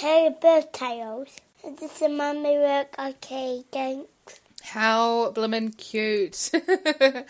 Bird 0.00 0.72
tales. 0.74 1.28
This 1.64 2.02
is 2.02 2.10
mummy 2.10 2.58
work. 2.58 2.94
Okay, 2.98 3.64
thanks. 3.72 4.40
How 4.62 5.30
bloomin' 5.30 5.70
cute. 5.72 6.50
uh, 6.54 7.22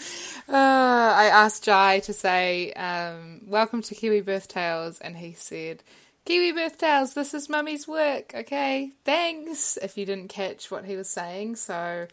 I 0.48 1.30
asked 1.32 1.62
Jai 1.64 2.00
to 2.00 2.12
say, 2.12 2.72
um, 2.72 3.42
welcome 3.46 3.82
to 3.82 3.94
Kiwi 3.94 4.22
Birth 4.22 4.48
Tales, 4.48 4.98
and 4.98 5.16
he 5.16 5.32
said, 5.34 5.84
Kiwi 6.24 6.52
Birth 6.52 6.78
Tales, 6.78 7.14
this 7.14 7.34
is 7.34 7.48
mummy's 7.48 7.86
work, 7.86 8.32
okay? 8.34 8.90
Thanks, 9.04 9.76
if 9.76 9.96
you 9.96 10.04
didn't 10.04 10.28
catch 10.28 10.68
what 10.68 10.86
he 10.86 10.96
was 10.96 11.08
saying. 11.08 11.56
So, 11.56 12.08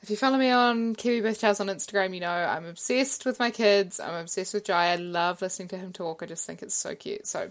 if 0.00 0.08
you 0.08 0.16
follow 0.16 0.38
me 0.38 0.50
on 0.50 0.94
Kiwi 0.94 1.20
Birth 1.20 1.40
Tales 1.40 1.60
on 1.60 1.66
Instagram, 1.66 2.14
you 2.14 2.20
know 2.20 2.30
I'm 2.30 2.64
obsessed 2.64 3.26
with 3.26 3.38
my 3.38 3.50
kids. 3.50 4.00
I'm 4.00 4.14
obsessed 4.14 4.54
with 4.54 4.64
Jai. 4.64 4.92
I 4.92 4.96
love 4.96 5.42
listening 5.42 5.68
to 5.68 5.76
him 5.76 5.92
talk. 5.92 6.22
I 6.22 6.26
just 6.26 6.46
think 6.46 6.62
it's 6.62 6.74
so 6.74 6.94
cute. 6.94 7.26
So, 7.26 7.50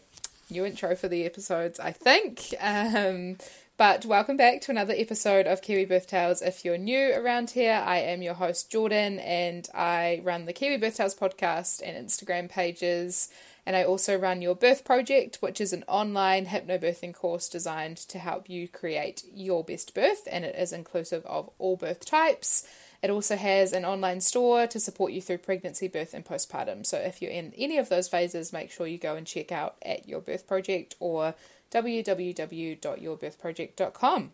new 0.50 0.66
intro 0.66 0.96
for 0.96 1.08
the 1.08 1.26
episodes, 1.26 1.80
I 1.80 1.92
think. 1.92 2.54
Um, 2.60 3.38
but 3.78 4.06
welcome 4.06 4.38
back 4.38 4.62
to 4.62 4.72
another 4.72 4.94
episode 4.96 5.48
of 5.48 5.62
Kiwi 5.62 5.86
Birth 5.86 6.08
Tales. 6.08 6.42
If 6.42 6.64
you're 6.64 6.78
new 6.78 7.14
around 7.14 7.50
here, 7.50 7.84
I 7.86 7.98
am 7.98 8.22
your 8.22 8.36
host 8.36 8.72
Jordan, 8.72 9.20
and 9.20 9.68
I 9.74 10.22
run 10.24 10.46
the 10.46 10.54
Kiwi 10.54 10.78
Birth 10.78 10.98
Tales 10.98 11.16
podcast 11.16 11.82
and 11.84 12.08
Instagram 12.08 12.50
pages. 12.50 13.30
And 13.66 13.76
I 13.76 13.84
also 13.84 14.16
run 14.16 14.44
Your 14.44 14.56
Birth 14.56 14.86
Project, 14.86 15.38
which 15.42 15.60
is 15.60 15.74
an 15.74 15.84
online 15.88 16.46
hypnobirthing 16.46 17.16
course 17.16 17.50
designed 17.50 17.98
to 17.98 18.20
help 18.20 18.48
you 18.48 18.68
create 18.68 19.24
your 19.34 19.64
best 19.64 19.96
birth, 19.96 20.28
and 20.32 20.46
it 20.46 20.56
is 20.56 20.72
inclusive 20.72 21.26
of 21.26 21.50
all 21.58 21.76
birth 21.76 22.06
types. 22.06 22.66
It 23.06 23.12
also 23.12 23.36
has 23.36 23.72
an 23.72 23.86
online 23.86 24.20
store 24.20 24.66
to 24.66 24.80
support 24.80 25.12
you 25.12 25.22
through 25.22 25.38
pregnancy, 25.38 25.88
birth, 25.88 26.16
and 26.16 26.26
postpartum. 26.26 26.84
So 26.88 26.98
if 26.98 27.22
you're 27.22 27.30
in 27.30 27.54
any 27.56 27.78
of 27.78 27.88
those 27.88 28.08
phases, 28.08 28.52
make 28.52 28.72
sure 28.72 28.88
you 28.88 28.98
go 28.98 29.16
and 29.16 29.28
check 29.28 29.52
out 29.52 29.76
at 29.84 30.10
Your 30.10 30.22
Birth 30.22 30.48
Project 30.48 30.96
or 31.00 31.36
www.yourbirthproject.com. 31.70 34.32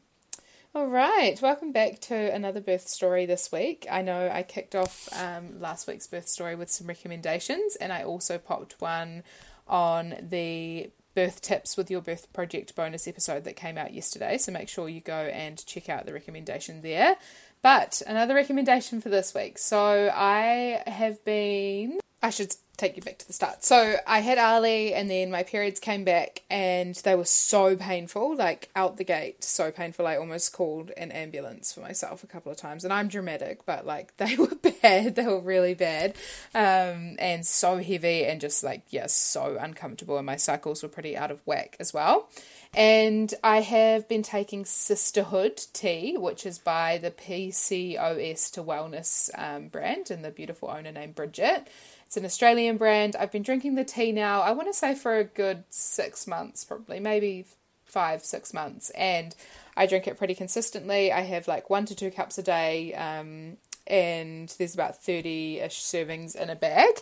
All 0.73 0.87
right, 0.87 1.41
welcome 1.41 1.73
back 1.73 1.99
to 1.99 2.15
another 2.15 2.61
birth 2.61 2.87
story 2.87 3.25
this 3.25 3.51
week. 3.51 3.85
I 3.91 4.01
know 4.03 4.29
I 4.31 4.41
kicked 4.41 4.73
off 4.73 5.09
um, 5.19 5.59
last 5.59 5.85
week's 5.85 6.07
birth 6.07 6.29
story 6.29 6.55
with 6.55 6.69
some 6.69 6.87
recommendations, 6.87 7.75
and 7.75 7.91
I 7.91 8.05
also 8.05 8.37
popped 8.37 8.79
one 8.79 9.23
on 9.67 10.15
the 10.21 10.91
birth 11.13 11.41
tips 11.41 11.75
with 11.75 11.91
your 11.91 12.01
birth 12.01 12.31
project 12.31 12.75
bonus 12.75 13.07
episode 13.07 13.43
that 13.43 13.55
came 13.55 13.77
out 13.77 13.93
yesterday. 13.93 14.37
So 14.37 14.51
make 14.51 14.69
sure 14.69 14.87
you 14.87 15.01
go 15.01 15.13
and 15.13 15.63
check 15.65 15.89
out 15.89 16.05
the 16.05 16.13
recommendation 16.13 16.81
there. 16.81 17.17
But 17.61 18.01
another 18.07 18.33
recommendation 18.33 19.01
for 19.01 19.09
this 19.09 19.33
week. 19.33 19.57
So 19.57 20.11
I 20.13 20.81
have 20.87 21.23
been, 21.23 21.99
I 22.23 22.29
should 22.29 22.55
take 22.77 22.95
you 22.95 23.01
back 23.03 23.19
to 23.19 23.27
the 23.27 23.33
start. 23.33 23.63
So 23.63 23.97
I 24.07 24.19
had 24.19 24.37
Ali, 24.37 24.93
and 24.93 25.09
then 25.09 25.29
my 25.29 25.43
periods 25.43 25.79
came 25.79 26.03
back, 26.03 26.41
and 26.49 26.95
they 26.95 27.15
were 27.15 27.25
so 27.25 27.75
painful, 27.75 28.35
like 28.35 28.69
out 28.75 28.97
the 28.97 29.03
gate, 29.03 29.43
so 29.43 29.71
painful. 29.71 30.07
I 30.07 30.17
almost 30.17 30.51
called 30.53 30.91
an 30.97 31.11
ambulance 31.11 31.73
for 31.73 31.81
myself 31.81 32.23
a 32.23 32.27
couple 32.27 32.51
of 32.51 32.57
times, 32.57 32.83
and 32.83 32.91
I'm 32.91 33.07
dramatic, 33.07 33.65
but 33.65 33.85
like 33.85 34.17
they 34.17 34.35
were 34.35 34.55
bad. 34.81 35.15
They 35.15 35.25
were 35.25 35.39
really 35.39 35.75
bad, 35.75 36.15
um, 36.53 37.15
and 37.19 37.45
so 37.45 37.77
heavy, 37.77 38.25
and 38.25 38.41
just 38.41 38.63
like 38.63 38.83
yeah, 38.89 39.07
so 39.07 39.57
uncomfortable. 39.59 40.17
And 40.17 40.25
my 40.25 40.37
cycles 40.37 40.83
were 40.83 40.89
pretty 40.89 41.15
out 41.15 41.31
of 41.31 41.41
whack 41.45 41.77
as 41.79 41.93
well. 41.93 42.29
And 42.73 43.33
I 43.43 43.59
have 43.61 44.07
been 44.07 44.23
taking 44.23 44.63
Cysterhood 44.63 45.71
tea, 45.73 46.15
which 46.17 46.45
is 46.45 46.57
by 46.57 46.99
the 46.99 47.11
PCOS 47.11 48.49
to 48.53 48.63
Wellness 48.63 49.29
um, 49.37 49.67
brand, 49.67 50.09
and 50.09 50.23
the 50.23 50.31
beautiful 50.31 50.69
owner 50.69 50.91
named 50.91 51.15
Bridget. 51.15 51.67
It's 52.11 52.17
an 52.17 52.25
Australian 52.25 52.75
brand. 52.75 53.15
I've 53.15 53.31
been 53.31 53.41
drinking 53.41 53.75
the 53.75 53.85
tea 53.85 54.11
now, 54.11 54.41
I 54.41 54.51
want 54.51 54.67
to 54.67 54.73
say 54.73 54.95
for 54.95 55.17
a 55.17 55.23
good 55.23 55.63
six 55.69 56.27
months, 56.27 56.65
probably, 56.65 56.99
maybe 56.99 57.45
five, 57.85 58.25
six 58.25 58.53
months. 58.53 58.89
And 58.89 59.33
I 59.77 59.85
drink 59.85 60.07
it 60.07 60.17
pretty 60.17 60.35
consistently. 60.35 61.13
I 61.13 61.21
have 61.21 61.47
like 61.47 61.69
one 61.69 61.85
to 61.85 61.95
two 61.95 62.11
cups 62.11 62.37
a 62.37 62.43
day, 62.43 62.93
um, 62.95 63.55
and 63.87 64.53
there's 64.57 64.73
about 64.73 65.01
30 65.01 65.59
ish 65.59 65.79
servings 65.79 66.35
in 66.35 66.49
a 66.49 66.55
bag. 66.57 66.95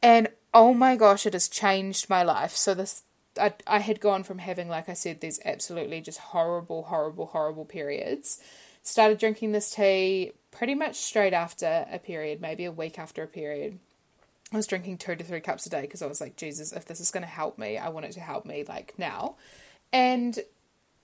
And 0.00 0.28
oh 0.54 0.72
my 0.72 0.94
gosh, 0.94 1.26
it 1.26 1.32
has 1.32 1.48
changed 1.48 2.08
my 2.08 2.22
life. 2.22 2.54
So, 2.54 2.74
this 2.74 3.02
I, 3.36 3.54
I 3.66 3.80
had 3.80 3.98
gone 3.98 4.22
from 4.22 4.38
having, 4.38 4.68
like 4.68 4.88
I 4.88 4.94
said, 4.94 5.20
these 5.20 5.40
absolutely 5.44 6.00
just 6.00 6.20
horrible, 6.20 6.84
horrible, 6.84 7.26
horrible 7.26 7.64
periods. 7.64 8.40
Started 8.84 9.18
drinking 9.18 9.50
this 9.50 9.74
tea 9.74 10.30
pretty 10.52 10.76
much 10.76 10.94
straight 10.94 11.32
after 11.32 11.88
a 11.90 11.98
period, 11.98 12.40
maybe 12.40 12.64
a 12.64 12.70
week 12.70 13.00
after 13.00 13.24
a 13.24 13.26
period. 13.26 13.80
I 14.54 14.56
was 14.56 14.68
drinking 14.68 14.98
two 14.98 15.16
to 15.16 15.24
three 15.24 15.40
cups 15.40 15.66
a 15.66 15.70
day 15.70 15.80
because 15.80 16.00
I 16.00 16.06
was 16.06 16.20
like, 16.20 16.36
Jesus, 16.36 16.72
if 16.72 16.84
this 16.84 17.00
is 17.00 17.10
going 17.10 17.24
to 17.24 17.28
help 17.28 17.58
me, 17.58 17.76
I 17.76 17.88
want 17.88 18.06
it 18.06 18.12
to 18.12 18.20
help 18.20 18.46
me 18.46 18.64
like 18.68 18.94
now. 18.96 19.34
And 19.92 20.38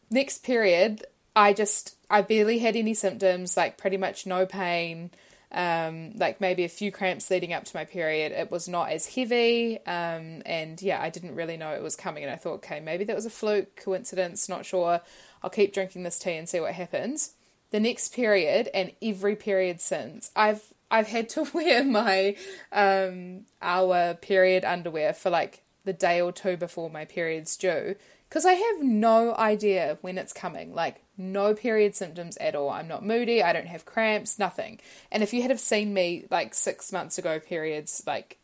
next 0.09 0.45
period, 0.45 1.05
I 1.35 1.53
just, 1.53 1.97
I 2.09 2.23
barely 2.23 2.61
had 2.61 2.77
any 2.77 2.95
symptoms, 2.95 3.57
like 3.57 3.77
pretty 3.77 3.97
much 3.97 4.25
no 4.25 4.47
pain, 4.47 5.11
um, 5.51 6.13
like 6.15 6.41
maybe 6.41 6.63
a 6.63 6.69
few 6.69 6.93
cramps 6.93 7.29
leading 7.29 7.53
up 7.53 7.65
to 7.65 7.77
my 7.77 7.85
period. 7.85 8.31
It 8.31 8.53
was 8.53 8.69
not 8.69 8.91
as 8.91 9.15
heavy. 9.15 9.79
Um, 9.85 10.43
and 10.47 10.81
yeah, 10.81 11.03
I 11.03 11.11
didn't 11.11 11.35
really 11.35 11.57
know 11.57 11.73
it 11.73 11.83
was 11.83 11.97
coming. 11.97 12.23
And 12.23 12.33
I 12.33 12.37
thought, 12.37 12.55
okay, 12.55 12.79
maybe 12.79 13.03
that 13.05 13.17
was 13.17 13.27
a 13.27 13.31
fluke, 13.31 13.75
coincidence, 13.75 14.49
not 14.49 14.65
sure. 14.65 15.01
I'll 15.43 15.51
keep 15.51 15.75
drinking 15.75 16.05
this 16.05 16.21
tea 16.21 16.37
and 16.37 16.49
see 16.49 16.61
what 16.61 16.75
happens. 16.75 17.35
The 17.73 17.81
next 17.81 18.15
period 18.15 18.69
and 18.73 18.93
every 19.03 19.35
period 19.35 19.81
since, 19.81 20.31
I've 20.37 20.63
I've 20.91 21.09
had 21.09 21.29
to 21.31 21.49
wear 21.55 21.85
my 21.85 22.37
um, 22.73 23.47
our 23.63 24.15
period 24.15 24.65
underwear 24.65 25.13
for 25.13 25.31
like 25.31 25.63
the 25.85 25.93
day 25.93 26.21
or 26.21 26.33
two 26.33 26.57
before 26.57 26.91
my 26.91 27.05
period's 27.05 27.57
due 27.57 27.97
because 28.31 28.47
I 28.47 28.53
have 28.53 28.83
no 28.83 29.35
idea 29.35 29.99
when 30.03 30.17
it's 30.17 30.33
coming. 30.33 30.73
Like, 30.73 31.03
no 31.19 31.53
period 31.53 31.97
symptoms 31.97 32.37
at 32.37 32.55
all. 32.55 32.71
I'm 32.71 32.87
not 32.87 33.05
moody, 33.05 33.43
I 33.43 33.53
don't 33.53 33.67
have 33.67 33.85
cramps, 33.85 34.39
nothing. 34.39 34.79
And 35.11 35.25
if 35.25 35.33
you 35.35 35.43
had 35.43 35.51
have 35.51 35.59
seen 35.59 35.93
me 35.93 36.27
like 36.31 36.55
six 36.55 36.93
months 36.93 37.19
ago, 37.19 37.41
periods, 37.41 38.05
like 38.07 38.39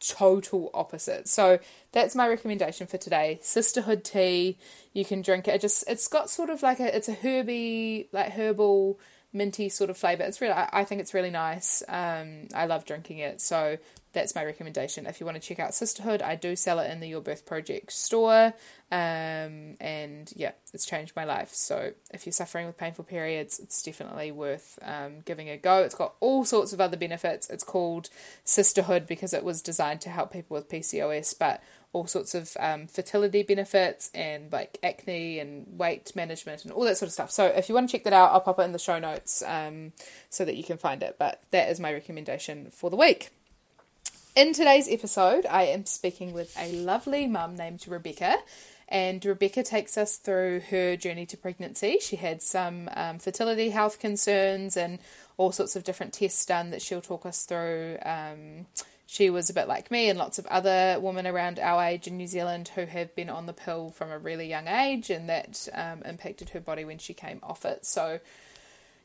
total 0.00 0.70
opposite. 0.72 1.28
So 1.28 1.58
that's 1.92 2.14
my 2.14 2.26
recommendation 2.26 2.86
for 2.86 2.96
today. 2.96 3.38
Cysterhood 3.42 4.02
tea. 4.02 4.56
You 4.94 5.04
can 5.04 5.20
drink 5.20 5.46
it. 5.46 5.56
it 5.56 5.60
just 5.60 5.84
it's 5.86 6.08
got 6.08 6.30
sort 6.30 6.48
of 6.48 6.62
like 6.62 6.80
a 6.80 6.96
it's 6.96 7.08
a 7.08 7.14
herby 7.14 8.08
like 8.12 8.32
herbal 8.32 8.98
minty 9.32 9.68
sort 9.68 9.90
of 9.90 9.96
flavor. 9.96 10.22
It's 10.22 10.40
really, 10.40 10.54
I, 10.54 10.84
think 10.84 11.00
it's 11.00 11.14
really 11.14 11.30
nice. 11.30 11.82
Um, 11.88 12.48
I 12.54 12.66
love 12.66 12.84
drinking 12.84 13.18
it, 13.18 13.40
so 13.40 13.76
that's 14.12 14.34
my 14.34 14.44
recommendation. 14.44 15.06
If 15.06 15.20
you 15.20 15.26
want 15.26 15.40
to 15.40 15.46
check 15.46 15.60
out 15.60 15.72
Cysterhood, 15.72 16.22
I 16.22 16.34
do 16.34 16.56
sell 16.56 16.78
it 16.78 16.90
in 16.90 17.00
the 17.00 17.08
Your 17.08 17.20
Birth 17.20 17.44
Project 17.44 17.92
store, 17.92 18.54
um, 18.90 19.76
and 19.80 20.32
yeah, 20.34 20.52
it's 20.72 20.86
changed 20.86 21.14
my 21.14 21.24
life. 21.24 21.50
So 21.52 21.92
if 22.12 22.24
you're 22.24 22.32
suffering 22.32 22.66
with 22.66 22.78
painful 22.78 23.04
periods, 23.04 23.60
it's 23.60 23.82
definitely 23.82 24.32
worth 24.32 24.78
um, 24.82 25.20
giving 25.24 25.50
a 25.50 25.58
go. 25.58 25.82
It's 25.82 25.94
got 25.94 26.14
all 26.20 26.44
sorts 26.44 26.72
of 26.72 26.80
other 26.80 26.96
benefits. 26.96 27.50
It's 27.50 27.64
called 27.64 28.08
Cysterhood 28.46 29.06
because 29.06 29.34
it 29.34 29.44
was 29.44 29.60
designed 29.60 30.00
to 30.02 30.10
help 30.10 30.32
people 30.32 30.54
with 30.54 30.70
PCOS, 30.70 31.38
but 31.38 31.62
all 31.92 32.06
sorts 32.06 32.34
of 32.34 32.56
um, 32.60 32.86
fertility 32.86 33.42
benefits 33.42 34.10
and 34.14 34.52
like 34.52 34.78
acne 34.82 35.38
and 35.38 35.66
weight 35.78 36.14
management 36.14 36.64
and 36.64 36.72
all 36.72 36.84
that 36.84 36.96
sort 36.96 37.08
of 37.08 37.12
stuff. 37.12 37.30
So 37.30 37.46
if 37.46 37.68
you 37.68 37.74
want 37.74 37.88
to 37.88 37.92
check 37.96 38.04
that 38.04 38.12
out, 38.12 38.32
I'll 38.32 38.40
pop 38.40 38.58
it 38.58 38.62
in 38.62 38.72
the 38.72 38.78
show 38.78 38.98
notes 38.98 39.42
um, 39.46 39.92
so 40.28 40.44
that 40.44 40.56
you 40.56 40.64
can 40.64 40.76
find 40.76 41.02
it. 41.02 41.16
But 41.18 41.42
that 41.50 41.70
is 41.70 41.80
my 41.80 41.92
recommendation 41.92 42.70
for 42.70 42.90
the 42.90 42.96
week. 42.96 43.30
In 44.36 44.52
today's 44.52 44.88
episode, 44.88 45.46
I 45.46 45.64
am 45.64 45.86
speaking 45.86 46.32
with 46.32 46.56
a 46.58 46.70
lovely 46.72 47.26
mum 47.26 47.56
named 47.56 47.84
Rebecca. 47.88 48.36
And 48.90 49.22
Rebecca 49.24 49.62
takes 49.62 49.98
us 49.98 50.16
through 50.16 50.60
her 50.70 50.96
journey 50.96 51.26
to 51.26 51.36
pregnancy. 51.36 51.98
She 52.00 52.16
had 52.16 52.40
some 52.40 52.88
um, 52.94 53.18
fertility 53.18 53.70
health 53.70 53.98
concerns 53.98 54.76
and 54.76 54.98
all 55.36 55.52
sorts 55.52 55.76
of 55.76 55.84
different 55.84 56.14
tests 56.14 56.44
done 56.46 56.70
that 56.70 56.80
she'll 56.80 57.02
talk 57.02 57.26
us 57.26 57.44
through. 57.44 57.98
She 59.10 59.30
was 59.30 59.48
a 59.48 59.54
bit 59.54 59.68
like 59.68 59.90
me 59.90 60.10
and 60.10 60.18
lots 60.18 60.38
of 60.38 60.44
other 60.48 60.98
women 61.00 61.26
around 61.26 61.58
our 61.58 61.82
age 61.82 62.06
in 62.06 62.18
New 62.18 62.26
Zealand 62.26 62.68
who 62.74 62.84
have 62.84 63.14
been 63.14 63.30
on 63.30 63.46
the 63.46 63.54
pill 63.54 63.90
from 63.90 64.10
a 64.10 64.18
really 64.18 64.46
young 64.46 64.68
age, 64.68 65.08
and 65.08 65.30
that 65.30 65.66
um, 65.72 66.02
impacted 66.02 66.50
her 66.50 66.60
body 66.60 66.84
when 66.84 66.98
she 66.98 67.14
came 67.14 67.40
off 67.42 67.64
it. 67.64 67.86
So, 67.86 68.20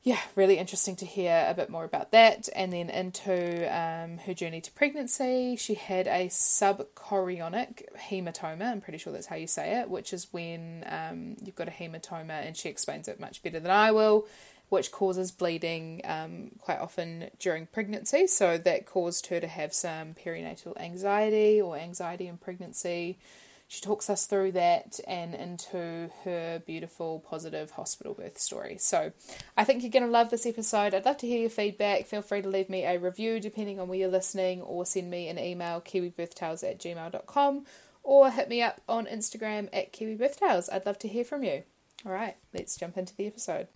yeah, 0.03 0.19
really 0.35 0.57
interesting 0.57 0.97
to 0.97 1.05
hear 1.05 1.45
a 1.47 1.53
bit 1.53 1.69
more 1.69 1.85
about 1.85 2.11
that. 2.11 2.49
And 2.53 2.73
then 2.73 2.89
into 2.89 3.65
um, 3.73 4.17
her 4.25 4.33
journey 4.33 4.59
to 4.59 4.71
pregnancy, 4.73 5.55
she 5.55 5.75
had 5.75 6.05
a 6.07 6.27
subchorionic 6.27 7.83
hematoma. 8.09 8.71
I'm 8.73 8.81
pretty 8.81 8.97
sure 8.97 9.13
that's 9.13 9.27
how 9.27 9.37
you 9.37 9.47
say 9.47 9.79
it, 9.79 9.89
which 9.89 10.11
is 10.11 10.27
when 10.31 10.83
um, 10.89 11.37
you've 11.41 11.55
got 11.55 11.69
a 11.69 11.71
hematoma, 11.71 12.45
and 12.45 12.57
she 12.57 12.67
explains 12.67 13.07
it 13.07 13.21
much 13.21 13.41
better 13.41 13.61
than 13.61 13.71
I 13.71 13.93
will, 13.93 14.27
which 14.73 14.91
causes 14.91 15.29
bleeding 15.29 16.01
um, 16.03 16.49
quite 16.57 16.79
often 16.79 17.29
during 17.37 17.67
pregnancy. 17.67 18.25
So 18.25 18.57
that 18.57 18.87
caused 18.87 19.27
her 19.27 19.39
to 19.39 19.45
have 19.45 19.71
some 19.71 20.15
perinatal 20.15 20.75
anxiety 20.81 21.61
or 21.61 21.77
anxiety 21.77 22.27
in 22.27 22.37
pregnancy. 22.37 23.19
She 23.67 23.81
talks 23.81 24.09
us 24.09 24.25
through 24.25 24.53
that 24.53 24.99
and 25.07 25.35
into 25.35 26.09
her 26.23 26.63
beautiful, 26.65 27.19
positive 27.19 27.69
hospital 27.69 28.15
birth 28.15 28.39
story. 28.39 28.77
So 28.79 29.11
I 29.55 29.63
think 29.63 29.83
you're 29.83 29.91
going 29.91 30.05
to 30.05 30.09
love 30.09 30.31
this 30.31 30.47
episode. 30.47 30.95
I'd 30.95 31.05
love 31.05 31.17
to 31.17 31.27
hear 31.27 31.41
your 31.41 31.51
feedback. 31.51 32.07
Feel 32.07 32.23
free 32.23 32.41
to 32.41 32.49
leave 32.49 32.67
me 32.67 32.83
a 32.83 32.97
review 32.97 33.39
depending 33.39 33.79
on 33.79 33.87
where 33.87 33.99
you're 33.99 34.09
listening, 34.09 34.63
or 34.63 34.87
send 34.87 35.11
me 35.11 35.27
an 35.27 35.37
email, 35.37 35.81
kiwibirthtales 35.81 36.67
at 36.67 36.79
gmail.com, 36.79 37.65
or 38.01 38.31
hit 38.31 38.49
me 38.49 38.63
up 38.63 38.81
on 38.89 39.05
Instagram 39.05 39.69
at 39.71 39.93
kiwibirthtales. 39.93 40.73
I'd 40.73 40.87
love 40.87 40.97
to 40.99 41.07
hear 41.07 41.23
from 41.23 41.43
you. 41.43 41.61
All 42.07 42.11
right, 42.11 42.35
let's 42.55 42.75
jump 42.75 42.97
into 42.97 43.15
the 43.15 43.27
episode. 43.27 43.67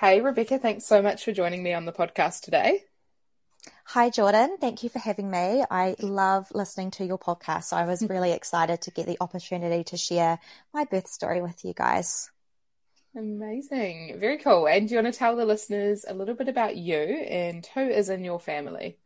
Hey, 0.00 0.22
Rebecca, 0.22 0.58
thanks 0.58 0.86
so 0.86 1.02
much 1.02 1.26
for 1.26 1.32
joining 1.32 1.62
me 1.62 1.74
on 1.74 1.84
the 1.84 1.92
podcast 1.92 2.40
today. 2.40 2.84
Hi, 3.84 4.08
Jordan. 4.08 4.56
Thank 4.58 4.82
you 4.82 4.88
for 4.88 4.98
having 4.98 5.30
me. 5.30 5.62
I 5.70 5.94
love 6.00 6.46
listening 6.54 6.90
to 6.92 7.04
your 7.04 7.18
podcast. 7.18 7.64
So 7.64 7.76
I 7.76 7.84
was 7.84 8.02
really 8.08 8.32
excited 8.32 8.80
to 8.80 8.90
get 8.90 9.04
the 9.04 9.18
opportunity 9.20 9.84
to 9.84 9.98
share 9.98 10.38
my 10.72 10.86
birth 10.86 11.06
story 11.06 11.42
with 11.42 11.66
you 11.66 11.74
guys. 11.74 12.30
Amazing. 13.14 14.16
Very 14.18 14.38
cool. 14.38 14.66
And 14.66 14.88
do 14.88 14.94
you 14.94 15.02
want 15.02 15.12
to 15.12 15.18
tell 15.18 15.36
the 15.36 15.44
listeners 15.44 16.06
a 16.08 16.14
little 16.14 16.34
bit 16.34 16.48
about 16.48 16.78
you 16.78 16.96
and 16.96 17.66
who 17.74 17.86
is 17.86 18.08
in 18.08 18.24
your 18.24 18.40
family? 18.40 18.96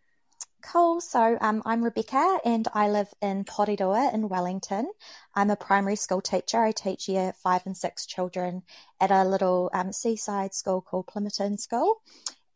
Cool. 0.72 1.00
So 1.00 1.37
um, 1.40 1.62
I'm 1.66 1.84
Rebecca 1.84 2.38
and 2.44 2.66
I 2.72 2.88
live 2.88 3.12
in 3.20 3.44
Porirua 3.44 4.12
in 4.14 4.28
Wellington. 4.28 4.90
I'm 5.34 5.50
a 5.50 5.56
primary 5.56 5.96
school 5.96 6.20
teacher. 6.20 6.62
I 6.62 6.72
teach 6.72 7.08
year 7.08 7.34
five 7.43 7.62
and 7.66 7.76
six 7.76 8.06
children 8.06 8.62
at 9.00 9.11
a 9.11 9.25
little 9.25 9.70
um, 9.75 9.93
seaside 9.93 10.55
school 10.55 10.81
called 10.81 11.06
Plimmerton 11.06 11.61
School 11.61 12.00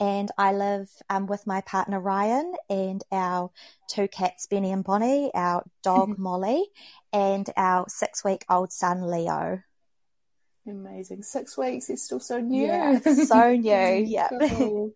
and 0.00 0.30
I 0.38 0.52
live 0.52 0.88
um, 1.10 1.26
with 1.26 1.46
my 1.46 1.60
partner 1.62 2.00
Ryan 2.00 2.54
and 2.70 3.02
our 3.10 3.50
two 3.88 4.08
cats, 4.08 4.46
Benny 4.46 4.72
and 4.72 4.84
Bonnie, 4.84 5.30
our 5.34 5.64
dog 5.82 6.14
Molly, 6.18 6.64
and 7.12 7.48
our 7.56 7.86
six 7.88 8.24
week 8.24 8.44
old 8.48 8.72
son 8.72 9.10
Leo. 9.10 9.60
Amazing. 10.66 11.22
Six 11.22 11.56
weeks 11.56 11.90
is 11.90 12.04
still 12.04 12.20
so 12.20 12.40
new. 12.40 12.66
Yeah, 12.66 13.00
so 13.24 13.54
new. 13.54 14.04
Yeah. 14.06 14.28
Cool. 14.48 14.92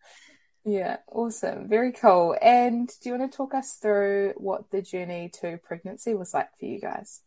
Yeah, 0.64 0.99
awesome. 1.11 1.69
Very 1.69 1.93
cool. 1.93 2.37
And 2.41 2.88
do 3.03 3.09
you 3.09 3.19
want 3.19 3.31
to 3.31 3.37
talk 3.37 3.55
us 3.55 3.75
through 3.75 4.35
what 4.37 4.70
the 4.70 4.81
journey 4.81 5.31
to 5.41 5.59
pregnancy 5.59 6.14
was 6.14 6.32
like 6.32 6.56
for 6.59 6.67
you 6.67 6.81
guys? 6.81 7.20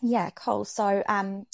Yeah, 0.00 0.30
cool. 0.30 0.64
So, 0.64 1.02
um, 1.06 1.46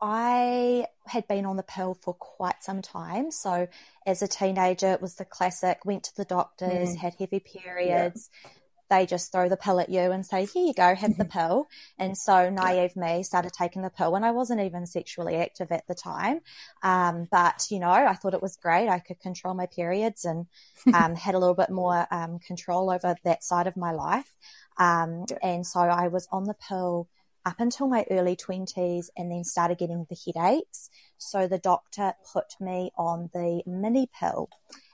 I 0.00 0.86
had 1.06 1.26
been 1.26 1.46
on 1.46 1.56
the 1.56 1.62
pill 1.62 1.94
for 1.94 2.14
quite 2.14 2.62
some 2.62 2.82
time. 2.82 3.30
So, 3.30 3.66
as 4.06 4.22
a 4.22 4.28
teenager, 4.28 4.92
it 4.92 5.00
was 5.00 5.14
the 5.14 5.24
classic 5.24 5.84
went 5.84 6.04
to 6.04 6.16
the 6.16 6.24
doctors, 6.24 6.90
mm. 6.90 6.96
had 6.96 7.14
heavy 7.14 7.40
periods. 7.40 8.30
Yeah. 8.44 8.50
They 8.88 9.06
just 9.06 9.32
throw 9.32 9.48
the 9.48 9.56
pill 9.56 9.80
at 9.80 9.88
you 9.88 10.12
and 10.12 10.24
say, 10.24 10.46
Here 10.46 10.64
you 10.64 10.74
go, 10.74 10.94
have 10.94 11.16
the 11.16 11.24
pill. 11.24 11.68
And 11.98 12.16
so, 12.16 12.50
naive 12.50 12.96
me 12.96 13.22
started 13.22 13.52
taking 13.52 13.82
the 13.82 13.90
pill 13.90 14.12
when 14.12 14.24
I 14.24 14.30
wasn't 14.30 14.60
even 14.60 14.86
sexually 14.86 15.36
active 15.36 15.72
at 15.72 15.86
the 15.86 15.94
time. 15.94 16.40
Um, 16.82 17.28
but, 17.30 17.66
you 17.70 17.78
know, 17.78 17.90
I 17.90 18.14
thought 18.14 18.34
it 18.34 18.42
was 18.42 18.56
great. 18.56 18.88
I 18.88 18.98
could 18.98 19.20
control 19.20 19.54
my 19.54 19.66
periods 19.66 20.24
and 20.24 20.46
um, 20.94 21.14
had 21.14 21.34
a 21.34 21.38
little 21.38 21.54
bit 21.54 21.70
more 21.70 22.06
um, 22.10 22.38
control 22.38 22.90
over 22.90 23.16
that 23.24 23.42
side 23.42 23.66
of 23.66 23.76
my 23.76 23.92
life. 23.92 24.34
Um, 24.78 25.24
and 25.42 25.66
so, 25.66 25.80
I 25.80 26.08
was 26.08 26.28
on 26.30 26.44
the 26.44 26.54
pill 26.54 27.08
up 27.46 27.60
until 27.60 27.86
my 27.86 28.04
early 28.10 28.34
20s 28.34 29.08
and 29.16 29.30
then 29.30 29.44
started 29.44 29.78
getting 29.78 30.04
the 30.10 30.16
headaches. 30.26 30.90
So 31.16 31.46
the 31.46 31.58
doctor 31.58 32.12
put 32.32 32.56
me 32.60 32.90
on 32.98 33.30
the 33.32 33.62
mini 33.66 34.10
pill. 34.18 34.50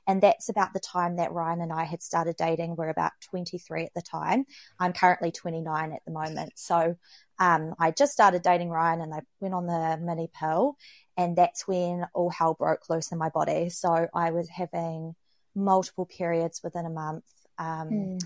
And 0.07 0.21
that's 0.21 0.49
about 0.49 0.73
the 0.73 0.81
time 0.81 1.17
that 1.17 1.33
Ryan 1.33 1.61
and 1.61 1.73
I 1.73 1.85
had 1.85 2.03
started 2.03 2.37
dating. 2.37 2.77
We're 2.77 2.89
about 2.89 3.13
23 3.31 3.85
at 3.85 3.95
the 3.95 4.03
time. 4.03 4.45
I'm 4.79 4.93
currently 4.93 5.31
29 5.31 5.93
at 5.93 6.05
the 6.05 6.13
moment. 6.13 6.53
So 6.57 6.97
um, 7.39 7.75
I 7.79 7.93
just 7.93 8.13
started 8.13 8.43
dating 8.43 8.71
Ryan 8.71 9.01
and 9.01 9.15
I 9.15 9.21
went 9.41 9.55
on 9.55 9.67
the 9.67 9.99
mini 10.03 10.29
pill. 10.39 10.77
And 11.17 11.37
that's 11.37 11.69
when 11.69 12.07
all 12.15 12.31
hell 12.31 12.55
broke 12.55 12.89
loose 12.91 13.13
in 13.13 13.19
my 13.19 13.29
body. 13.29 13.69
So 13.69 14.09
I 14.15 14.31
was 14.31 14.49
having 14.49 15.15
multiple 15.55 16.07
periods 16.07 16.61
within 16.65 16.87
a 16.87 16.91
month. 16.91 17.25
Um, 17.59 17.89
mm 17.91 18.23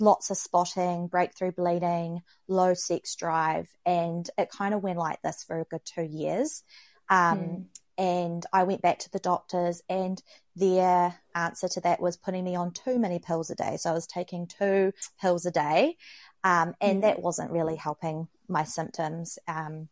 lots 0.00 0.30
of 0.30 0.36
spotting, 0.36 1.06
breakthrough 1.06 1.52
bleeding, 1.52 2.22
low 2.48 2.74
sex 2.74 3.14
drive. 3.14 3.68
And 3.86 4.28
it 4.38 4.50
kind 4.50 4.74
of 4.74 4.82
went 4.82 4.98
like 4.98 5.22
this 5.22 5.44
for 5.44 5.60
a 5.60 5.64
good 5.64 5.84
two 5.84 6.02
years. 6.02 6.64
Um, 7.08 7.38
mm. 7.38 7.64
And 7.98 8.46
I 8.52 8.62
went 8.62 8.80
back 8.80 9.00
to 9.00 9.10
the 9.10 9.18
doctors, 9.18 9.82
and 9.90 10.20
their 10.60 11.16
answer 11.34 11.68
to 11.68 11.80
that 11.80 12.00
was 12.00 12.16
putting 12.16 12.44
me 12.44 12.54
on 12.54 12.72
too 12.72 12.98
many 12.98 13.18
pills 13.18 13.50
a 13.50 13.54
day. 13.54 13.76
So 13.78 13.90
I 13.90 13.94
was 13.94 14.06
taking 14.06 14.46
two 14.46 14.92
pills 15.20 15.46
a 15.46 15.50
day, 15.50 15.96
um, 16.44 16.74
and 16.80 16.98
mm. 16.98 17.02
that 17.02 17.22
wasn't 17.22 17.50
really 17.50 17.76
helping 17.76 18.28
my 18.46 18.64
symptoms. 18.64 19.38
Um, 19.48 19.88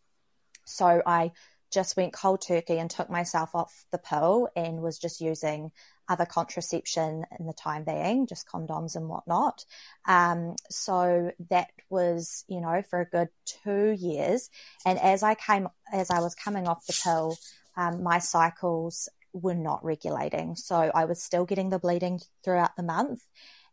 so 0.65 1.03
I 1.05 1.33
just 1.73 1.97
went 1.97 2.13
cold 2.13 2.41
turkey 2.41 2.79
and 2.79 2.91
took 2.91 3.11
myself 3.11 3.55
off 3.55 3.85
the 3.91 3.99
pill 3.99 4.49
and 4.57 4.83
was 4.83 4.99
just 4.99 5.21
using 5.21 5.71
other 6.09 6.25
contraception 6.25 7.25
in 7.39 7.47
the 7.47 7.53
time 7.53 7.85
being, 7.85 8.27
just 8.27 8.49
condoms 8.49 8.97
and 8.97 9.09
whatnot. 9.09 9.65
Um, 10.07 10.57
so 10.71 11.33
that 11.51 11.69
was, 11.91 12.45
you 12.49 12.61
know, 12.61 12.83
for 12.89 13.01
a 13.01 13.09
good 13.09 13.29
two 13.45 13.91
years. 13.91 14.49
And 14.87 14.99
as 14.99 15.23
I 15.23 15.35
came, 15.35 15.69
as 15.93 16.11
I 16.11 16.21
was 16.21 16.35
coming 16.35 16.67
off 16.67 16.87
the 16.87 16.99
pill, 17.05 17.37
um, 17.77 18.03
my 18.03 18.19
cycles 18.19 19.09
were 19.39 19.55
not 19.55 19.85
regulating. 19.85 20.57
So 20.57 20.77
I 20.77 21.05
was 21.05 21.23
still 21.23 21.45
getting 21.45 21.71
the 21.71 21.79
bleeding 21.79 22.21
throughout 22.45 22.77
the 22.77 22.83
month. 22.83 23.23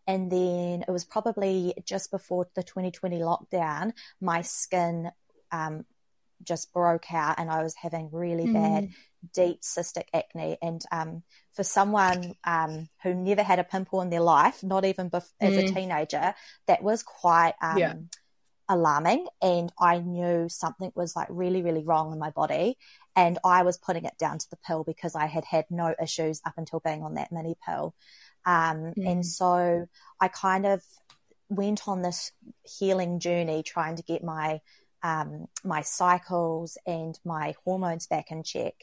And 0.08 0.32
then 0.32 0.84
it 0.88 0.92
was 0.92 1.04
probably 1.04 1.74
just 1.84 2.12
before 2.12 2.48
the 2.56 2.64
2020 2.64 3.20
lockdown, 3.20 3.94
my 4.22 4.44
skin 4.44 5.12
um, 5.52 5.86
just 6.44 6.72
broke 6.74 7.12
out 7.12 7.40
and 7.40 7.50
I 7.50 7.64
was 7.64 7.76
having 7.76 8.10
really 8.12 8.46
mm. 8.46 8.54
bad, 8.54 8.90
deep 9.34 9.62
cystic 9.62 10.06
acne. 10.14 10.58
And 10.62 10.82
um, 10.92 11.24
for 11.54 11.64
someone 11.64 12.36
um, 12.44 12.88
who 13.02 13.16
never 13.16 13.42
had 13.42 13.60
a 13.60 13.64
pimple 13.64 14.02
in 14.02 14.10
their 14.10 14.22
life, 14.22 14.64
not 14.64 14.86
even 14.86 15.10
bef- 15.10 15.32
mm. 15.42 15.48
as 15.48 15.58
a 15.58 15.64
mm. 15.64 15.74
teenager, 15.74 16.36
that 16.68 16.84
was 16.84 17.02
quite 17.02 17.56
um, 17.62 17.78
yeah. 17.78 17.94
Alarming. 18.68 19.28
And 19.42 19.72
I 19.80 20.00
knew 20.00 20.50
something 20.50 20.92
was 20.96 21.16
like 21.16 21.28
really, 21.30 21.62
really 21.62 21.84
wrong 21.84 22.12
in 22.12 22.20
my 22.20 22.32
body. 22.32 22.78
And 23.16 23.38
I 23.44 23.64
was 23.64 23.78
putting 23.78 24.06
it 24.06 24.18
down 24.18 24.40
to 24.40 24.50
the 24.50 24.58
pill 24.66 24.84
because 24.84 25.16
I 25.16 25.28
had 25.28 25.46
had 25.46 25.66
no 25.70 25.96
issues 26.02 26.42
up 26.46 26.54
until 26.58 26.80
being 26.80 27.04
on 27.04 27.16
that 27.16 27.32
mini 27.32 27.56
pill. 27.66 27.94
Um, 28.46 28.94
mm. 28.98 29.12
And 29.12 29.26
so 29.26 29.88
I 30.20 30.28
kind 30.28 30.66
of 30.66 30.82
went 31.50 31.88
on 31.88 32.02
this 32.02 32.32
healing 32.64 33.20
journey 33.20 33.64
trying 33.64 33.98
to 33.98 34.04
get 34.04 34.24
my 34.24 34.62
um, 35.04 35.46
my 35.64 35.82
cycles 35.82 36.80
and 36.88 37.18
my 37.24 37.54
hormones 37.64 38.08
back 38.08 38.32
in 38.32 38.42
check. 38.42 38.74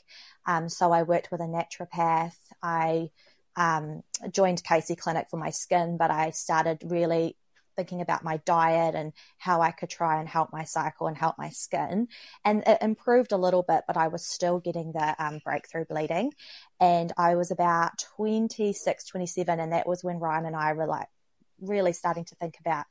Um, 0.47 0.69
so 0.69 0.93
I 0.93 1.03
worked 1.03 1.33
with 1.33 1.41
a 1.41 1.45
naturopath. 1.45 2.37
I 2.63 3.11
um, 3.57 4.03
joined 4.31 4.63
Caci 4.63 4.95
Clinic 4.95 5.27
for 5.31 5.37
my 5.37 5.51
skin, 5.51 5.97
but 5.97 6.13
I 6.13 6.31
started 6.31 6.79
really 6.85 7.37
thinking 7.77 8.01
about 8.01 8.25
my 8.25 8.39
diet 8.39 8.95
and 8.95 9.13
how 9.39 9.61
I 9.61 9.71
could 9.71 9.91
try 9.91 10.21
and 10.21 10.29
help 10.29 10.53
my 10.53 10.65
cycle 10.65 11.07
and 11.07 11.17
help 11.17 11.37
my 11.39 11.51
skin. 11.51 12.09
And 12.45 12.63
it 12.67 12.79
improved 12.81 13.33
a 13.33 13.37
little 13.37 13.63
bit, 13.63 13.85
but 13.87 13.97
I 13.97 14.09
was 14.09 14.25
still 14.25 14.59
getting 14.59 14.93
the 14.93 15.15
um, 15.19 15.41
breakthrough 15.45 15.85
bleeding. 15.85 16.33
And 16.81 17.13
I 17.17 17.37
was 17.37 17.51
about 17.51 18.05
26, 18.17 19.07
27, 19.07 19.61
and 19.61 19.73
that 19.73 19.87
was 19.87 20.05
when 20.05 20.19
Ryan 20.19 20.47
and 20.47 20.57
I 20.57 20.73
were 20.73 20.87
like 20.87 21.09
really 21.61 21.93
starting 21.93 22.25
to 22.27 22.35
think 22.37 22.57
about 22.61 22.87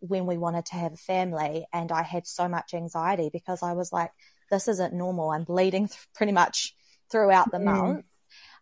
when 0.00 0.26
we 0.26 0.36
wanted 0.36 0.66
to 0.66 0.76
have 0.76 0.92
a 0.92 0.96
family. 0.96 1.66
And 1.72 1.90
I 1.92 2.02
had 2.02 2.26
so 2.26 2.48
much 2.48 2.74
anxiety 2.74 3.30
because 3.32 3.62
I 3.62 3.72
was 3.72 3.92
like, 3.92 4.10
this 4.50 4.68
isn't 4.68 4.94
normal. 4.94 5.30
I'm 5.30 5.44
bleeding 5.44 5.88
th- 5.88 5.98
pretty 6.14 6.32
much 6.32 6.74
throughout 7.10 7.50
the 7.50 7.58
mm. 7.58 7.64
month. 7.64 8.04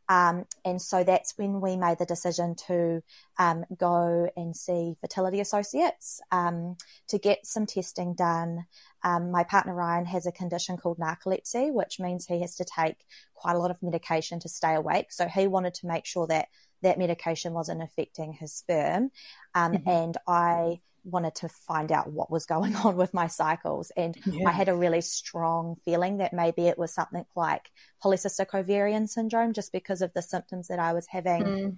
Um, 0.09 0.45
and 0.65 0.81
so 0.81 1.03
that's 1.03 1.37
when 1.37 1.61
we 1.61 1.77
made 1.77 1.99
the 1.99 2.07
decision 2.07 2.55
to 2.67 3.03
um, 3.39 3.65
go 3.77 4.29
and 4.37 4.55
see 4.55 4.97
fertility 5.01 5.41
associates 5.41 6.21
um, 6.31 6.77
to 7.09 7.19
get 7.19 7.47
some 7.47 7.67
testing 7.67 8.15
done. 8.15 8.67
Um, 9.03 9.31
my 9.31 9.45
partner 9.45 9.75
Ryan 9.75 10.07
has 10.07 10.27
a 10.27 10.33
condition 10.33 10.77
called 10.77 10.99
narcolepsy, 10.99 11.73
which 11.73 12.01
means 12.01 12.27
he 12.27 12.41
has 12.41 12.57
to 12.57 12.65
take 12.65 12.97
quite 13.35 13.57
a 13.57 13.59
lot 13.59 13.71
of 13.71 13.83
medication 13.83 14.41
to 14.41 14.49
stay 14.49 14.75
awake. 14.75 15.13
So 15.13 15.27
he 15.27 15.47
wanted 15.47 15.75
to 15.75 15.87
make 15.87 16.07
sure 16.07 16.27
that 16.27 16.49
that 16.85 16.99
medication 16.99 17.53
wasn't 17.53 17.83
affecting 17.83 18.33
his 18.33 18.53
sperm. 18.53 19.11
Um, 19.55 19.73
mm-hmm. 19.73 19.89
And 19.89 20.17
I 20.27 20.81
wanted 21.05 21.35
to 21.35 21.49
find 21.49 21.93
out 21.93 22.11
what 22.11 22.31
was 22.31 22.47
going 22.47 22.75
on 22.85 22.97
with 22.97 23.13
my 23.13 23.27
cycles. 23.27 23.93
And 23.97 24.17
yeah. 24.25 24.49
I 24.49 24.53
had 24.53 24.69
a 24.69 24.77
really 24.77 25.01
strong 25.01 25.77
feeling 25.85 26.19
that 26.19 26.33
maybe 26.33 26.67
it 26.67 26.79
was 26.79 26.95
something 26.95 27.25
like 27.35 27.71
polycystic 28.03 28.55
ovarian 28.59 29.07
syndrome, 29.07 29.53
just 29.53 29.73
because 29.73 30.03
of 30.03 30.13
the 30.15 30.23
symptoms 30.23 30.69
that 30.69 30.79
I 30.79 30.93
was 30.93 31.07
having 31.07 31.43
mm. 31.43 31.77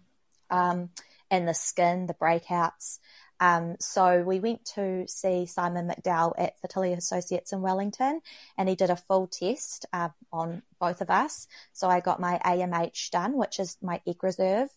um, 0.51 0.91
and 1.31 1.49
the 1.49 1.55
skin, 1.55 2.07
the 2.07 2.15
breakouts. 2.15 2.99
Um, 3.39 3.77
so 3.81 4.23
we 4.23 4.41
went 4.41 4.65
to 4.75 5.07
see 5.09 5.47
Simon 5.47 5.89
McDowell 5.89 6.33
at 6.39 6.59
Fertility 6.61 6.95
Associates 6.95 7.53
in 7.53 7.61
Wellington, 7.61 8.21
and 8.57 8.69
he 8.69 8.75
did 8.75 8.91
a 8.91 8.97
full 8.97 9.27
test 9.27 9.87
uh, 9.93 10.09
on 10.33 10.63
both 10.81 11.01
of 11.01 11.11
us. 11.11 11.47
So 11.73 11.89
I 11.89 12.01
got 12.01 12.21
my 12.21 12.41
AMH 12.45 13.11
done, 13.11 13.37
which 13.37 13.61
is 13.61 13.77
my 13.83 14.01
egg 14.07 14.23
reserve. 14.23 14.69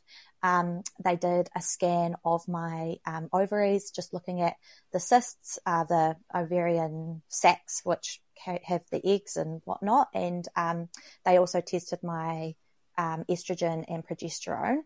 Um, 0.42 0.84
they 1.04 1.16
did 1.16 1.50
a 1.56 1.62
scan 1.62 2.16
of 2.24 2.48
my 2.48 2.98
um, 3.06 3.30
ovaries, 3.34 3.92
just 3.92 4.14
looking 4.14 4.42
at 4.42 4.56
the 4.94 5.00
cysts, 5.00 5.60
uh, 5.66 5.84
the 5.84 6.16
ovarian 6.34 7.22
sacs, 7.28 7.82
which 7.84 8.22
have 8.44 8.84
the 8.92 9.06
eggs 9.06 9.36
and 9.36 9.62
whatnot. 9.66 10.10
And 10.14 10.48
um, 10.56 10.90
they 11.26 11.38
also 11.38 11.62
tested 11.62 12.00
my 12.04 12.56
um, 12.98 13.26
estrogen 13.30 13.86
and 13.88 14.06
progesterone. 14.06 14.80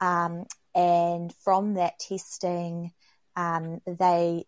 Um, 0.00 0.46
and 0.74 1.34
from 1.44 1.74
that 1.74 1.98
testing, 1.98 2.92
um, 3.36 3.80
they 3.86 4.44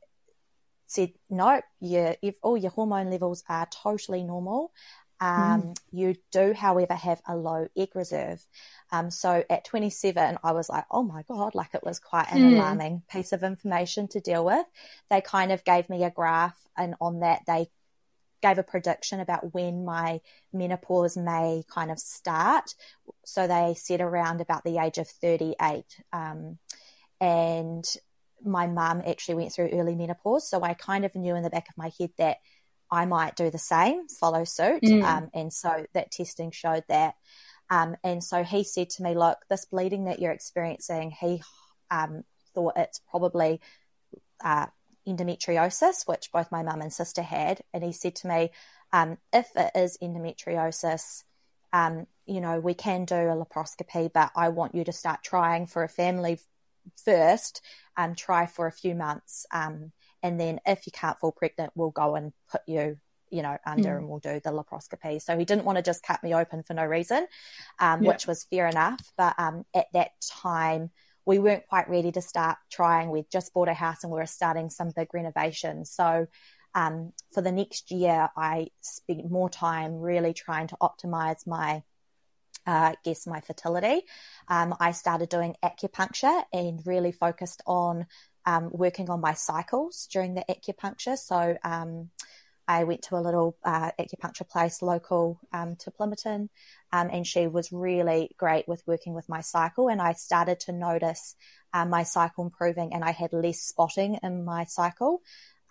said, 0.87 1.13
no, 1.31 1.61
your, 1.81 2.17
if 2.23 2.37
all 2.43 2.57
your 2.57 2.71
hormone 2.71 3.11
levels 3.11 3.43
are 3.49 3.67
totally 3.67 4.23
normal. 4.23 4.73
Um, 5.21 5.63
mm. 5.63 5.77
You 5.93 6.17
do, 6.33 6.53
however, 6.53 6.95
have 6.95 7.23
a 7.29 7.37
low 7.37 7.69
egg 7.77 7.91
reserve. 7.95 8.45
Um, 8.91 9.11
so 9.11 9.45
at 9.49 9.65
27, 9.65 10.39
I 10.43 10.53
was 10.53 10.69
like, 10.69 10.85
oh 10.91 11.05
my 11.05 11.23
God, 11.29 11.55
like 11.55 11.75
it 11.75 11.85
was 11.85 12.01
quite 12.01 12.33
an 12.33 12.43
mm. 12.43 12.57
alarming 12.57 13.03
piece 13.09 13.33
of 13.33 13.45
information 13.45 14.09
to 14.09 14.21
deal 14.21 14.45
with. 14.45 14.67
They 15.11 15.21
kind 15.21 15.53
of 15.53 15.65
gave 15.65 15.89
me 15.89 16.03
a 16.03 16.11
graph, 16.11 16.59
and 16.77 16.97
on 17.01 17.21
that, 17.21 17.43
they 17.47 17.69
gave 18.43 18.59
a 18.59 18.65
prediction 18.65 19.21
about 19.21 19.55
when 19.55 19.85
my 19.85 20.21
menopause 20.53 21.17
may 21.17 21.63
kind 21.69 21.93
of 21.93 22.01
start. 22.01 22.75
So 23.25 23.47
they 23.47 23.75
said 23.79 24.01
around 24.01 24.41
about 24.41 24.65
the 24.65 24.79
age 24.79 24.99
of 24.99 25.07
38. 25.07 25.85
Um, 26.13 26.59
and 27.21 27.85
my 28.45 28.67
mum 28.67 29.03
actually 29.07 29.37
went 29.37 29.53
through 29.53 29.71
early 29.73 29.95
menopause. 29.95 30.49
So 30.49 30.63
I 30.63 30.75
kind 30.75 31.05
of 31.05 31.15
knew 31.15 31.35
in 31.35 31.43
the 31.43 31.51
back 31.51 31.69
of 31.69 31.77
my 31.77 31.91
head 31.99 32.11
that 32.19 32.39
I 32.91 33.07
might 33.07 33.37
do 33.37 33.51
the 33.51 33.59
same, 33.59 34.09
follow 34.09 34.45
suit. 34.45 34.83
Mm. 34.83 35.03
Um, 35.03 35.31
and 35.33 35.53
so 35.53 35.87
that 35.95 36.11
testing 36.11 36.51
showed 36.51 36.85
that. 36.89 37.15
Um, 37.71 37.97
and 38.05 38.23
so 38.23 38.45
he 38.45 38.65
said 38.65 38.91
to 38.91 39.03
me, 39.03 39.15
Look, 39.15 39.39
this 39.49 39.65
bleeding 39.65 40.05
that 40.05 40.19
you're 40.19 40.33
experiencing, 40.33 41.11
he 41.11 41.43
um, 41.91 42.25
thought 42.55 42.75
it's 42.77 43.01
probably 43.11 43.61
uh, 44.45 44.67
endometriosis, 45.09 46.07
which 46.07 46.31
both 46.33 46.53
my 46.53 46.63
mum 46.63 46.83
and 46.83 46.93
sister 46.93 47.23
had. 47.23 47.63
And 47.73 47.83
he 47.83 47.93
said 47.93 48.17
to 48.17 48.29
me, 48.29 48.51
um, 48.93 49.17
If 49.33 49.49
it 49.57 49.71
is 49.75 49.97
endometriosis, 50.03 51.25
um, 51.73 52.07
you 52.27 52.41
know, 52.41 52.61
we 52.61 52.75
can 52.75 53.07
do 53.07 53.15
a 53.15 53.45
laparoscopy, 53.45 54.13
but 54.13 54.31
I 54.37 54.51
want 54.51 54.75
you 54.75 54.85
to 54.85 54.93
start 54.93 55.23
trying 55.23 55.67
for 55.67 55.83
a 55.83 55.89
family 55.89 56.39
first 57.05 57.63
and 57.97 58.17
try 58.17 58.47
for 58.47 58.67
a 58.67 58.73
few 58.73 58.95
months. 58.95 59.47
Um, 59.53 59.93
and 60.23 60.39
then 60.39 60.61
if 60.67 60.87
you 60.87 60.93
can't 60.93 61.19
fall 61.19 61.33
pregnant, 61.33 61.73
we'll 61.75 61.91
go 61.91 62.15
and 62.15 62.33
put 62.51 62.63
you 62.67 62.99
you 63.33 63.41
know, 63.41 63.57
under 63.67 63.95
mm. 63.95 63.97
and 63.97 64.09
we'll 64.09 64.19
do 64.19 64.41
the 64.45 64.51
laparoscopy. 64.51 65.21
So 65.21 65.37
he 65.39 65.47
didn't 65.47 65.65
want 65.65 65.77
to 65.77 65.83
just 65.83 66.03
cut 66.03 66.23
me 66.23 66.35
open 66.35 66.63
for 66.63 66.75
no 66.75 66.85
reason, 66.85 67.27
um, 67.81 68.03
yeah. 68.03 68.09
which 68.11 68.27
was 68.27 68.45
fair 68.45 68.69
enough. 68.69 69.01
But 69.17 69.35
um, 69.39 69.65
at 69.75 69.87
that 69.95 70.11
time, 70.31 70.91
we 71.25 71.39
weren't 71.39 71.67
quite 71.67 71.89
ready 71.89 72.13
to 72.13 72.21
start 72.21 72.59
trying. 72.71 73.11
We'd 73.11 73.31
just 73.31 73.55
bought 73.55 73.69
a 73.69 73.75
house 73.75 74.05
and 74.05 74.13
we 74.13 74.19
were 74.19 74.27
starting 74.27 74.69
some 74.69 74.91
big 74.95 75.15
renovations. 75.15 75.91
So 75.91 76.27
um, 76.75 77.13
for 77.33 77.41
the 77.41 77.53
next 77.53 77.91
year, 77.91 78.29
I 78.37 78.69
spent 78.83 79.31
more 79.31 79.49
time 79.49 79.95
really 79.95 80.35
trying 80.35 80.67
to 80.69 80.77
optimize 80.83 81.47
my 81.47 81.83
uh, 82.67 82.95
guess 83.05 83.27
my 83.27 83.41
fertility. 83.41 84.03
Um, 84.49 84.75
I 84.79 84.93
started 84.93 85.29
doing 85.29 85.57
acupuncture 85.63 86.45
and 86.53 86.81
really 86.87 87.13
focused 87.13 87.63
on 87.67 88.07
um, 88.45 88.71
working 88.73 89.11
on 89.11 89.21
my 89.21 89.35
cycles 89.35 90.09
during 90.13 90.35
the 90.35 90.45
acupuncture. 90.49 91.17
So 91.17 91.57
um, 91.65 92.11
I 92.67 92.85
went 92.85 93.03
to 93.03 93.17
a 93.17 93.21
little 93.21 93.57
uh, 93.65 93.91
acupuncture 93.99 94.49
place 94.49 94.83
local 94.83 95.41
um, 95.53 95.77
to 95.81 95.91
Plimmerton, 95.91 96.49
um, 96.93 97.09
and 97.13 97.27
she 97.27 97.47
was 97.47 97.73
really 97.73 98.31
great 98.37 98.69
with 98.69 98.83
working 98.87 99.15
with 99.15 99.29
my 99.29 99.41
cycle. 99.41 99.89
And 99.89 100.01
I 100.01 100.13
started 100.13 100.61
to 100.61 100.73
notice 100.73 101.35
uh, 101.73 101.85
my 101.85 102.05
cycle 102.05 102.45
improving, 102.45 102.95
and 102.95 103.05
I 103.05 103.11
had 103.11 103.33
less 103.33 103.61
spotting 103.61 104.19
in 104.23 104.45
my 104.45 104.65
cycle. 104.65 105.23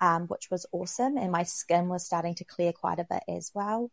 Um, 0.03 0.25
which 0.25 0.49
was 0.49 0.65
awesome, 0.71 1.15
and 1.15 1.31
my 1.31 1.43
skin 1.43 1.87
was 1.87 2.03
starting 2.03 2.33
to 2.33 2.43
clear 2.43 2.73
quite 2.73 2.97
a 2.97 3.05
bit 3.07 3.21
as 3.29 3.51
well. 3.53 3.91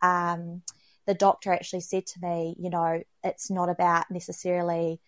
Um, 0.00 0.62
the 1.10 1.14
doctor 1.14 1.52
actually 1.52 1.80
said 1.80 2.06
to 2.06 2.20
me, 2.22 2.54
you 2.56 2.70
know, 2.70 3.02
it's 3.24 3.50
not 3.50 3.68
about 3.68 4.08
necessarily 4.12 5.00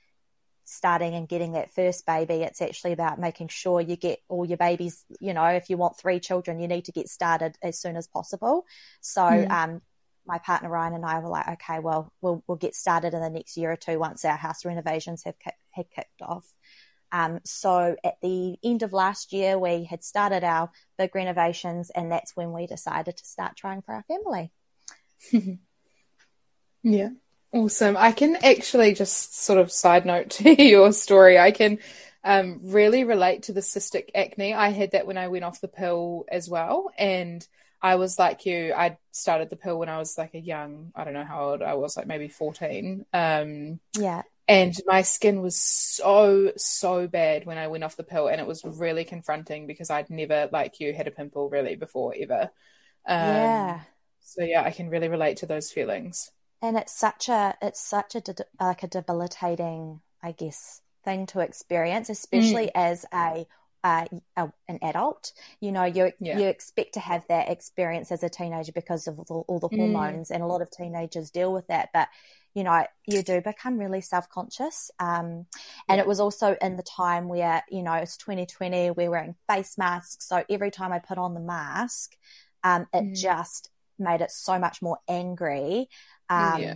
starting 0.65 1.15
and 1.15 1.29
getting 1.29 1.53
that 1.53 1.73
first 1.73 2.05
baby. 2.05 2.43
It's 2.43 2.61
actually 2.61 2.91
about 2.91 3.21
making 3.21 3.49
sure 3.49 3.81
you 3.81 3.95
get 3.95 4.19
all 4.29 4.45
your 4.45 4.57
babies. 4.57 5.05
You 5.21 5.33
know, 5.33 5.45
if 5.45 5.71
you 5.71 5.77
want 5.77 5.97
three 5.97 6.19
children, 6.19 6.59
you 6.59 6.67
need 6.67 6.87
to 6.87 6.93
get 6.93 7.09
started 7.09 7.57
as 7.63 7.79
soon 7.79 7.97
as 7.97 8.09
possible. 8.09 8.67
So, 9.01 9.23
mm. 9.23 9.49
um, 9.49 9.81
my 10.27 10.39
partner 10.39 10.71
Ryan 10.71 10.95
and 10.95 11.07
I 11.07 11.21
were 11.21 11.29
like, 11.29 11.47
okay, 11.51 11.79
well, 11.79 12.13
we'll 12.21 12.43
we'll 12.49 12.59
get 12.59 12.75
started 12.75 13.15
in 13.15 13.21
the 13.21 13.31
next 13.31 13.57
year 13.57 13.71
or 13.71 13.77
two 13.77 14.01
once 14.01 14.25
our 14.25 14.37
house 14.37 14.65
renovations 14.65 15.23
have 15.23 15.37
had 15.71 15.87
kicked 15.95 16.21
off. 16.21 16.53
Um, 17.13 17.39
so 17.45 17.95
at 18.03 18.17
the 18.23 18.57
end 18.65 18.83
of 18.83 18.93
last 18.93 19.33
year, 19.33 19.57
we 19.57 19.85
had 19.85 20.03
started 20.03 20.43
our 20.43 20.73
big 20.99 21.15
renovations, 21.15 21.91
and 21.91 22.11
that's 22.11 22.35
when 22.35 22.53
we 22.53 22.67
decided 22.67 23.17
to 23.17 23.25
start 23.25 23.55
trying 23.57 23.83
for 23.83 23.95
our 23.95 24.03
family. 24.03 24.51
yeah. 26.83 27.11
Awesome. 27.53 27.99
I 27.99 28.13
can 28.13 28.37
actually 28.37 28.95
just 28.95 29.37
sort 29.37 29.59
of 29.59 29.71
side 29.71 30.07
note 30.07 30.31
to 30.31 30.63
your 30.63 30.93
story. 30.93 31.39
I 31.39 31.51
can 31.51 31.79
um, 32.25 32.61
really 32.63 33.05
relate 33.05 33.45
to 33.45 33.53
the 33.53 33.61
cystic 33.61 34.09
acne. 34.15 34.55
I 34.55 34.71
had 34.71 34.93
that 34.93 35.07
when 35.07 35.19
I 35.19 35.29
went 35.29 35.45
off 35.45 35.61
the 35.61 35.69
pill 35.69 36.25
as 36.31 36.49
well. 36.49 36.91
And 36.97 37.47
I 37.83 37.97
was 37.97 38.19
like 38.19 38.47
you, 38.47 38.73
I 38.73 38.97
started 39.11 39.51
the 39.51 39.57
pill 39.57 39.79
when 39.79 39.91
I 39.91 39.99
was 39.99 40.17
like 40.17 40.35
a 40.35 40.41
young, 40.41 40.93
I 40.95 41.05
don't 41.05 41.15
know 41.15 41.25
how 41.25 41.51
old 41.51 41.63
I 41.63 41.75
was, 41.75 41.97
like 41.97 42.07
maybe 42.07 42.29
14. 42.29 43.05
Um, 43.13 43.81
yeah. 43.99 44.23
And 44.49 44.75
my 44.87 45.03
skin 45.03 45.41
was 45.41 45.57
so, 45.57 46.53
so 46.57 47.07
bad 47.07 47.45
when 47.45 47.59
I 47.59 47.69
went 47.69 47.85
off 47.85 47.97
the 47.97 48.03
pill. 48.03 48.29
And 48.29 48.41
it 48.41 48.47
was 48.47 48.65
really 48.65 49.05
confronting 49.05 49.67
because 49.67 49.91
I'd 49.91 50.11
never, 50.11 50.49
like 50.51 50.81
you, 50.81 50.95
had 50.95 51.07
a 51.07 51.13
pimple 51.13 51.51
really 51.51 51.77
before 51.77 52.15
ever. 52.19 52.51
Um, 53.07 53.19
yeah. 53.19 53.81
So, 54.21 54.43
yeah, 54.43 54.63
I 54.63 54.71
can 54.71 54.89
really 54.89 55.09
relate 55.09 55.39
to 55.39 55.47
those 55.47 55.71
feelings 55.71 56.31
and 56.63 56.77
it's 56.77 56.97
such 56.97 57.29
a 57.29 57.55
it's 57.61 57.81
such 57.81 58.15
a 58.15 58.23
like 58.61 58.83
a 58.83 58.89
debilitating 58.89 60.01
i 60.23 60.33
guess 60.33 60.81
thing 61.05 61.27
to 61.27 61.41
experience 61.41 62.09
especially 62.09 62.67
mm. 62.67 62.71
as 62.77 63.05
a, 63.13 63.45
a, 63.85 64.07
an 64.37 64.79
adult 64.81 65.33
you 65.61 65.73
know 65.73 65.85
you 65.85 66.13
yeah. 66.21 66.39
you 66.39 66.47
expect 66.47 66.95
to 66.95 67.01
have 67.01 67.25
that 67.29 67.51
experience 67.51 68.13
as 68.13 68.23
a 68.23 68.29
teenager 68.29 68.71
because 68.73 69.09
of 69.09 69.19
all, 69.29 69.45
all 69.49 69.59
the 69.59 69.69
mm. 69.69 69.77
hormones 69.77 70.31
mm. 70.31 70.35
and 70.35 70.45
a 70.45 70.47
lot 70.47 70.63
of 70.63 70.71
teenagers 70.71 71.31
deal 71.33 71.53
with 71.53 71.67
that 71.67 71.89
but 71.93 72.09
you 72.55 72.63
know 72.63 72.87
you 73.07 73.23
do 73.23 73.41
become 73.41 73.79
really 73.79 74.01
self-conscious 74.01 74.91
um, 75.01 75.47
and 75.89 76.01
it 76.01 76.07
was 76.07 76.21
also 76.21 76.57
in 76.61 76.77
the 76.77 76.83
time 76.83 77.27
where 77.29 77.65
you 77.69 77.83
know 77.83 77.95
it's 77.95 78.17
2020 78.19 78.93
we're 78.93 79.11
wearing 79.11 79.35
face 79.51 79.77
masks 79.77 80.29
so 80.29 80.45
every 80.49 80.71
time 80.71 80.93
i 80.93 81.01
put 81.01 81.19
on 81.19 81.35
the 81.35 81.41
mask 81.41 82.15
um, 82.63 82.87
it 82.93 83.03
mm. 83.03 83.21
just 83.21 83.71
made 83.99 84.21
it 84.21 84.31
so 84.31 84.59
much 84.59 84.83
more 84.83 84.99
angry 85.09 85.89
um, 86.33 86.63
yeah. 86.63 86.75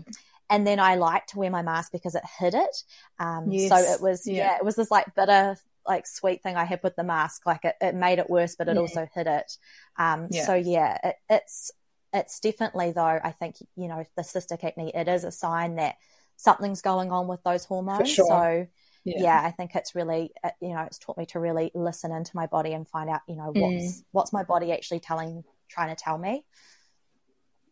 And 0.48 0.66
then 0.66 0.78
I 0.78 0.94
liked 0.94 1.30
to 1.30 1.38
wear 1.38 1.50
my 1.50 1.62
mask 1.62 1.90
because 1.90 2.14
it 2.14 2.22
hid 2.38 2.54
it. 2.54 2.84
Um, 3.18 3.50
yes. 3.50 3.68
So 3.68 3.76
it 3.76 4.00
was, 4.00 4.26
yeah. 4.26 4.34
yeah. 4.34 4.56
it 4.58 4.64
was 4.64 4.76
this 4.76 4.90
like 4.90 5.14
bitter, 5.14 5.56
like 5.86 6.06
sweet 6.06 6.42
thing 6.42 6.56
I 6.56 6.64
had 6.64 6.80
with 6.84 6.94
the 6.94 7.02
mask. 7.02 7.46
Like 7.46 7.64
it, 7.64 7.75
it 7.80 7.94
made 7.94 8.20
it 8.20 8.30
worse, 8.30 8.54
but 8.54 8.68
it 8.68 8.75
yeah. 8.75 8.80
also 8.80 9.08
hid 9.12 9.26
it. 9.26 9.58
Um. 9.96 10.30
So 10.30 10.54
yeah, 10.54 10.98
it, 11.02 11.16
it's, 11.28 11.72
it's 12.12 12.38
definitely 12.38 12.92
though, 12.92 13.20
I 13.22 13.32
think, 13.32 13.56
you 13.76 13.88
know, 13.88 14.04
the 14.16 14.22
cystic 14.22 14.62
acne, 14.62 14.94
it 14.94 15.08
is 15.08 15.25
a 15.25 15.32
sign 15.32 15.76
that 15.76 15.96
something's 16.36 16.80
going 16.80 17.10
on 17.10 17.26
with 17.26 17.42
those 17.42 17.64
hormones. 17.64 18.08
Sure. 18.08 18.26
So, 18.26 18.66
yeah. 19.04 19.22
yeah. 19.22 19.42
I 19.42 19.50
think 19.50 19.75
it's 19.75 19.94
really, 19.94 20.30
uh, 20.44 20.50
you 20.60 20.75
know, 20.75 20.82
it's 20.82 20.98
taught 20.98 21.18
me 21.18 21.26
to 21.26 21.40
really 21.40 21.72
listen 21.75 22.12
into 22.12 22.36
my 22.36 22.46
body 22.46 22.72
and 22.72 22.86
find 22.86 23.10
out, 23.10 23.22
you 23.26 23.36
know, 23.36 23.50
what's 23.52 23.84
mm. 23.84 24.04
what's 24.12 24.32
my 24.32 24.44
body 24.44 24.72
actually 24.72 25.00
telling, 25.00 25.42
trying 25.68 25.94
to 25.94 26.00
tell 26.00 26.18
me. 26.18 26.44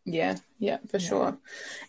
Yeah, 0.05 0.37
yeah, 0.59 0.77
for 0.87 0.97
yeah. 0.97 1.07
sure. 1.07 1.37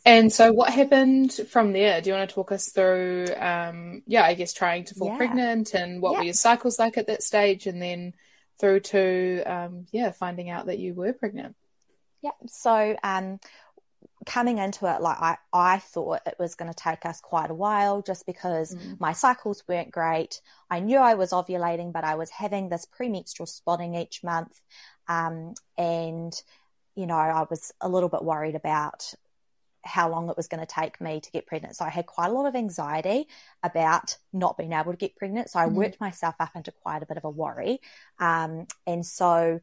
And 0.05 0.33
so, 0.33 0.51
what 0.51 0.73
happened 0.73 1.35
from 1.51 1.73
there? 1.75 2.01
Do 2.01 2.09
you 2.09 2.17
want 2.17 2.29
to 2.29 2.35
talk 2.35 2.51
us 2.51 2.71
through, 2.71 3.27
um, 3.37 4.03
yeah, 4.07 4.25
I 4.25 4.33
guess 4.33 4.55
trying 4.55 4.85
to 4.85 4.95
fall 4.95 5.09
yeah. 5.09 5.17
pregnant 5.19 5.75
and 5.75 6.01
what 6.01 6.13
yeah. 6.13 6.19
were 6.19 6.25
your 6.25 6.35
cycles 6.35 6.79
like 6.79 6.97
at 6.97 7.09
that 7.09 7.23
stage, 7.23 7.67
and 7.67 7.81
then 7.81 8.15
through 8.59 8.81
to, 8.81 9.43
um, 9.45 9.87
yeah, 9.93 10.13
finding 10.13 10.49
out 10.49 10.67
that 10.67 10.79
you 10.79 10.95
were 10.95 11.13
pregnant? 11.13 11.57
Yeah. 12.23 12.31
So, 12.47 12.97
um, 13.03 13.39
coming 14.25 14.57
into 14.57 14.87
it, 14.87 15.03
like 15.03 15.19
I, 15.21 15.37
I 15.53 15.79
thought 15.79 16.21
it 16.27 16.37
was 16.39 16.55
going 16.55 16.73
to 16.73 16.77
take 16.77 17.05
us 17.05 17.21
quite 17.21 17.51
a 17.51 17.55
while 17.55 18.01
just 18.01 18.25
because 18.25 18.75
mm. 18.75 18.99
my 18.99 19.13
cycles 19.13 19.63
weren't 19.69 19.91
great. 19.91 20.41
I 20.71 20.81
knew 20.81 20.99
I 20.99 21.15
was 21.15 21.33
ovulating, 21.33 21.93
but 21.93 22.05
I 22.05 22.15
was 22.15 22.31
having 22.31 22.71
this 22.71 22.87
premenstrual 22.87 23.47
spotting 23.47 23.95
each 23.95 24.25
month. 24.25 24.59
Um, 25.07 25.53
and, 25.77 26.33
you 26.97 27.07
know, 27.07 27.17
I 27.17 27.47
was 27.49 27.73
a 27.81 27.89
little 27.89 28.09
bit 28.09 28.25
worried 28.25 28.55
about 28.55 29.15
how 29.85 30.11
long 30.11 30.29
it 30.29 30.37
was 30.37 30.49
going 30.49 30.61
to 30.61 30.67
take 30.67 31.01
me 31.01 31.21
to 31.21 31.31
get 31.31 31.47
pregnant. 31.47 31.77
So 31.77 31.85
I 31.85 31.91
had 31.91 32.07
quite 32.07 32.31
a 32.31 32.33
lot 32.33 32.47
of 32.47 32.57
anxiety 32.57 33.29
about 33.63 34.17
not 34.33 34.59
being 34.59 34.73
able 34.73 34.93
to 34.93 34.99
get 34.99 35.15
pregnant. 35.17 35.51
So 35.51 35.61
I 35.61 35.67
mm. 35.67 35.75
worked 35.75 36.01
myself 36.01 36.35
up 36.41 36.51
into 36.57 36.73
quite 36.73 37.03
a 37.03 37.07
bit 37.07 37.17
of 37.17 37.25
a 37.25 37.31
worry. 37.31 37.81
Um, 38.19 38.67
and 38.87 39.07
so 39.07 39.61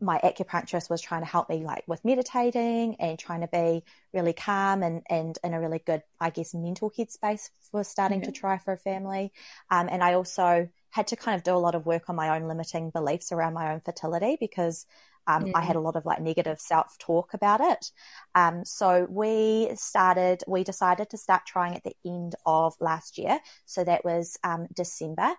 my 0.00 0.18
acupuncturist 0.18 0.90
was 0.90 1.00
trying 1.00 1.22
to 1.22 1.26
help 1.26 1.48
me 1.48 1.62
like 1.64 1.84
with 1.86 2.04
meditating 2.04 2.96
and 2.96 3.18
trying 3.18 3.42
to 3.42 3.48
be 3.48 3.84
really 4.12 4.32
calm 4.32 4.82
and, 4.82 5.02
and 5.08 5.38
in 5.44 5.54
a 5.54 5.60
really 5.60 5.78
good, 5.78 6.02
I 6.20 6.30
guess, 6.30 6.54
mental 6.54 6.90
headspace 6.90 7.50
for 7.70 7.84
starting 7.84 8.22
to 8.22 8.32
try 8.32 8.58
for 8.58 8.72
a 8.72 8.78
family. 8.78 9.32
Um, 9.70 9.88
and 9.90 10.02
I 10.02 10.14
also 10.14 10.68
had 10.90 11.06
to 11.08 11.16
kind 11.16 11.36
of 11.36 11.44
do 11.44 11.54
a 11.54 11.58
lot 11.58 11.74
of 11.74 11.86
work 11.86 12.08
on 12.08 12.16
my 12.16 12.36
own 12.36 12.48
limiting 12.48 12.90
beliefs 12.90 13.30
around 13.30 13.54
my 13.54 13.72
own 13.72 13.80
fertility 13.80 14.36
because 14.40 14.86
um, 15.30 15.46
yeah. 15.46 15.52
I 15.54 15.60
had 15.62 15.76
a 15.76 15.80
lot 15.80 15.96
of 15.96 16.06
like 16.06 16.20
negative 16.20 16.60
self 16.60 16.98
talk 16.98 17.34
about 17.34 17.60
it. 17.60 17.90
Um, 18.34 18.64
so 18.64 19.06
we 19.08 19.70
started, 19.74 20.42
we 20.46 20.64
decided 20.64 21.10
to 21.10 21.16
start 21.16 21.42
trying 21.46 21.74
at 21.76 21.84
the 21.84 21.94
end 22.04 22.34
of 22.46 22.74
last 22.80 23.18
year. 23.18 23.38
So 23.64 23.84
that 23.84 24.04
was 24.04 24.36
um, 24.42 24.66
December. 24.74 25.30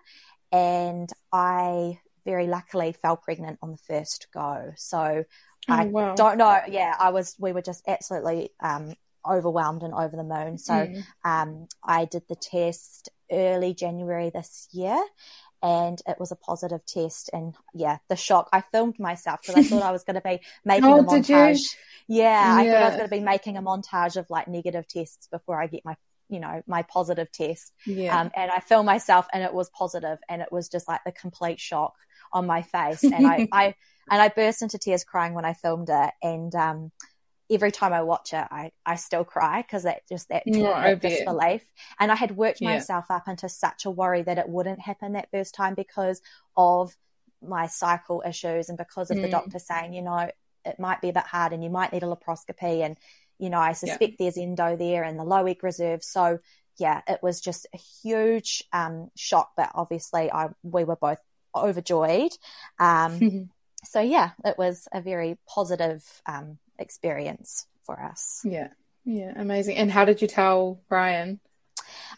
And 0.50 1.10
I 1.32 1.98
very 2.24 2.46
luckily 2.46 2.94
fell 3.02 3.16
pregnant 3.16 3.58
on 3.62 3.72
the 3.72 3.78
first 3.88 4.28
go. 4.32 4.72
So 4.76 5.24
oh, 5.68 5.74
I 5.74 5.86
wow. 5.86 6.14
don't 6.14 6.38
know. 6.38 6.60
Yeah, 6.68 6.94
I 6.98 7.10
was, 7.10 7.34
we 7.38 7.52
were 7.52 7.62
just 7.62 7.82
absolutely 7.86 8.50
um, 8.62 8.94
overwhelmed 9.28 9.82
and 9.82 9.94
over 9.94 10.16
the 10.16 10.24
moon. 10.24 10.58
So 10.58 10.74
mm. 10.74 11.02
um, 11.24 11.66
I 11.82 12.04
did 12.04 12.22
the 12.28 12.36
test 12.36 13.08
early 13.30 13.74
January 13.74 14.30
this 14.30 14.68
year 14.72 15.02
and 15.62 16.00
it 16.06 16.16
was 16.18 16.32
a 16.32 16.36
positive 16.36 16.84
test. 16.86 17.30
And 17.32 17.54
yeah, 17.74 17.98
the 18.08 18.16
shock. 18.16 18.48
I 18.52 18.60
filmed 18.60 18.98
myself 18.98 19.40
because 19.42 19.64
I 19.64 19.68
thought 19.68 19.82
I 19.82 19.92
was 19.92 20.04
going 20.04 20.16
to 20.16 20.20
be 20.20 20.40
making 20.64 20.84
oh, 20.84 21.00
a 21.00 21.04
montage. 21.04 21.76
Yeah, 22.08 22.24
yeah, 22.28 22.56
I 22.56 22.66
thought 22.66 22.82
I 22.82 22.88
was 22.88 22.96
going 22.96 23.08
to 23.08 23.16
be 23.16 23.20
making 23.20 23.56
a 23.56 23.62
montage 23.62 24.16
of 24.16 24.28
like 24.30 24.48
negative 24.48 24.86
tests 24.88 25.28
before 25.28 25.60
I 25.60 25.66
get 25.66 25.84
my 25.84 25.96
you 26.28 26.40
know 26.40 26.62
my 26.66 26.82
positive 26.82 27.30
test 27.30 27.72
yeah. 27.84 28.18
Um, 28.18 28.30
and 28.34 28.50
i 28.50 28.60
filmed 28.60 28.86
myself 28.86 29.26
and 29.34 29.42
it 29.42 29.52
was 29.52 29.68
positive 29.68 30.18
and 30.30 30.40
it 30.40 30.50
was 30.50 30.70
just 30.70 30.88
like 30.88 31.00
the 31.04 31.12
complete 31.12 31.60
shock 31.60 31.94
on 32.32 32.46
my 32.46 32.62
face 32.62 33.04
and 33.04 33.26
I, 33.26 33.48
I 33.52 33.74
and 34.10 34.20
I 34.20 34.28
burst 34.28 34.62
into 34.62 34.78
tears 34.78 35.04
crying 35.04 35.34
when 35.34 35.44
I 35.44 35.54
filmed 35.54 35.88
it 35.90 36.10
and 36.22 36.54
um, 36.54 36.92
every 37.52 37.70
time 37.70 37.92
I 37.92 38.02
watch 38.02 38.32
it 38.32 38.46
I, 38.50 38.72
I 38.84 38.96
still 38.96 39.24
cry 39.24 39.62
because 39.62 39.84
that 39.84 40.08
just 40.08 40.28
that, 40.30 40.44
that 40.46 41.00
disbelief 41.00 41.62
and 42.00 42.10
I 42.10 42.14
had 42.14 42.36
worked 42.36 42.60
yeah. 42.60 42.74
myself 42.74 43.06
up 43.10 43.28
into 43.28 43.48
such 43.48 43.84
a 43.84 43.90
worry 43.90 44.22
that 44.22 44.38
it 44.38 44.48
wouldn't 44.48 44.80
happen 44.80 45.12
that 45.12 45.30
first 45.30 45.54
time 45.54 45.74
because 45.74 46.20
of 46.56 46.96
my 47.42 47.66
cycle 47.66 48.22
issues 48.26 48.68
and 48.68 48.78
because 48.78 49.10
of 49.10 49.18
mm. 49.18 49.22
the 49.22 49.28
doctor 49.28 49.58
saying 49.58 49.92
you 49.92 50.02
know 50.02 50.30
it 50.64 50.78
might 50.78 51.00
be 51.00 51.08
a 51.08 51.12
bit 51.12 51.24
hard 51.24 51.52
and 51.52 51.62
you 51.62 51.70
might 51.70 51.92
need 51.92 52.02
a 52.02 52.06
laparoscopy 52.06 52.84
and 52.84 52.96
you 53.38 53.50
know 53.50 53.58
I 53.58 53.72
suspect 53.72 54.12
yeah. 54.12 54.16
there's 54.18 54.38
endo 54.38 54.76
there 54.76 55.02
and 55.02 55.18
the 55.18 55.24
low 55.24 55.46
egg 55.46 55.62
reserve 55.62 56.02
so 56.02 56.38
yeah, 56.78 57.02
it 57.06 57.20
was 57.22 57.40
just 57.40 57.66
a 57.74 57.78
huge 58.02 58.64
um, 58.72 59.10
shock. 59.16 59.52
But 59.56 59.70
obviously, 59.74 60.30
I 60.30 60.48
we 60.62 60.84
were 60.84 60.96
both 60.96 61.20
overjoyed. 61.54 62.32
Um, 62.78 63.50
so 63.84 64.00
yeah, 64.00 64.30
it 64.44 64.56
was 64.58 64.88
a 64.92 65.00
very 65.00 65.38
positive 65.46 66.04
um, 66.26 66.58
experience 66.78 67.66
for 67.84 68.00
us. 68.02 68.42
Yeah, 68.44 68.68
yeah, 69.04 69.32
amazing. 69.36 69.76
And 69.76 69.90
how 69.90 70.04
did 70.04 70.22
you 70.22 70.28
tell 70.28 70.80
Ryan? 70.88 71.40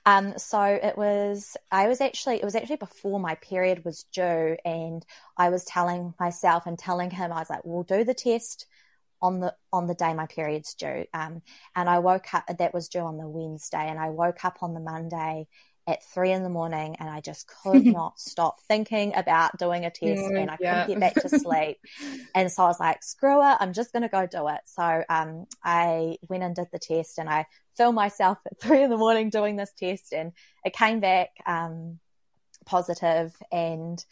Um, 0.07 0.39
so 0.39 0.63
it 0.63 0.97
was, 0.99 1.57
I 1.71 1.89
was 1.89 2.01
actually, 2.01 2.37
it 2.37 2.45
was 2.45 2.55
actually 2.55 2.77
before 2.77 3.19
my 3.19 3.37
period 3.37 3.85
was 3.85 4.05
due, 4.13 4.57
and 4.65 5.05
I 5.37 5.49
was 5.49 5.65
telling 5.65 6.15
myself 6.21 6.67
and 6.67 6.79
telling 6.79 7.11
him, 7.11 7.33
I 7.33 7.39
was 7.39 7.51
like, 7.51 7.65
we'll 7.65 7.85
do 7.85 8.05
the 8.05 8.15
test 8.15 8.67
on 9.23 9.41
the 9.41 9.55
on 9.73 9.87
the 9.87 9.95
day 9.95 10.13
my 10.13 10.27
period's 10.27 10.75
due. 10.75 11.07
Um, 11.15 11.41
and 11.75 11.89
I 11.89 12.01
woke 12.01 12.35
up, 12.35 12.45
that 12.59 12.75
was 12.75 12.89
due 12.89 13.01
on 13.01 13.17
the 13.17 13.27
Wednesday, 13.27 13.89
and 13.89 13.99
I 13.99 14.11
woke 14.11 14.45
up 14.45 14.59
on 14.61 14.75
the 14.75 14.81
Monday 14.81 15.47
at 15.87 16.03
three 16.03 16.33
in 16.33 16.43
the 16.43 16.49
morning 16.49 16.97
and 16.99 17.09
I 17.09 17.21
just 17.21 17.47
could 17.47 17.85
not 17.87 18.19
stop 18.19 18.61
thinking 18.63 19.15
about 19.15 19.59
doing 19.59 19.85
a 19.85 19.91
test 19.91 20.23
mm, 20.23 20.41
and 20.41 20.51
I 20.51 20.57
yeah. 20.61 20.85
couldn't 20.87 21.01
get 21.01 21.15
back 21.15 21.23
to 21.23 21.39
sleep. 21.39 21.79
and 22.35 22.51
so 22.51 22.65
I 22.65 22.67
was 22.67 22.81
like, 22.81 23.03
screw 23.03 23.41
it, 23.41 23.57
I'm 23.61 23.73
just 23.73 23.93
going 23.93 24.03
to 24.03 24.09
go 24.09 24.27
do 24.27 24.49
it. 24.49 24.61
So 24.65 25.05
um, 25.09 25.47
I 25.63 26.17
went 26.29 26.43
and 26.43 26.55
did 26.55 26.69
the 26.73 26.79
test 26.79 27.19
and 27.19 27.29
I 27.29 27.47
filmed 27.77 27.97
myself 27.97 28.39
at 28.47 28.59
three 28.61 28.83
in 28.83 28.91
the 28.91 28.97
morning 28.97 29.31
doing 29.31 29.57
this 29.57 29.73
test 29.77 30.13
and 30.13 30.33
it 30.65 30.75
came 30.75 31.01
back 31.01 31.31
um, 31.47 31.99
positive 32.65 33.35
and 33.53 34.03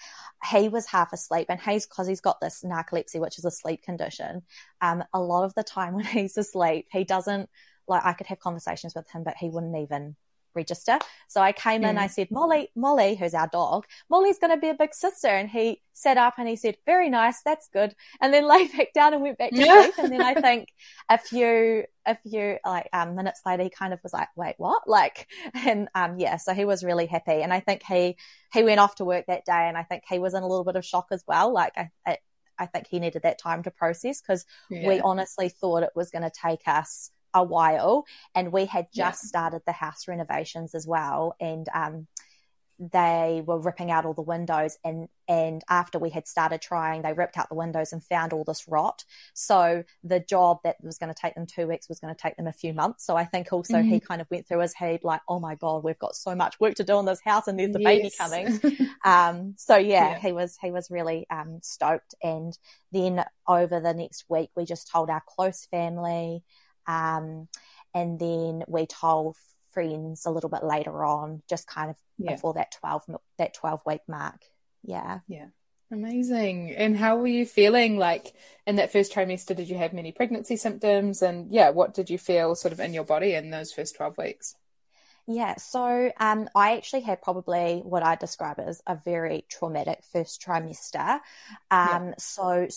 he 0.51 0.69
was 0.69 0.87
half 0.87 1.13
asleep 1.13 1.47
and 1.49 1.61
he's 1.61 1.87
because 1.87 2.07
he's 2.07 2.21
got 2.21 2.41
this 2.41 2.63
narcolepsy, 2.63 3.19
which 3.19 3.39
is 3.39 3.45
a 3.47 3.51
sleep 3.51 3.83
condition. 3.83 4.43
Um, 4.83 5.05
a 5.15 5.21
lot 5.21 5.45
of 5.45 5.55
the 5.55 5.65
time 5.65 5.95
when 5.95 6.05
he's 6.05 6.37
asleep, 6.37 6.89
he 6.93 7.05
doesn't 7.05 7.49
like 7.89 8.05
I 8.05 8.13
could 8.13 8.29
have 8.29 8.39
conversations 8.39 8.95
with 8.95 9.11
him, 9.11 9.25
but 9.25 9.37
he 9.37 9.49
wouldn't 9.49 9.77
even 9.77 10.17
register. 10.55 10.99
So 11.29 11.41
I 11.41 11.53
came 11.53 11.85
in, 11.85 11.99
I 11.99 12.07
said, 12.07 12.31
Molly, 12.31 12.71
Molly, 12.75 13.15
who's 13.15 13.35
our 13.35 13.49
dog, 13.49 13.87
Molly's 14.11 14.39
going 14.39 14.55
to 14.55 14.61
be 14.61 14.69
a 14.69 14.75
big 14.75 14.95
sister. 14.95 15.29
And 15.29 15.49
he 15.49 15.81
sat 15.93 16.17
up 16.17 16.35
and 16.39 16.49
he 16.49 16.57
said, 16.57 16.77
very 16.87 17.11
nice. 17.11 17.43
That's 17.43 17.69
good. 17.69 17.95
And 18.21 18.33
then 18.33 18.47
lay 18.49 18.67
back 18.69 18.93
down 18.95 19.15
and 19.15 19.23
went 19.23 19.39
back 19.39 19.51
to 19.51 19.57
sleep. 19.57 19.95
and 19.99 20.13
then 20.13 20.23
I 20.23 20.35
think 20.35 20.69
a 21.09 21.19
few, 21.19 21.85
a 22.07 22.17
few 22.17 22.59
like 22.65 22.89
um, 22.93 23.15
minutes 23.15 23.41
later, 23.47 23.65
he 23.65 23.71
kind 23.71 23.93
of 23.93 24.01
was 24.03 24.13
like, 24.13 24.29
wait, 24.37 24.55
what? 24.59 24.89
Like, 24.89 25.29
and 25.55 25.89
um, 25.95 26.19
yeah, 26.19 26.37
so 26.37 26.55
he 26.55 26.65
was 26.65 26.85
really 26.85 27.07
happy. 27.07 27.43
And 27.43 27.53
I 27.53 27.61
think 27.61 27.83
he, 27.83 28.17
he 28.53 28.63
went 28.63 28.81
off 28.81 28.97
to 28.97 29.05
work 29.05 29.27
that 29.27 29.45
day 29.45 29.69
and 29.69 29.77
I 29.77 29.83
think 29.83 30.05
he 30.09 30.19
was 30.19 30.35
in 30.35 30.43
a 30.43 30.49
little 30.49 30.65
bit 30.65 30.77
of 30.77 30.85
shock 30.85 31.09
as 31.11 31.25
well. 31.27 31.53
Like 31.53 31.73
I, 31.77 31.91
I, 32.07 32.19
I 32.59 32.67
think 32.67 32.87
he 32.87 33.01
needed 33.01 33.23
that 33.23 33.39
time 33.39 33.63
to 33.65 33.71
process 33.71 34.21
because 34.21 34.45
yeah. 34.71 34.87
we 34.87 35.01
honestly 35.01 35.49
thought 35.49 35.83
it 35.83 35.91
was 35.95 36.11
going 36.11 36.23
to 36.23 36.31
take 36.31 36.67
us 36.67 37.11
a 37.35 37.43
while 37.43 38.05
and 38.35 38.53
we 38.53 38.67
had 38.67 38.87
just 38.93 39.25
yeah. 39.25 39.29
started 39.29 39.63
the 39.67 39.73
house 39.73 40.09
renovations 40.09 40.75
as 40.75 40.87
well 40.87 41.35
and 41.41 41.67
um, 41.75 42.07
they 42.91 43.43
were 43.47 43.59
ripping 43.59 43.91
out 43.91 44.05
all 44.05 44.15
the 44.15 44.23
windows 44.23 44.77
and 44.85 45.09
and 45.29 45.63
after 45.69 45.99
we 45.99 46.11
had 46.11 46.27
started 46.27 46.61
trying 46.61 47.03
they 47.03 47.13
ripped 47.13 47.39
out 47.39 47.49
the 47.49 47.55
windows 47.55 47.93
and 47.93 48.03
found 48.03 48.33
all 48.33 48.43
this 48.45 48.67
rot 48.67 49.05
so 49.35 49.85
the 50.03 50.19
job 50.19 50.59
that 50.65 50.77
was 50.83 50.99
going 50.99 51.13
to 51.13 51.21
take 51.21 51.35
them 51.35 51.47
two 51.47 51.69
weeks 51.69 51.89
was 51.89 52.01
going 52.01 52.13
to 52.13 52.21
take 52.21 52.37
them 52.37 52.49
a 52.49 52.53
few 52.53 52.73
months 52.73 53.07
so 53.07 53.15
i 53.15 53.25
think 53.25 53.53
also 53.53 53.75
mm-hmm. 53.75 53.89
he 53.89 54.01
kind 54.01 54.21
of 54.21 54.27
went 54.31 54.49
through 54.49 54.59
his 54.59 54.75
head 54.75 55.01
like 55.05 55.21
oh 55.29 55.39
my 55.39 55.55
god 55.55 55.85
we've 55.85 55.99
got 55.99 56.17
so 56.17 56.35
much 56.35 56.59
work 56.59 56.75
to 56.75 56.83
do 56.83 56.99
in 56.99 57.05
this 57.05 57.21
house 57.25 57.47
and 57.47 57.59
there's 57.59 57.73
the 57.73 57.81
yes. 57.81 57.87
baby 57.87 58.11
coming 58.19 58.89
um, 59.05 59.55
so 59.57 59.77
yeah, 59.77 60.11
yeah, 60.11 60.19
he 60.19 60.33
was 60.33 60.57
he 60.61 60.71
was 60.73 60.91
really 60.91 61.27
um, 61.31 61.61
stoked 61.63 62.15
and 62.23 62.59
then 62.91 63.25
over 63.47 63.79
the 63.79 63.95
next 63.95 64.25
week 64.29 64.51
we 64.57 64.65
just 64.65 64.91
told 64.91 65.09
our 65.09 65.23
close 65.29 65.67
family 65.67 66.43
um, 66.87 67.49
and 67.95 68.19
then 68.19 68.65
we 68.69 68.87
told 68.87 69.37
friends 69.73 70.27
a 70.27 70.31
little 70.31 70.51
bit 70.51 70.65
later 70.65 71.05
on, 71.05 71.43
just 71.49 71.67
kind 71.67 71.91
of 71.91 71.97
yeah. 72.19 72.33
before 72.33 72.55
that 72.55 72.73
12, 72.81 73.05
that 73.39 73.55
12 73.55 73.81
week 73.87 74.01
mark. 74.09 74.41
Yeah. 74.83 75.21
Yeah. 75.29 75.47
Amazing. 75.91 76.75
And 76.75 76.97
how 76.97 77.17
were 77.17 77.27
you 77.27 77.45
feeling 77.45 77.99
like 77.99 78.33
in 78.67 78.77
that 78.77 78.93
first 78.93 79.13
trimester? 79.13 79.55
Did 79.55 79.69
you 79.69 79.77
have 79.77 79.93
many 79.93 80.11
pregnancy 80.11 80.57
symptoms? 80.57 81.21
And 81.21 81.53
yeah, 81.53 81.71
what 81.71 81.93
did 81.93 82.09
you 82.09 82.17
feel 82.17 82.55
sort 82.55 82.73
of 82.73 82.81
in 82.81 82.95
your 82.95 83.05
body 83.05 83.35
in 83.35 83.51
those 83.51 83.73
first 83.73 83.97
12 83.97 84.17
weeks? 84.17 84.57
Yeah, 85.35 85.57
so 85.57 86.11
um, 86.21 86.49
I 86.55 86.77
actually 86.77 87.01
had 87.01 87.23
probably 87.23 87.81
what 87.85 88.03
I 88.03 88.17
describe 88.17 88.59
as 88.61 88.83
a 88.87 88.97
very 88.97 89.47
traumatic 89.49 90.03
first 90.13 90.43
trimester. 90.43 91.21
Um, 91.71 92.09
yeah. 92.09 92.15
So 92.19 92.69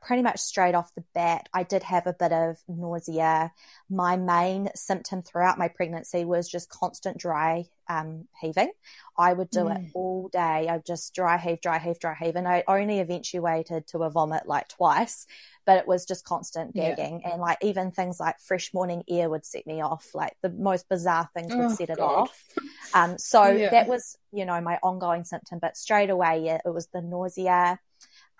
pretty 0.00 0.22
much 0.22 0.38
straight 0.38 0.76
off 0.76 0.94
the 0.94 1.02
bat, 1.12 1.48
I 1.52 1.64
did 1.64 1.82
have 1.82 2.06
a 2.06 2.12
bit 2.12 2.32
of 2.32 2.58
nausea. 2.68 3.52
My 3.90 4.16
main 4.16 4.68
symptom 4.76 5.22
throughout 5.22 5.58
my 5.58 5.66
pregnancy 5.66 6.24
was 6.24 6.48
just 6.48 6.70
constant 6.70 7.18
dry 7.18 7.66
um, 7.88 8.26
heaving. 8.40 8.72
I 9.16 9.32
would 9.32 9.50
do 9.50 9.64
mm. 9.64 9.76
it 9.76 9.90
all 9.94 10.28
day. 10.28 10.68
I'd 10.68 10.86
just 10.86 11.14
dry 11.14 11.38
heave, 11.38 11.60
dry 11.60 11.78
heave, 11.78 11.98
dry 11.98 12.14
heave, 12.14 12.36
and 12.36 12.48
I 12.48 12.64
only 12.66 13.00
eventuated 13.00 13.86
to 13.88 14.02
a 14.04 14.10
vomit 14.10 14.46
like 14.46 14.68
twice 14.68 15.26
but 15.66 15.78
it 15.78 15.88
was 15.88 16.04
just 16.04 16.24
constant 16.24 16.74
gagging. 16.74 17.20
Yeah. 17.20 17.32
And 17.32 17.40
like 17.40 17.58
even 17.62 17.90
things 17.90 18.20
like 18.20 18.38
fresh 18.40 18.74
morning 18.74 19.02
air 19.08 19.30
would 19.30 19.46
set 19.46 19.66
me 19.66 19.80
off. 19.80 20.14
Like 20.14 20.36
the 20.42 20.50
most 20.50 20.88
bizarre 20.88 21.28
things 21.34 21.54
would 21.54 21.64
oh, 21.64 21.74
set 21.74 21.90
it 21.90 21.98
God. 21.98 22.22
off. 22.22 22.44
Um, 22.92 23.18
so 23.18 23.46
yeah. 23.46 23.70
that 23.70 23.88
was, 23.88 24.18
you 24.32 24.44
know, 24.44 24.60
my 24.60 24.78
ongoing 24.82 25.24
symptom. 25.24 25.58
But 25.60 25.76
straight 25.76 26.10
away, 26.10 26.42
yeah, 26.44 26.58
it 26.64 26.70
was 26.70 26.88
the 26.88 27.00
nausea. 27.00 27.78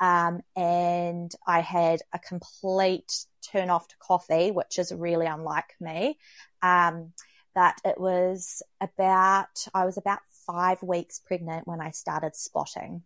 Um, 0.01 0.43
and 0.55 1.33
I 1.47 1.61
had 1.61 2.03
a 2.13 2.19
complete 2.19 3.27
turn 3.51 3.71
off 3.71 3.89
to 3.89 3.97
coffee, 3.99 4.51
which 4.51 4.79
is 4.79 4.93
really 4.93 5.27
unlike 5.27 5.75
me. 5.81 6.19
Um, 6.63 7.13
that 7.55 7.81
it 7.85 7.99
was 7.99 8.63
about, 8.81 9.67
I 9.73 9.85
was 9.85 9.97
about 9.97 10.21
five 10.47 10.83
weeks 10.83 11.21
pregnant 11.21 11.67
when 11.67 11.81
I 11.81 11.91
started 11.91 12.37
spotting. 12.37 13.03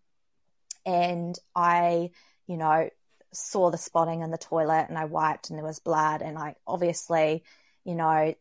And 0.86 1.38
I, 1.54 2.10
you 2.46 2.56
know, 2.56 2.88
saw 3.32 3.70
the 3.70 3.78
spotting 3.78 4.22
in 4.22 4.30
the 4.30 4.38
toilet 4.38 4.86
and 4.88 4.96
I 4.96 5.04
wiped 5.04 5.50
and 5.50 5.58
there 5.58 5.66
was 5.66 5.78
blood 5.78 6.22
and 6.22 6.38
I 6.38 6.56
obviously, 6.66 7.44
you 7.84 7.94
know, 7.94 8.34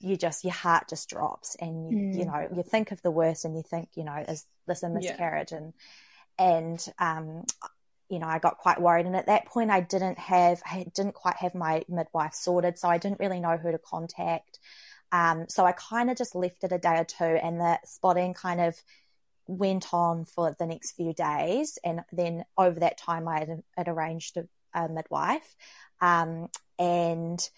you 0.00 0.16
just 0.16 0.44
your 0.44 0.52
heart 0.52 0.88
just 0.88 1.08
drops 1.08 1.56
and 1.60 1.90
you, 1.90 1.96
mm. 1.96 2.18
you 2.18 2.24
know 2.26 2.48
you 2.54 2.62
think 2.62 2.92
of 2.92 3.00
the 3.02 3.10
worst 3.10 3.44
and 3.44 3.56
you 3.56 3.62
think 3.62 3.88
you 3.94 4.04
know 4.04 4.24
is 4.28 4.44
this 4.66 4.82
a 4.82 4.88
miscarriage 4.88 5.52
yeah. 5.52 5.58
and 5.58 5.72
and 6.38 6.86
um 6.98 7.44
you 8.10 8.18
know 8.18 8.26
I 8.26 8.38
got 8.38 8.58
quite 8.58 8.80
worried 8.80 9.06
and 9.06 9.16
at 9.16 9.26
that 9.26 9.46
point 9.46 9.70
I 9.70 9.80
didn't 9.80 10.18
have 10.18 10.60
I 10.66 10.86
didn't 10.94 11.14
quite 11.14 11.36
have 11.36 11.54
my 11.54 11.84
midwife 11.88 12.34
sorted 12.34 12.78
so 12.78 12.88
I 12.88 12.98
didn't 12.98 13.20
really 13.20 13.40
know 13.40 13.56
who 13.56 13.72
to 13.72 13.78
contact 13.78 14.58
um 15.14 15.46
so 15.48 15.64
I 15.64 15.72
kind 15.72 16.10
of 16.10 16.16
just 16.16 16.34
left 16.34 16.64
it 16.64 16.72
a 16.72 16.78
day 16.78 16.98
or 16.98 17.04
two 17.04 17.24
and 17.24 17.60
the 17.60 17.78
spotting 17.84 18.34
kind 18.34 18.60
of 18.60 18.74
went 19.46 19.92
on 19.92 20.24
for 20.24 20.54
the 20.58 20.66
next 20.66 20.92
few 20.92 21.12
days 21.12 21.78
and 21.84 22.00
then 22.12 22.44
over 22.56 22.80
that 22.80 22.98
time 22.98 23.28
I 23.28 23.38
had, 23.40 23.62
had 23.76 23.88
arranged 23.88 24.36
a, 24.36 24.46
a 24.74 24.88
midwife 24.88 25.54
um 26.00 26.48
and 26.78 27.48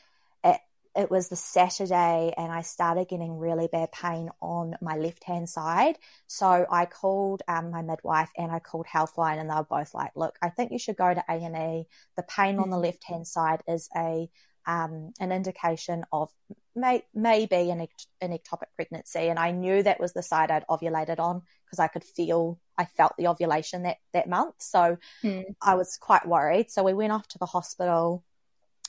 it 0.96 1.10
was 1.10 1.28
the 1.28 1.36
Saturday 1.36 2.32
and 2.36 2.50
I 2.50 2.62
started 2.62 3.08
getting 3.08 3.38
really 3.38 3.68
bad 3.70 3.92
pain 3.92 4.30
on 4.40 4.76
my 4.80 4.96
left 4.96 5.24
hand 5.24 5.48
side. 5.48 5.98
So 6.26 6.66
I 6.70 6.86
called 6.86 7.42
um, 7.46 7.70
my 7.70 7.82
midwife 7.82 8.30
and 8.36 8.50
I 8.50 8.60
called 8.60 8.86
Healthline 8.86 9.38
and 9.38 9.50
they 9.50 9.54
were 9.54 9.64
both 9.64 9.92
like, 9.92 10.12
look, 10.16 10.38
I 10.40 10.48
think 10.48 10.72
you 10.72 10.78
should 10.78 10.96
go 10.96 11.12
to 11.12 11.24
A&E. 11.28 11.86
The 12.16 12.22
pain 12.22 12.58
on 12.58 12.70
the 12.70 12.76
mm-hmm. 12.76 12.84
left 12.84 13.04
hand 13.04 13.26
side 13.26 13.62
is 13.68 13.90
a 13.94 14.30
um, 14.66 15.12
an 15.20 15.32
indication 15.32 16.04
of 16.12 16.30
may, 16.74 17.04
maybe 17.14 17.70
an, 17.70 17.86
an 18.20 18.30
ectopic 18.30 18.68
pregnancy. 18.74 19.28
And 19.28 19.38
I 19.38 19.52
knew 19.52 19.82
that 19.82 20.00
was 20.00 20.12
the 20.12 20.22
side 20.22 20.50
I'd 20.50 20.66
ovulated 20.68 21.18
on 21.18 21.42
because 21.64 21.78
I 21.78 21.88
could 21.88 22.04
feel, 22.04 22.58
I 22.76 22.84
felt 22.84 23.16
the 23.16 23.28
ovulation 23.28 23.84
that, 23.84 23.98
that 24.12 24.28
month. 24.28 24.56
So 24.58 24.98
mm. 25.22 25.44
I 25.62 25.74
was 25.74 25.96
quite 25.96 26.26
worried. 26.26 26.70
So 26.70 26.82
we 26.82 26.94
went 26.94 27.12
off 27.12 27.28
to 27.28 27.38
the 27.38 27.46
hospital 27.46 28.24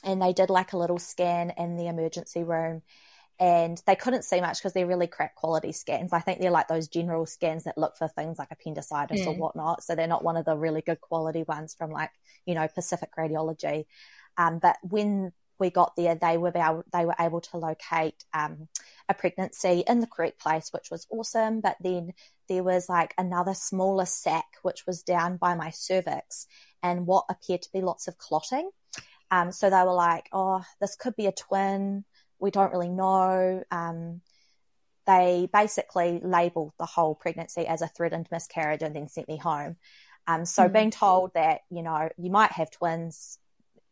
and 0.04 0.20
they 0.20 0.32
did 0.32 0.50
like 0.50 0.72
a 0.72 0.78
little 0.78 0.98
scan 0.98 1.52
in 1.56 1.76
the 1.76 1.86
emergency 1.86 2.42
room 2.42 2.82
and 3.40 3.80
they 3.86 3.94
couldn't 3.94 4.24
see 4.24 4.40
much 4.40 4.58
because 4.58 4.72
they're 4.72 4.86
really 4.86 5.06
crap 5.06 5.36
quality 5.36 5.70
scans. 5.70 6.12
I 6.12 6.18
think 6.18 6.40
they're 6.40 6.50
like 6.50 6.66
those 6.66 6.88
general 6.88 7.24
scans 7.24 7.64
that 7.64 7.78
look 7.78 7.96
for 7.96 8.08
things 8.08 8.36
like 8.36 8.48
appendicitis 8.50 9.20
mm. 9.20 9.26
or 9.28 9.34
whatnot. 9.34 9.84
So 9.84 9.94
they're 9.94 10.08
not 10.08 10.24
one 10.24 10.36
of 10.36 10.44
the 10.44 10.56
really 10.56 10.82
good 10.82 11.00
quality 11.00 11.44
ones 11.44 11.74
from 11.78 11.92
like, 11.92 12.10
you 12.46 12.56
know, 12.56 12.66
Pacific 12.66 13.10
Radiology. 13.16 13.86
Um, 14.36 14.58
but 14.58 14.76
when 14.82 15.32
we 15.58 15.70
got 15.70 15.96
there, 15.96 16.14
they 16.14 16.38
were 16.38 16.52
able, 16.54 16.84
they 16.92 17.04
were 17.04 17.14
able 17.18 17.40
to 17.40 17.56
locate 17.56 18.24
um, 18.32 18.68
a 19.08 19.14
pregnancy 19.14 19.84
in 19.86 20.00
the 20.00 20.06
correct 20.06 20.40
place, 20.40 20.70
which 20.72 20.90
was 20.90 21.06
awesome. 21.10 21.60
But 21.60 21.76
then 21.80 22.12
there 22.48 22.62
was 22.62 22.88
like 22.88 23.14
another 23.18 23.54
smaller 23.54 24.06
sac 24.06 24.46
which 24.62 24.86
was 24.86 25.02
down 25.02 25.36
by 25.36 25.54
my 25.54 25.70
cervix 25.70 26.46
and 26.82 27.06
what 27.06 27.26
appeared 27.28 27.62
to 27.62 27.72
be 27.72 27.80
lots 27.80 28.08
of 28.08 28.18
clotting. 28.18 28.70
Um, 29.30 29.52
so 29.52 29.68
they 29.68 29.82
were 29.82 29.92
like, 29.92 30.28
oh, 30.32 30.62
this 30.80 30.96
could 30.96 31.16
be 31.16 31.26
a 31.26 31.32
twin. 31.32 32.04
We 32.38 32.50
don't 32.50 32.72
really 32.72 32.88
know. 32.88 33.62
Um, 33.70 34.22
they 35.06 35.48
basically 35.52 36.20
labeled 36.22 36.72
the 36.78 36.86
whole 36.86 37.14
pregnancy 37.14 37.66
as 37.66 37.82
a 37.82 37.88
threatened 37.88 38.28
miscarriage 38.30 38.82
and 38.82 38.94
then 38.94 39.08
sent 39.08 39.28
me 39.28 39.38
home. 39.38 39.76
Um, 40.26 40.44
so 40.44 40.64
mm-hmm. 40.64 40.72
being 40.72 40.90
told 40.90 41.32
that, 41.34 41.62
you 41.70 41.82
know, 41.82 42.10
you 42.18 42.30
might 42.30 42.52
have 42.52 42.70
twins, 42.70 43.38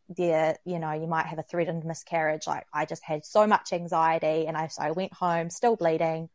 there, 0.09 0.57
you 0.65 0.79
know, 0.79 0.91
you 0.91 1.07
might 1.07 1.25
have 1.25 1.39
a 1.39 1.43
threatened 1.43 1.85
miscarriage. 1.85 2.47
Like 2.47 2.65
I 2.73 2.85
just 2.85 3.03
had 3.03 3.25
so 3.25 3.47
much 3.47 3.73
anxiety 3.73 4.47
and 4.47 4.55
I, 4.55 4.67
so 4.67 4.81
I 4.81 4.91
went 4.91 5.13
home 5.13 5.49
still 5.49 5.75
bleeding. 5.75 6.29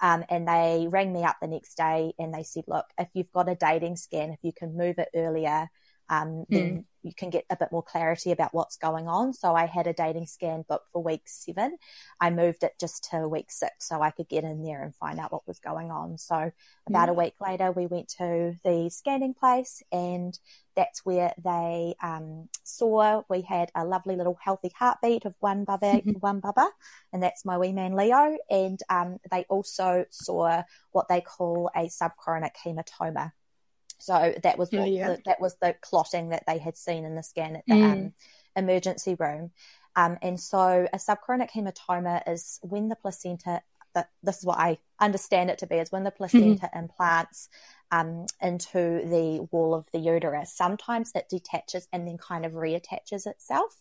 Um, 0.00 0.24
and 0.28 0.46
they 0.46 0.86
rang 0.88 1.12
me 1.12 1.24
up 1.24 1.36
the 1.40 1.46
next 1.46 1.76
day 1.76 2.12
and 2.18 2.32
they 2.32 2.42
said, 2.42 2.64
look, 2.66 2.86
if 2.98 3.08
you've 3.14 3.32
got 3.32 3.48
a 3.48 3.54
dating 3.54 3.96
scan, 3.96 4.30
if 4.30 4.38
you 4.42 4.52
can 4.52 4.76
move 4.76 4.98
it 4.98 5.08
earlier, 5.14 5.68
um, 6.08 6.44
then 6.48 6.70
mm. 6.70 6.84
you 7.02 7.12
can 7.14 7.30
get 7.30 7.44
a 7.48 7.56
bit 7.56 7.72
more 7.72 7.82
clarity 7.82 8.30
about 8.30 8.52
what's 8.52 8.76
going 8.76 9.08
on. 9.08 9.32
So 9.32 9.54
I 9.54 9.66
had 9.66 9.86
a 9.86 9.92
dating 9.92 10.26
scan 10.26 10.64
booked 10.68 10.90
for 10.92 11.02
week 11.02 11.22
seven. 11.24 11.76
I 12.20 12.30
moved 12.30 12.62
it 12.62 12.72
just 12.78 13.08
to 13.10 13.26
week 13.26 13.50
six 13.50 13.88
so 13.88 14.02
I 14.02 14.10
could 14.10 14.28
get 14.28 14.44
in 14.44 14.62
there 14.62 14.82
and 14.82 14.94
find 14.94 15.18
out 15.18 15.32
what 15.32 15.46
was 15.48 15.60
going 15.60 15.90
on. 15.90 16.18
So 16.18 16.52
about 16.86 17.08
mm. 17.08 17.12
a 17.12 17.14
week 17.14 17.34
later, 17.40 17.72
we 17.72 17.86
went 17.86 18.08
to 18.18 18.56
the 18.64 18.90
scanning 18.90 19.34
place 19.34 19.82
and 19.90 20.38
that's 20.76 21.04
where 21.04 21.32
they 21.42 21.94
um, 22.02 22.48
saw 22.64 23.22
we 23.28 23.42
had 23.42 23.70
a 23.74 23.84
lovely 23.84 24.16
little 24.16 24.36
healthy 24.42 24.72
heartbeat 24.76 25.24
of 25.24 25.34
one 25.40 25.64
bubba, 25.64 26.02
one 26.20 26.40
bubba, 26.40 26.68
and 27.12 27.22
that's 27.22 27.44
my 27.44 27.56
wee 27.56 27.72
man 27.72 27.94
Leo. 27.94 28.36
And 28.50 28.80
um, 28.90 29.18
they 29.30 29.44
also 29.48 30.04
saw 30.10 30.62
what 30.90 31.08
they 31.08 31.20
call 31.20 31.70
a 31.74 31.86
subchorionic 31.86 32.52
hematoma. 32.64 33.32
So 34.04 34.34
that 34.42 34.58
was 34.58 34.68
yeah. 34.70 34.84
the, 34.84 35.22
that 35.24 35.40
was 35.40 35.56
the 35.62 35.74
clotting 35.80 36.28
that 36.28 36.44
they 36.46 36.58
had 36.58 36.76
seen 36.76 37.06
in 37.06 37.14
the 37.14 37.22
scan 37.22 37.56
at 37.56 37.64
the 37.66 37.74
mm. 37.74 37.92
um, 37.92 38.12
emergency 38.54 39.16
room. 39.18 39.50
Um, 39.96 40.18
and 40.20 40.38
so 40.38 40.86
a 40.92 40.98
subchorionic 40.98 41.50
hematoma 41.50 42.22
is 42.28 42.60
when 42.62 42.88
the 42.88 42.96
placenta, 42.96 43.62
that 43.94 44.10
this 44.22 44.38
is 44.38 44.44
what 44.44 44.58
I 44.58 44.76
understand 45.00 45.48
it 45.48 45.58
to 45.58 45.66
be, 45.66 45.76
is 45.76 45.90
when 45.90 46.04
the 46.04 46.10
placenta 46.10 46.66
mm-hmm. 46.66 46.78
implants 46.78 47.48
um, 47.90 48.26
into 48.42 48.78
the 48.78 49.48
wall 49.50 49.74
of 49.74 49.86
the 49.92 50.00
uterus. 50.00 50.52
Sometimes 50.52 51.12
it 51.14 51.30
detaches 51.30 51.88
and 51.90 52.06
then 52.06 52.18
kind 52.18 52.44
of 52.44 52.52
reattaches 52.52 53.26
itself. 53.26 53.74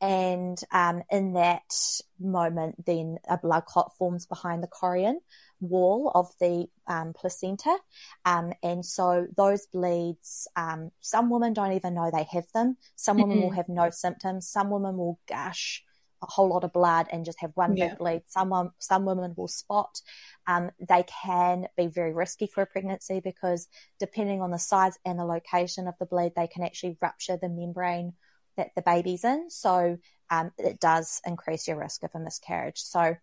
And 0.00 0.60
um, 0.70 1.02
in 1.10 1.32
that 1.32 1.72
moment, 2.20 2.84
then 2.84 3.18
a 3.26 3.38
blood 3.38 3.64
clot 3.64 3.96
forms 3.96 4.26
behind 4.26 4.62
the 4.62 4.68
chorion, 4.68 5.16
wall 5.60 6.10
of 6.14 6.30
the 6.40 6.66
um, 6.86 7.12
placenta. 7.14 7.76
Um, 8.24 8.52
and 8.62 8.84
so 8.84 9.26
those 9.36 9.66
bleeds, 9.66 10.48
um, 10.56 10.90
some 11.00 11.30
women 11.30 11.52
don't 11.52 11.72
even 11.72 11.94
know 11.94 12.10
they 12.12 12.26
have 12.32 12.46
them. 12.54 12.76
Some 12.96 13.18
women 13.18 13.38
mm-hmm. 13.38 13.44
will 13.44 13.54
have 13.54 13.68
no 13.68 13.90
symptoms. 13.90 14.48
Some 14.48 14.70
women 14.70 14.96
will 14.96 15.18
gush 15.28 15.82
a 16.22 16.26
whole 16.26 16.48
lot 16.48 16.64
of 16.64 16.72
blood 16.72 17.06
and 17.12 17.24
just 17.24 17.40
have 17.40 17.52
one 17.54 17.76
yeah. 17.76 17.88
big 17.88 17.98
bleed. 17.98 18.22
Some, 18.26 18.72
some 18.78 19.04
women 19.04 19.34
will 19.36 19.48
spot. 19.48 20.00
Um, 20.46 20.70
they 20.80 21.04
can 21.04 21.66
be 21.76 21.86
very 21.86 22.12
risky 22.12 22.46
for 22.46 22.62
a 22.62 22.66
pregnancy 22.66 23.20
because 23.20 23.68
depending 24.00 24.42
on 24.42 24.50
the 24.50 24.58
size 24.58 24.98
and 25.04 25.18
the 25.18 25.24
location 25.24 25.86
of 25.86 25.94
the 26.00 26.06
bleed, 26.06 26.32
they 26.34 26.48
can 26.48 26.64
actually 26.64 26.96
rupture 27.00 27.38
the 27.40 27.48
membrane 27.48 28.14
that 28.56 28.70
the 28.74 28.82
baby's 28.82 29.24
in. 29.24 29.50
So 29.50 29.98
um, 30.30 30.52
it 30.58 30.80
does 30.80 31.20
increase 31.26 31.66
your 31.66 31.78
risk 31.78 32.02
of 32.02 32.10
a 32.14 32.18
miscarriage. 32.18 32.80
So 32.80 33.16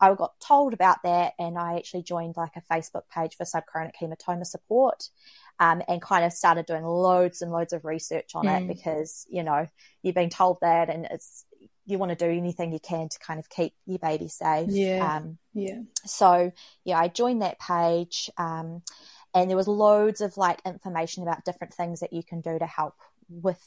I 0.00 0.14
got 0.14 0.38
told 0.40 0.74
about 0.74 1.02
that, 1.04 1.34
and 1.38 1.58
I 1.58 1.76
actually 1.76 2.02
joined 2.02 2.36
like 2.36 2.56
a 2.56 2.74
Facebook 2.74 3.02
page 3.14 3.36
for 3.36 3.44
subchorionic 3.44 3.92
hematoma 4.00 4.46
support. 4.46 5.08
Um, 5.60 5.82
and 5.88 6.00
kind 6.00 6.24
of 6.24 6.32
started 6.32 6.66
doing 6.66 6.84
loads 6.84 7.42
and 7.42 7.50
loads 7.50 7.72
of 7.72 7.84
research 7.84 8.36
on 8.36 8.44
mm. 8.44 8.60
it 8.60 8.68
because 8.68 9.26
you 9.28 9.42
know 9.42 9.66
you've 10.02 10.14
been 10.14 10.30
told 10.30 10.58
that 10.60 10.88
and 10.88 11.04
it's 11.06 11.44
you 11.84 11.98
want 11.98 12.16
to 12.16 12.16
do 12.16 12.30
anything 12.30 12.72
you 12.72 12.78
can 12.78 13.08
to 13.08 13.18
kind 13.18 13.40
of 13.40 13.48
keep 13.48 13.74
your 13.84 13.98
baby 13.98 14.28
safe 14.28 14.68
yeah 14.70 15.16
um, 15.16 15.36
yeah 15.54 15.80
so 16.04 16.52
yeah 16.84 16.96
i 16.96 17.08
joined 17.08 17.42
that 17.42 17.58
page 17.58 18.30
um, 18.36 18.82
and 19.34 19.50
there 19.50 19.56
was 19.56 19.66
loads 19.66 20.20
of 20.20 20.36
like 20.36 20.60
information 20.64 21.22
about 21.22 21.44
different 21.44 21.74
things 21.74 22.00
that 22.00 22.12
you 22.12 22.22
can 22.22 22.40
do 22.40 22.58
to 22.58 22.66
help 22.66 22.94
with 23.28 23.60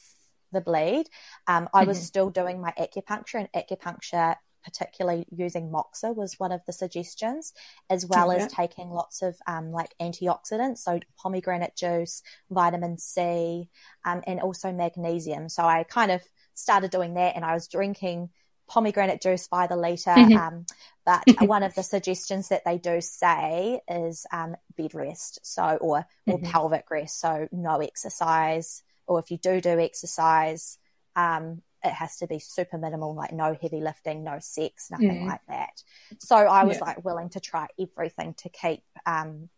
the 0.52 0.60
bleed. 0.60 1.06
Um, 1.46 1.68
I 1.72 1.80
mm-hmm. 1.80 1.88
was 1.88 2.02
still 2.02 2.30
doing 2.30 2.60
my 2.60 2.72
acupuncture, 2.78 3.34
and 3.34 3.48
acupuncture, 3.52 4.36
particularly 4.64 5.26
using 5.30 5.70
Moxa, 5.70 6.14
was 6.14 6.38
one 6.38 6.52
of 6.52 6.60
the 6.66 6.72
suggestions, 6.72 7.52
as 7.90 8.06
well 8.06 8.30
as 8.30 8.52
taking 8.52 8.90
lots 8.90 9.22
of 9.22 9.36
um, 9.46 9.72
like 9.72 9.94
antioxidants, 10.00 10.78
so 10.78 11.00
pomegranate 11.18 11.76
juice, 11.76 12.22
vitamin 12.50 12.98
C, 12.98 13.68
um, 14.04 14.22
and 14.26 14.40
also 14.40 14.72
magnesium. 14.72 15.48
So 15.48 15.64
I 15.64 15.84
kind 15.84 16.10
of 16.10 16.22
started 16.54 16.90
doing 16.90 17.14
that, 17.14 17.36
and 17.36 17.44
I 17.44 17.54
was 17.54 17.68
drinking 17.68 18.30
pomegranate 18.68 19.20
juice 19.20 19.48
by 19.48 19.66
the 19.66 19.76
liter. 19.76 20.10
Mm-hmm. 20.10 20.36
Um, 20.36 20.66
but 21.04 21.22
one 21.40 21.62
of 21.62 21.74
the 21.74 21.82
suggestions 21.82 22.48
that 22.48 22.64
they 22.64 22.78
do 22.78 23.00
say 23.00 23.80
is 23.88 24.26
um, 24.32 24.56
bed 24.76 24.94
rest, 24.94 25.40
so 25.42 25.78
or 25.80 26.06
or 26.26 26.38
mm-hmm. 26.38 26.50
pelvic 26.50 26.90
rest, 26.90 27.20
so 27.20 27.48
no 27.52 27.80
exercise, 27.80 28.82
or 29.06 29.18
if 29.18 29.30
you 29.30 29.38
do 29.38 29.60
do 29.60 29.78
exercise, 29.78 30.78
um, 31.16 31.62
it 31.84 31.92
has 31.92 32.18
to 32.18 32.26
be 32.26 32.38
super 32.38 32.78
minimal, 32.78 33.14
like 33.14 33.32
no 33.32 33.56
heavy 33.60 33.80
lifting, 33.80 34.22
no 34.22 34.38
sex, 34.40 34.88
nothing 34.90 35.24
mm. 35.24 35.26
like 35.26 35.40
that. 35.48 35.82
So 36.20 36.36
I 36.36 36.64
was 36.64 36.78
yeah. 36.78 36.84
like 36.84 37.04
willing 37.04 37.30
to 37.30 37.40
try 37.40 37.66
everything 37.78 38.34
to 38.38 38.48
keep 38.48 38.82
um, 39.04 39.48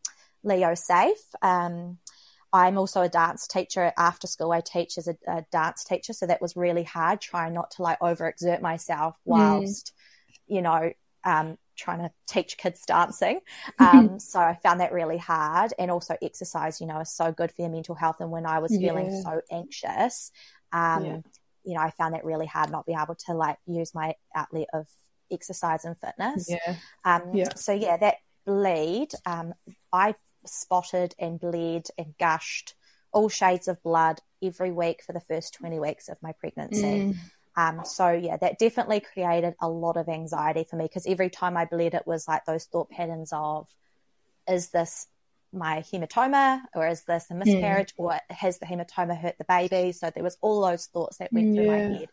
Leo 0.43 0.75
safe. 0.75 1.23
Um, 1.43 1.99
I'm 2.53 2.79
also 2.79 3.03
a 3.03 3.09
dance 3.09 3.49
teacher 3.49 3.93
after 3.99 4.27
school. 4.27 4.53
I 4.53 4.61
teach 4.61 4.97
as 4.97 5.09
a, 5.09 5.17
a, 5.27 5.45
dance 5.51 5.85
teacher, 5.85 6.13
so 6.13 6.27
that 6.27 6.41
was 6.41 6.55
really 6.57 6.85
hard, 6.85 7.21
trying 7.21 7.53
not 7.53 7.73
to 7.73 7.83
like 7.83 7.99
overexert 7.99 8.63
myself 8.63 9.17
whilst, 9.25 9.93
mm. 10.31 10.55
you 10.55 10.63
know, 10.63 10.93
um, 11.25 11.59
trying 11.77 12.01
to 12.01 12.11
teach 12.27 12.57
kids 12.57 12.83
dancing. 12.87 13.41
Um, 13.79 14.19
so 14.19 14.41
I 14.41 14.55
found 14.63 14.81
that 14.81 14.93
really 14.93 15.19
hard. 15.19 15.75
And 15.79 15.91
also 15.91 16.17
exercise, 16.23 16.81
you 16.81 16.87
know, 16.87 17.01
is 17.01 17.13
so 17.13 17.33
good 17.33 17.51
for 17.53 17.63
your 17.63 17.71
mental 17.71 17.95
health. 17.95 18.17
And 18.21 18.31
when 18.31 18.47
I 18.47 18.61
was 18.61 18.73
yeah. 18.73 18.89
feeling 18.89 19.23
so 19.23 19.41
anxious, 19.51 20.31
um, 20.73 21.05
yeah. 21.05 21.19
you 21.65 21.75
know, 21.75 21.81
I 21.81 21.91
found 21.91 22.15
that 22.15 22.25
really 22.25 22.47
hard 22.47 22.71
not 22.71 22.87
being 22.87 22.99
able 23.01 23.17
to 23.27 23.35
like 23.35 23.59
use 23.67 23.95
my 23.95 24.15
outlet 24.35 24.69
of 24.73 24.87
exercise 25.31 25.85
and 25.85 25.97
fitness. 25.99 26.49
Yeah. 26.49 26.77
Um, 27.05 27.35
yeah. 27.35 27.55
So 27.57 27.73
yeah, 27.73 27.97
that 27.97 28.17
bleed, 28.47 29.11
um, 29.27 29.55
I 29.93 30.15
spotted 30.47 31.15
and 31.19 31.41
bled 31.41 31.89
and 31.99 32.15
gushed 32.19 32.75
all 33.13 33.29
shades 33.29 33.69
of 33.69 33.83
blood 33.83 34.21
every 34.43 34.73
week 34.73 35.03
for 35.05 35.13
the 35.13 35.21
first 35.21 35.55
20 35.55 35.79
weeks 35.79 36.09
of 36.09 36.23
my 36.23 36.33
pregnancy. 36.33 36.83
Mm. 36.83 37.17
Um, 37.57 37.85
so 37.85 38.11
yeah, 38.11 38.37
that 38.39 38.59
definitely 38.59 39.01
created 39.01 39.55
a 39.61 39.69
lot 39.69 39.97
of 39.97 40.09
anxiety 40.09 40.65
for 40.69 40.77
me 40.77 40.87
because 40.87 41.07
every 41.07 41.31
time 41.31 41.57
I 41.57 41.67
bled, 41.67 41.95
it 41.95 42.07
was 42.07 42.27
like 42.27 42.45
those 42.45 42.65
thought 42.65 42.91
patterns 42.91 43.31
of, 43.33 43.69
is 44.49 44.71
this 44.71 45.07
my 45.53 45.85
hematoma 45.93 46.61
or 46.75 46.89
is 46.89 47.05
this 47.05 47.31
a 47.31 47.35
miscarriage 47.35 47.95
mm. 47.95 47.99
or 47.99 48.19
has 48.29 48.59
the 48.59 48.67
hematoma 48.67 49.17
hurt 49.17 49.37
the 49.39 49.45
baby? 49.45 49.93
So 49.93 50.11
there 50.11 50.25
was 50.25 50.37
all 50.41 50.63
those 50.63 50.87
thoughts 50.87 51.19
that 51.19 51.33
went 51.33 51.55
yeah. 51.55 51.63
through 51.63 51.71
my 51.71 51.99
head. 51.99 52.09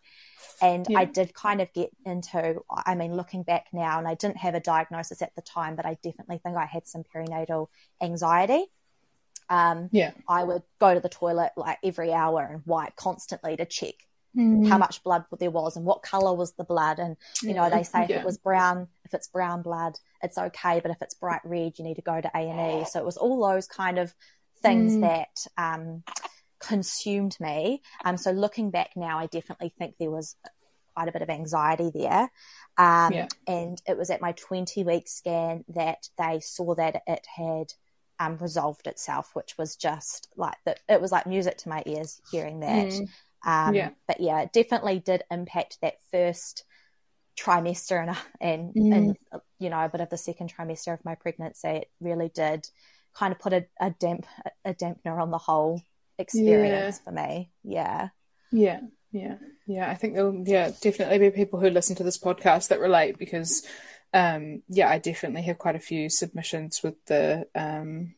And 0.62 0.86
yeah. 0.88 1.00
I 1.00 1.06
did 1.06 1.34
kind 1.34 1.60
of 1.60 1.74
get 1.74 1.90
into, 2.06 2.62
I 2.70 2.94
mean, 2.94 3.16
looking 3.16 3.42
back 3.42 3.66
now, 3.74 3.98
and 3.98 4.08
I 4.08 4.14
didn't 4.14 4.38
have 4.38 4.54
a 4.54 4.60
diagnosis 4.60 5.24
at 5.24 5.36
the 5.36 5.42
time, 5.42 5.76
but 5.76 5.88
I 5.88 5.98
definitely 6.04 6.38
think 6.38 6.56
I 6.56 6.66
had 6.66 6.88
some 6.88 7.04
perinatal 7.04 7.68
anxiety. 8.00 8.66
Um, 9.50 9.90
yeah. 9.92 10.12
I 10.30 10.44
would 10.44 10.62
go 10.80 10.94
to 10.94 11.00
the 11.00 11.10
toilet 11.10 11.52
like 11.58 11.80
every 11.84 12.14
hour 12.14 12.42
and 12.42 12.62
wipe 12.66 12.96
constantly 12.96 13.58
to 13.58 13.66
check 13.66 13.96
mm. 14.36 14.68
how 14.68 14.78
much 14.78 15.04
blood 15.04 15.26
there 15.40 15.52
was 15.52 15.76
and 15.76 15.86
what 15.86 16.04
color 16.04 16.34
was 16.34 16.54
the 16.54 16.64
blood. 16.64 17.00
And, 17.00 17.18
you 17.42 17.54
know, 17.54 17.70
they 17.70 17.84
say 17.84 18.04
if 18.04 18.10
yeah. 18.10 18.20
it 18.20 18.26
was 18.26 18.38
brown, 18.38 18.88
if 19.06 19.14
it's 19.14 19.28
brown 19.28 19.62
blood, 19.62 19.98
it's 20.22 20.38
okay. 20.38 20.80
But 20.80 20.92
if 20.92 21.02
it's 21.02 21.16
bright 21.16 21.42
red, 21.44 21.74
you 21.78 21.84
need 21.84 21.96
to 21.96 22.02
go 22.02 22.20
to 22.20 22.32
A&E. 22.36 22.86
So 22.86 23.00
it 23.00 23.06
was 23.06 23.18
all 23.18 23.48
those 23.48 23.68
kind 23.68 24.00
of 24.00 24.14
things 24.62 24.94
mm. 24.94 25.02
that, 25.02 25.46
um, 25.58 26.04
consumed 26.60 27.36
me. 27.40 27.82
Um, 28.06 28.18
so 28.18 28.32
looking 28.32 28.70
back 28.70 28.92
now, 28.96 29.18
I 29.18 29.26
definitely 29.26 29.74
think 29.78 29.96
there 29.98 30.12
was 30.12 30.36
quite 30.94 31.10
a 31.10 31.12
bit 31.12 31.22
of 31.22 31.30
anxiety 31.30 31.92
there. 31.94 32.32
Um, 32.78 33.14
yeah. 33.14 33.28
And 33.48 33.82
it 33.88 33.98
was 33.98 34.10
at 34.10 34.22
my 34.22 34.34
20 34.34 34.84
week 34.84 35.08
scan 35.08 35.66
that 35.70 36.08
they 36.18 36.40
saw 36.40 36.76
that 36.76 37.02
it 37.08 37.28
had 37.36 37.74
um, 38.20 38.38
resolved 38.38 38.88
itself, 38.88 39.32
which 39.34 39.58
was 39.58 39.76
just 39.76 40.30
like 40.36 40.58
that. 40.66 40.80
It 40.88 41.02
was 41.02 41.12
like 41.12 41.26
music 41.26 41.58
to 41.60 41.70
my 41.70 41.84
ears 41.86 42.22
hearing 42.32 42.60
that. 42.62 42.90
Mm. 42.90 43.10
Um, 43.44 43.74
yeah. 43.74 43.90
But 44.08 44.20
yeah, 44.20 44.42
it 44.42 44.54
definitely 44.54 45.00
did 45.00 45.24
impact 45.32 45.78
that 45.82 45.96
first 46.12 46.64
trimester 47.40 48.02
and 48.02 48.18
and, 48.40 48.74
mm. 48.74 48.96
and 48.96 49.42
you 49.60 49.70
know 49.70 49.80
a 49.80 49.90
bit 49.90 50.02
of 50.02 50.10
the 50.10 50.18
second 50.18 50.54
trimester 50.54 50.94
of 50.94 51.04
my 51.06 51.16
pregnancy. 51.16 51.68
It 51.70 51.92
really 52.00 52.30
did 52.34 52.68
kind 53.14 53.32
of 53.32 53.40
put 53.40 53.54
a, 53.54 53.66
a 53.80 53.92
damp 53.92 54.26
a 54.66 54.74
dampener 54.74 55.22
on 55.22 55.32
the 55.32 55.38
whole 55.38 55.82
experience 56.18 57.00
yeah. 57.00 57.04
for 57.04 57.12
me. 57.12 57.52
Yeah. 57.64 58.10
Yeah. 58.52 58.82
Yeah. 59.12 59.36
Yeah. 59.66 59.90
I 59.90 59.96
think 59.96 60.14
there'll 60.14 60.44
yeah, 60.46 60.72
definitely 60.82 61.20
be 61.20 61.32
people 61.32 61.60
who 61.60 61.70
listen 61.70 61.96
to 61.98 62.04
this 62.04 62.18
podcast 62.18 62.70
that 62.70 62.80
relate 62.80 63.18
because 63.18 63.66
um 64.14 64.62
yeah, 64.70 64.90
I 64.90 65.00
definitely 65.00 65.44
have 65.44 65.58
quite 65.58 65.76
a 65.76 65.80
few 65.80 66.10
submissions 66.10 66.82
with 66.84 67.04
the 67.06 67.48
um 67.56 68.14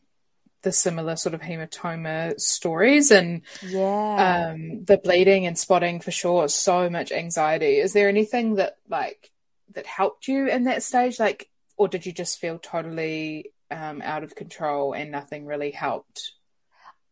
the 0.64 0.72
similar 0.72 1.14
sort 1.14 1.34
of 1.34 1.40
hematoma 1.40 2.38
stories 2.40 3.10
and 3.10 3.42
yeah. 3.62 4.48
um 4.50 4.84
the 4.84 4.98
bleeding 4.98 5.46
and 5.46 5.56
spotting 5.56 6.00
for 6.00 6.10
sure 6.10 6.48
so 6.48 6.90
much 6.90 7.12
anxiety. 7.12 7.78
Is 7.78 7.92
there 7.92 8.08
anything 8.08 8.56
that 8.56 8.78
like 8.88 9.30
that 9.74 9.86
helped 9.86 10.26
you 10.26 10.48
in 10.48 10.64
that 10.64 10.82
stage? 10.82 11.20
Like 11.20 11.48
or 11.76 11.86
did 11.86 12.04
you 12.06 12.12
just 12.12 12.40
feel 12.40 12.58
totally 12.58 13.52
um 13.70 14.02
out 14.02 14.24
of 14.24 14.34
control 14.34 14.92
and 14.92 15.12
nothing 15.12 15.46
really 15.46 15.70
helped? 15.70 16.32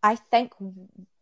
I 0.02 0.16
think 0.16 0.52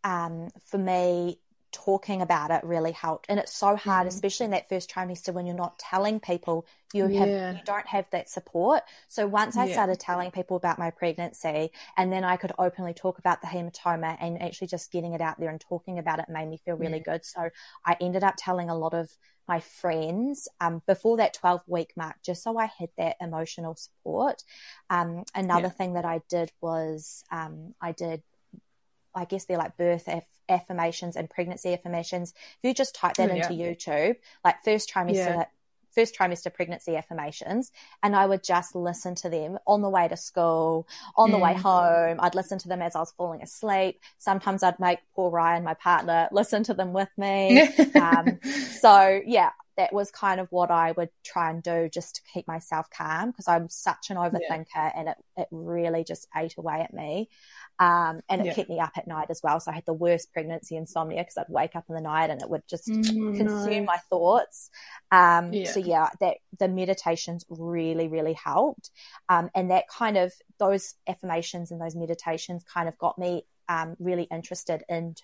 um, 0.04 0.48
for 0.66 0.78
me, 0.78 1.38
talking 1.72 2.22
about 2.22 2.50
it 2.50 2.64
really 2.64 2.92
helped. 2.92 3.26
And 3.28 3.38
it's 3.38 3.54
so 3.54 3.76
hard, 3.76 4.06
mm. 4.06 4.11
especially 4.11 4.44
in 4.44 4.50
that 4.52 4.68
first 4.68 4.90
trimester 4.90 5.33
when 5.33 5.46
you're 5.46 5.54
not 5.54 5.78
telling 5.78 6.20
people 6.20 6.66
you 6.92 7.06
have 7.06 7.28
you 7.28 7.61
don't 7.64 7.87
have 7.87 8.06
that 8.11 8.28
support. 8.28 8.83
So 9.09 9.26
once 9.26 9.56
I 9.56 9.66
yeah. 9.66 9.72
started 9.74 10.00
telling 10.00 10.30
people 10.33 10.56
about 10.56 10.78
my 10.78 10.90
pregnancy 10.90 11.70
and 11.96 12.12
then 12.12 12.24
I 12.24 12.37
could 12.37 12.52
openly 12.59 12.94
talk 12.94 13.18
about 13.18 13.40
the 13.40 13.46
hematoma 13.46 14.16
and 14.20 14.42
actually 14.42 14.66
just 14.66 14.90
getting 14.90 15.12
it 15.12 15.20
out 15.20 15.38
there 15.38 15.50
and 15.50 15.61
talking 15.61 15.98
about 15.98 16.18
it 16.18 16.26
made 16.28 16.48
me 16.48 16.59
feel 16.64 16.74
really 16.74 16.98
yeah. 16.98 17.12
good. 17.12 17.24
So 17.24 17.50
I 17.85 17.96
ended 18.00 18.24
up 18.24 18.35
telling 18.37 18.70
a 18.70 18.76
lot 18.76 18.94
of 18.94 19.09
my 19.46 19.61
friends 19.61 20.48
um, 20.61 20.80
before 20.87 21.16
that 21.16 21.35
12 21.35 21.62
week 21.66 21.92
mark, 21.96 22.16
just 22.24 22.42
so 22.42 22.56
I 22.56 22.66
had 22.66 22.88
that 22.98 23.16
emotional 23.20 23.74
support. 23.74 24.44
Um, 24.88 25.24
another 25.35 25.68
thing 25.68 25.94
that 25.94 26.04
I 26.04 26.22
did 26.28 26.52
was 26.61 27.24
um, 27.33 27.74
I 27.80 27.92
did 27.92 28.22
I 29.14 29.25
guess 29.25 29.44
they're 29.44 29.59
like 29.59 29.77
birth 29.77 30.09
aff- 30.09 30.25
affirmations 30.49 31.16
and 31.16 31.29
pregnancy 31.29 31.73
affirmations. 31.73 32.33
If 32.62 32.68
you 32.68 32.75
just 32.75 32.94
type 32.94 33.16
that 33.16 33.31
oh, 33.31 33.35
into 33.35 33.55
yeah. 33.55 33.66
YouTube, 33.66 34.16
like 34.44 34.62
first 34.64 34.92
trimester, 34.92 35.14
yeah. 35.14 35.44
first 35.94 36.16
trimester 36.16 36.53
pregnancy 36.53 36.96
affirmations, 36.96 37.73
and 38.03 38.14
I 38.14 38.27
would 38.27 38.42
just 38.42 38.75
listen 38.75 39.14
to 39.16 39.29
them 39.29 39.59
on 39.66 39.83
the 39.83 39.88
way 39.88 40.09
to 40.09 40.16
school, 40.16 40.87
on 41.16 41.31
mm. 41.31 41.33
the 41.33 41.38
way 41.38 41.55
mm. 41.55 41.61
home. 41.61 42.18
I'd 42.20 42.35
listen 42.35 42.59
to 42.59 42.68
them 42.68 42.83
as 42.83 42.96
I 42.96 43.01
was 43.01 43.12
falling 43.12 43.42
asleep. 43.42 44.01
Sometimes 44.18 44.62
I'd 44.62 44.81
make 44.81 44.99
poor 45.14 45.31
Ryan, 45.31 45.64
my 45.64 45.75
partner, 45.75 46.29
listen 46.33 46.62
to 46.64 46.75
them 46.75 46.92
with 46.92 47.11
me. 47.16 47.61
um, 47.94 48.38
so 48.81 49.20
yeah, 49.27 49.51
that 49.76 49.92
was 49.92 50.11
kind 50.11 50.40
of 50.40 50.48
what 50.50 50.70
I 50.70 50.92
would 50.92 51.11
try 51.24 51.50
and 51.50 51.62
do 51.62 51.88
just 51.92 52.16
to 52.16 52.22
keep 52.33 52.46
myself 52.46 52.88
calm 52.90 53.30
because 53.30 53.48
I'm 53.48 53.68
such 53.68 54.11
an 54.11 54.16
overthinker 54.16 54.66
yeah. 54.74 54.92
and 54.94 55.09
it, 55.09 55.16
it 55.37 55.48
really 55.50 56.04
just 56.04 56.26
ate 56.37 56.56
away 56.59 56.80
at 56.80 56.92
me. 56.92 57.28
Um, 57.78 58.20
and 58.28 58.42
it 58.42 58.48
yeah. 58.48 58.54
kept 58.54 58.68
me 58.68 58.78
up 58.78 58.92
at 58.96 59.06
night 59.06 59.28
as 59.30 59.40
well. 59.42 59.59
So 59.59 59.70
I 59.70 59.74
had 59.74 59.87
the 59.87 59.94
worst 59.94 60.33
pregnancy 60.33 60.76
insomnia 60.76 61.22
because 61.22 61.38
I'd 61.38 61.52
wake 61.52 61.76
up 61.76 61.85
in 61.88 61.94
the 61.94 62.00
night 62.02 62.28
and 62.28 62.42
it 62.42 62.50
would 62.50 62.66
just 62.68 62.88
mm, 62.88 63.37
consume 63.37 63.85
no. 63.85 63.85
my 63.85 63.96
thoughts. 64.11 64.70
Um, 65.11 65.52
yeah. 65.52 65.70
So 65.70 65.80
yeah, 65.80 66.09
that 66.20 66.38
the 66.59 66.68
meditations 66.68 67.46
really, 67.48 68.09
really 68.09 68.35
helped. 68.35 68.90
Um, 69.28 69.50
and 69.54 69.70
that 69.70 69.88
kind 69.88 70.18
of 70.18 70.33
those 70.59 70.94
affirmations 71.09 71.70
and 71.70 71.80
those 71.80 71.96
meditations 71.96 72.64
kind 72.64 72.88
of 72.88 72.98
got 72.98 73.18
me 73.18 73.44
um, 73.70 73.96
really 73.98 74.24
interested 74.24 74.83
in 74.88 75.14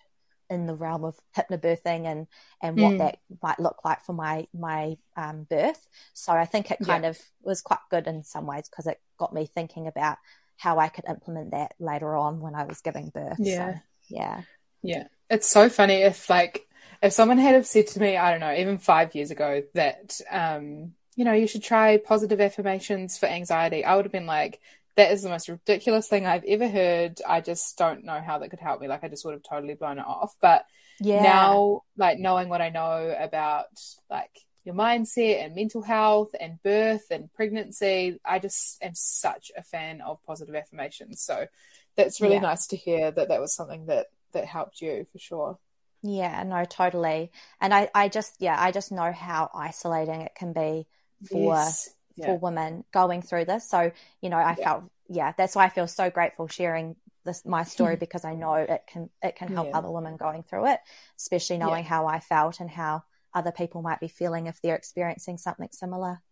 in 0.48 0.66
the 0.66 0.74
realm 0.74 1.04
of 1.04 1.18
hypnobirthing 1.37 2.06
and 2.06 2.26
and 2.62 2.80
what 2.80 2.94
mm. 2.94 2.98
that 2.98 3.18
might 3.42 3.61
look 3.61 3.85
like 3.85 4.04
for 4.04 4.12
my 4.12 4.46
my 4.54 4.96
um, 5.16 5.46
birth. 5.48 5.87
So 6.12 6.32
I 6.32 6.44
think 6.44 6.70
it 6.70 6.78
kind 6.85 7.04
yeah. 7.04 7.11
of 7.11 7.18
was 7.42 7.62
quite 7.62 7.80
good 7.90 8.06
in 8.06 8.24
some 8.24 8.46
ways 8.46 8.68
because 8.68 8.87
it 8.87 9.00
got 9.18 9.35
me 9.35 9.46
thinking 9.46 9.87
about 9.87 10.18
how 10.56 10.78
I 10.78 10.88
could 10.88 11.04
implement 11.09 11.50
that 11.50 11.74
later 11.78 12.16
on 12.16 12.40
when 12.40 12.54
I 12.54 12.64
was 12.64 12.80
giving 12.80 13.11
birth. 13.11 13.37
Yeah. 13.38 13.74
So, 13.74 13.80
yeah. 14.09 14.42
Yeah. 14.82 15.04
It's 15.28 15.48
so 15.48 15.68
funny 15.68 16.02
if 16.02 16.30
like 16.30 16.66
if 17.02 17.12
someone 17.12 17.38
had 17.38 17.54
have 17.54 17.66
said 17.66 17.88
to 17.88 18.00
me, 18.00 18.16
I 18.16 18.30
don't 18.30 18.40
know, 18.40 18.54
even 18.54 18.78
five 18.78 19.14
years 19.14 19.30
ago 19.30 19.62
that 19.74 20.20
um, 20.30 20.94
you 21.16 21.24
know, 21.24 21.32
you 21.32 21.46
should 21.46 21.62
try 21.62 21.96
positive 21.96 22.40
affirmations 22.40 23.16
for 23.16 23.26
anxiety, 23.26 23.85
I 23.85 23.96
would 23.96 24.04
have 24.04 24.12
been 24.12 24.26
like, 24.26 24.61
that 24.96 25.12
is 25.12 25.22
the 25.22 25.28
most 25.28 25.48
ridiculous 25.48 26.09
thing 26.09 26.26
I've 26.26 26.44
ever 26.44 26.68
heard. 26.68 27.20
I 27.26 27.40
just 27.40 27.76
don't 27.76 28.04
know 28.04 28.20
how 28.20 28.38
that 28.38 28.50
could 28.50 28.61
help 28.61 28.80
me. 28.80 28.88
Like 28.88 29.04
I 29.04 29.09
just 29.09 29.24
would 29.24 29.35
have 29.35 29.42
totally 29.42 29.74
blown 29.74 29.98
it 29.98 30.06
off. 30.06 30.35
But 30.40 30.64
yeah. 31.00 31.22
now, 31.22 31.82
like 31.96 32.18
knowing 32.18 32.48
what 32.48 32.62
I 32.62 32.70
know 32.70 33.14
about 33.18 33.66
like 34.11 34.30
your 34.64 34.74
mindset 34.74 35.44
and 35.44 35.54
mental 35.54 35.80
health 35.80 36.35
and 36.38 36.61
birth 36.62 37.06
and 37.11 37.32
pregnancy. 37.32 38.18
I 38.24 38.40
just 38.40 38.82
am 38.82 38.94
such 38.94 39.52
a 39.56 39.62
fan 39.62 40.00
of 40.00 40.18
positive 40.26 40.56
affirmations. 40.56 41.22
So 41.22 41.46
that's 41.94 42.20
really 42.20 42.35
yeah. 42.35 42.40
nice 42.40 42.66
to 42.68 42.76
hear 42.76 43.11
that 43.11 43.28
that 43.28 43.40
was 43.40 43.54
something 43.54 43.87
that 43.87 44.06
that 44.32 44.44
helped 44.44 44.82
you 44.82 45.06
for 45.12 45.18
sure. 45.18 45.59
Yeah, 46.02 46.42
no, 46.42 46.64
totally. 46.64 47.30
And 47.61 47.72
I, 47.72 47.90
I 47.94 48.09
just, 48.09 48.37
yeah, 48.38 48.56
I 48.59 48.70
just 48.70 48.92
know 48.92 49.12
how 49.12 49.50
isolating 49.54 50.20
it 50.20 50.35
can 50.35 50.52
be 50.52 50.87
for 51.28 51.56
yes. 51.56 51.94
Yeah. 52.16 52.26
for 52.26 52.38
women 52.38 52.85
going 52.92 53.22
through 53.22 53.44
this. 53.44 53.68
So, 53.68 53.92
you 54.20 54.31
know, 54.31 54.37
I 54.37 54.57
yeah. 54.59 54.64
felt, 54.64 54.85
yeah, 55.09 55.33
that's 55.37 55.55
why 55.55 55.64
I 55.64 55.68
feel 55.68 55.87
so 55.87 56.11
grateful 56.11 56.48
sharing 56.48 56.96
this 57.24 57.44
my 57.44 57.64
story 57.64 57.96
because 58.00 58.24
I 58.24 58.35
know 58.35 58.55
it 58.55 58.85
can 58.87 59.11
it 59.22 59.37
can 59.37 59.48
help 59.48 59.74
other 59.74 59.90
women 59.90 60.16
going 60.16 60.42
through 60.42 60.68
it, 60.68 60.81
especially 61.18 61.59
knowing 61.59 61.85
how 61.85 62.07
I 62.07 62.20
felt 62.20 62.61
and 62.61 62.70
how 62.70 63.02
other 63.35 63.52
people 63.52 63.83
might 63.83 64.00
be 64.00 64.09
feeling 64.09 64.46
if 64.46 64.61
they're 64.62 64.76
experiencing 64.76 65.38
something 65.38 65.68
similar. 65.70 66.22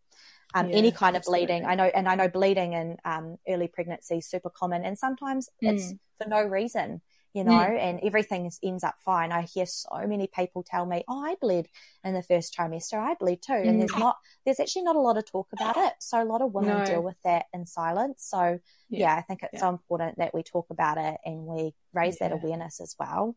Um, 0.55 0.71
yeah, 0.71 0.77
any 0.77 0.93
kind 0.93 1.17
of 1.17 1.25
bleeding. 1.25 1.67
I 1.67 1.75
know, 1.75 1.85
and 1.85 2.09
I 2.09 2.15
know 2.15 2.29
bleeding 2.29 2.75
in 2.75 2.97
um, 3.05 3.39
early 3.49 3.67
pregnancy 3.67 4.19
is 4.19 4.27
super 4.27 4.51
common, 4.51 4.85
and 4.85 4.97
sometimes 4.97 5.49
mm. 5.63 5.75
it's 5.75 5.93
for 6.19 6.29
no 6.29 6.43
reason, 6.43 7.01
you 7.35 7.43
know, 7.43 7.51
mm. 7.51 7.79
and 7.79 7.99
everything 8.05 8.51
ends 8.63 8.85
up 8.85 8.95
fine. 9.05 9.33
I 9.33 9.43
hear 9.43 9.67
so 9.67 9.89
many 10.07 10.29
people 10.29 10.63
tell 10.63 10.87
me, 10.87 11.03
"Oh, 11.09 11.23
I 11.23 11.35
bled 11.41 11.67
in 12.05 12.15
the 12.15 12.23
first 12.23 12.57
trimester. 12.57 12.95
I 12.95 13.15
bled 13.15 13.43
too," 13.43 13.53
mm. 13.53 13.69
and 13.69 13.81
there's 13.81 13.91
mm. 13.91 13.99
not, 13.99 14.17
there's 14.45 14.61
actually 14.61 14.85
not 14.85 14.95
a 14.95 15.01
lot 15.01 15.19
of 15.19 15.27
talk 15.27 15.49
about 15.53 15.77
it. 15.77 15.95
So 15.99 16.23
a 16.23 16.25
lot 16.25 16.43
of 16.43 16.55
women 16.55 16.79
no. 16.79 16.87
deal 16.87 17.03
with 17.03 17.21
that 17.25 17.47
in 17.53 17.67
silence. 17.67 18.25
So 18.31 18.61
yeah, 18.89 18.99
yeah 19.01 19.17
I 19.17 19.23
think 19.23 19.43
it's 19.43 19.55
yeah. 19.55 19.61
so 19.61 19.69
important 19.71 20.19
that 20.19 20.33
we 20.33 20.45
talk 20.45 20.67
about 20.71 20.97
it 20.97 21.19
and 21.25 21.45
we 21.45 21.75
raise 21.93 22.19
yeah. 22.21 22.29
that 22.29 22.35
awareness 22.37 22.81
as 22.81 22.95
well. 22.99 23.37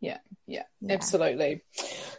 Yeah, 0.00 0.18
yeah, 0.46 0.62
yeah, 0.80 0.94
absolutely. 0.94 1.62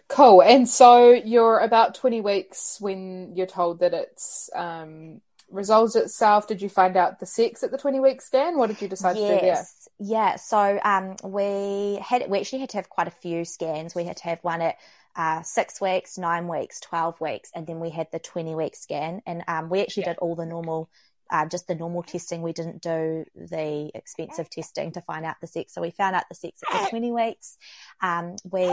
Cool. 0.09 0.41
And 0.41 0.67
so 0.67 1.11
you're 1.11 1.59
about 1.59 1.95
20 1.95 2.19
weeks 2.19 2.75
when 2.81 3.37
you're 3.37 3.47
told 3.47 3.79
that 3.79 3.93
it's 3.93 4.49
um, 4.53 5.21
resolves 5.51 5.95
itself. 5.95 6.47
Did 6.47 6.61
you 6.61 6.69
find 6.69 6.95
out 6.97 7.19
the 7.19 7.25
sex 7.25 7.63
at 7.63 7.71
the 7.71 7.77
20 7.77 7.99
week 7.99 8.21
scan? 8.21 8.57
What 8.57 8.67
did 8.67 8.81
you 8.81 8.87
decide 8.87 9.17
yes. 9.17 9.27
to 9.27 9.33
do 9.33 9.45
there? 9.45 9.65
Yeah, 9.99 10.35
so 10.37 10.79
um, 10.83 11.15
we 11.23 11.99
had 12.01 12.29
we 12.29 12.39
actually 12.39 12.59
had 12.59 12.69
to 12.69 12.77
have 12.77 12.89
quite 12.89 13.07
a 13.07 13.11
few 13.11 13.45
scans. 13.45 13.95
We 13.95 14.05
had 14.05 14.17
to 14.17 14.23
have 14.23 14.39
one 14.43 14.61
at 14.61 14.77
uh, 15.15 15.41
six 15.41 15.81
weeks, 15.81 16.17
nine 16.17 16.47
weeks, 16.47 16.79
12 16.79 17.19
weeks, 17.19 17.51
and 17.53 17.67
then 17.67 17.79
we 17.79 17.89
had 17.89 18.07
the 18.11 18.19
20 18.19 18.55
week 18.55 18.75
scan. 18.75 19.21
And 19.25 19.43
um, 19.47 19.69
we 19.69 19.81
actually 19.81 20.03
yeah. 20.03 20.13
did 20.13 20.19
all 20.19 20.35
the 20.35 20.45
normal 20.45 20.89
uh, 21.31 21.45
just 21.45 21.67
the 21.67 21.75
normal 21.75 22.03
testing. 22.03 22.41
We 22.41 22.53
didn't 22.53 22.81
do 22.81 23.25
the 23.35 23.91
expensive 23.93 24.49
testing 24.49 24.91
to 24.93 25.01
find 25.01 25.25
out 25.25 25.35
the 25.41 25.47
sex. 25.47 25.73
So 25.73 25.81
we 25.81 25.91
found 25.91 26.15
out 26.15 26.23
the 26.29 26.35
sex 26.35 26.61
at 26.71 26.85
the 26.85 26.89
20 26.89 27.11
weeks. 27.11 27.57
Um, 28.01 28.35
we 28.49 28.65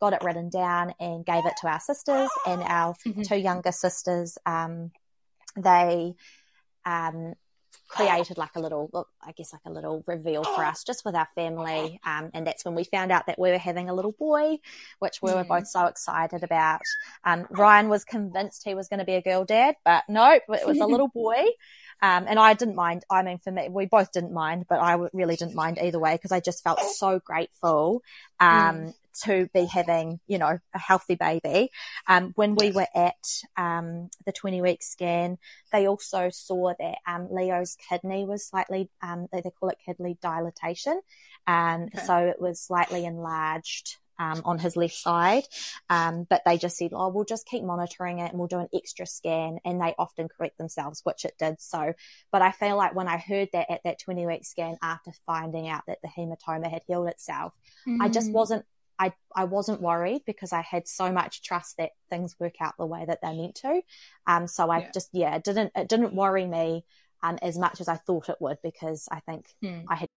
got 0.00 0.12
it 0.12 0.22
written 0.22 0.50
down 0.50 0.94
and 1.00 1.24
gave 1.24 1.46
it 1.46 1.54
to 1.62 1.68
our 1.68 1.80
sisters 1.80 2.28
and 2.46 2.62
our 2.62 2.94
mm-hmm. 3.06 3.22
two 3.22 3.36
younger 3.36 3.72
sisters. 3.72 4.36
Um, 4.44 4.90
they 5.56 6.14
um, 6.84 7.34
created 7.88 8.38
like 8.38 8.56
a 8.56 8.60
little, 8.60 9.08
I 9.22 9.32
guess, 9.32 9.52
like 9.52 9.62
a 9.66 9.70
little 9.70 10.02
reveal 10.06 10.42
for 10.42 10.64
us 10.64 10.84
just 10.84 11.04
with 11.04 11.14
our 11.14 11.28
family. 11.34 12.00
Um, 12.04 12.30
and 12.34 12.46
that's 12.46 12.64
when 12.64 12.74
we 12.74 12.84
found 12.84 13.12
out 13.12 13.26
that 13.26 13.38
we 13.38 13.50
were 13.50 13.58
having 13.58 13.88
a 13.88 13.94
little 13.94 14.12
boy, 14.12 14.58
which 14.98 15.20
we 15.22 15.32
were 15.32 15.44
both 15.44 15.66
so 15.66 15.86
excited 15.86 16.42
about. 16.42 16.80
Um, 17.24 17.46
Ryan 17.50 17.88
was 17.88 18.04
convinced 18.04 18.64
he 18.64 18.74
was 18.74 18.88
going 18.88 18.98
to 18.98 19.04
be 19.04 19.14
a 19.14 19.22
girl 19.22 19.44
dad, 19.44 19.76
but 19.84 20.04
nope, 20.08 20.42
it 20.48 20.66
was 20.66 20.80
a 20.80 20.86
little 20.86 21.08
boy. 21.14 21.44
Um, 22.02 22.26
and 22.28 22.38
I 22.38 22.54
didn't 22.54 22.74
mind. 22.74 23.04
I 23.08 23.22
mean, 23.22 23.38
for 23.38 23.52
me, 23.52 23.68
we 23.68 23.86
both 23.86 24.12
didn't 24.12 24.32
mind, 24.32 24.66
but 24.68 24.80
I 24.80 24.98
really 25.12 25.36
didn't 25.36 25.54
mind 25.54 25.78
either 25.80 25.98
way 25.98 26.14
because 26.14 26.32
I 26.32 26.40
just 26.40 26.64
felt 26.64 26.80
so 26.80 27.20
grateful 27.20 28.02
um, 28.40 28.76
mm. 28.76 28.94
To 29.22 29.48
be 29.54 29.64
having, 29.64 30.20
you 30.26 30.38
know, 30.38 30.58
a 30.74 30.78
healthy 30.78 31.14
baby. 31.14 31.70
Um, 32.06 32.32
when 32.34 32.54
we 32.54 32.70
were 32.70 32.86
at 32.94 33.42
um, 33.56 34.10
the 34.26 34.32
20 34.32 34.62
week 34.62 34.82
scan, 34.82 35.38
they 35.72 35.86
also 35.86 36.30
saw 36.30 36.72
that 36.78 36.96
um, 37.06 37.28
Leo's 37.30 37.76
kidney 37.88 38.24
was 38.24 38.46
slightly, 38.46 38.90
um, 39.02 39.28
they, 39.32 39.40
they, 39.40 39.50
call 39.50 39.68
it 39.68 39.78
kidney 39.84 40.18
dilatation. 40.22 41.00
Okay. 41.48 41.88
So 42.06 42.16
it 42.16 42.40
was 42.40 42.60
slightly 42.60 43.04
enlarged 43.04 43.96
um, 44.18 44.42
on 44.44 44.58
his 44.58 44.76
left 44.76 44.94
side. 44.94 45.44
Um, 45.90 46.26
but 46.28 46.42
they 46.44 46.58
just 46.58 46.76
said, 46.76 46.90
oh, 46.92 47.08
we'll 47.08 47.24
just 47.24 47.46
keep 47.46 47.64
monitoring 47.64 48.18
it 48.18 48.30
and 48.30 48.38
we'll 48.38 48.48
do 48.48 48.58
an 48.58 48.68
extra 48.74 49.06
scan. 49.06 49.58
And 49.64 49.80
they 49.80 49.94
often 49.98 50.28
correct 50.28 50.58
themselves, 50.58 51.00
which 51.04 51.24
it 51.24 51.34
did. 51.38 51.60
So, 51.60 51.94
but 52.32 52.42
I 52.42 52.52
feel 52.52 52.76
like 52.76 52.94
when 52.94 53.08
I 53.08 53.18
heard 53.18 53.48
that 53.52 53.70
at 53.70 53.82
that 53.84 53.98
20 54.00 54.26
week 54.26 54.44
scan 54.44 54.76
after 54.82 55.12
finding 55.26 55.68
out 55.68 55.82
that 55.86 55.98
the 56.02 56.08
hematoma 56.08 56.70
had 56.70 56.82
healed 56.86 57.08
itself, 57.08 57.52
mm. 57.86 57.98
I 58.00 58.08
just 58.08 58.30
mm. 58.30 58.32
wasn't. 58.32 58.64
I, 59.04 59.12
I 59.34 59.44
wasn't 59.44 59.82
worried 59.82 60.22
because 60.24 60.52
I 60.52 60.62
had 60.62 60.88
so 60.88 61.12
much 61.12 61.42
trust 61.42 61.76
that 61.76 61.90
things 62.08 62.36
work 62.38 62.54
out 62.60 62.74
the 62.78 62.86
way 62.86 63.04
that 63.06 63.20
they're 63.20 63.34
meant 63.34 63.56
to. 63.56 63.82
Um, 64.26 64.46
so 64.46 64.70
I 64.70 64.78
yeah. 64.78 64.90
just, 64.92 65.10
yeah, 65.12 65.36
it 65.36 65.44
didn't, 65.44 65.72
it 65.76 65.88
didn't 65.88 66.14
worry 66.14 66.46
me, 66.46 66.84
um, 67.22 67.38
as 67.42 67.58
much 67.58 67.80
as 67.80 67.88
I 67.88 67.96
thought 67.96 68.28
it 68.28 68.36
would 68.40 68.58
because 68.62 69.08
I 69.10 69.20
think 69.20 69.46
hmm. 69.62 69.80
I 69.88 69.96
had 69.96 70.08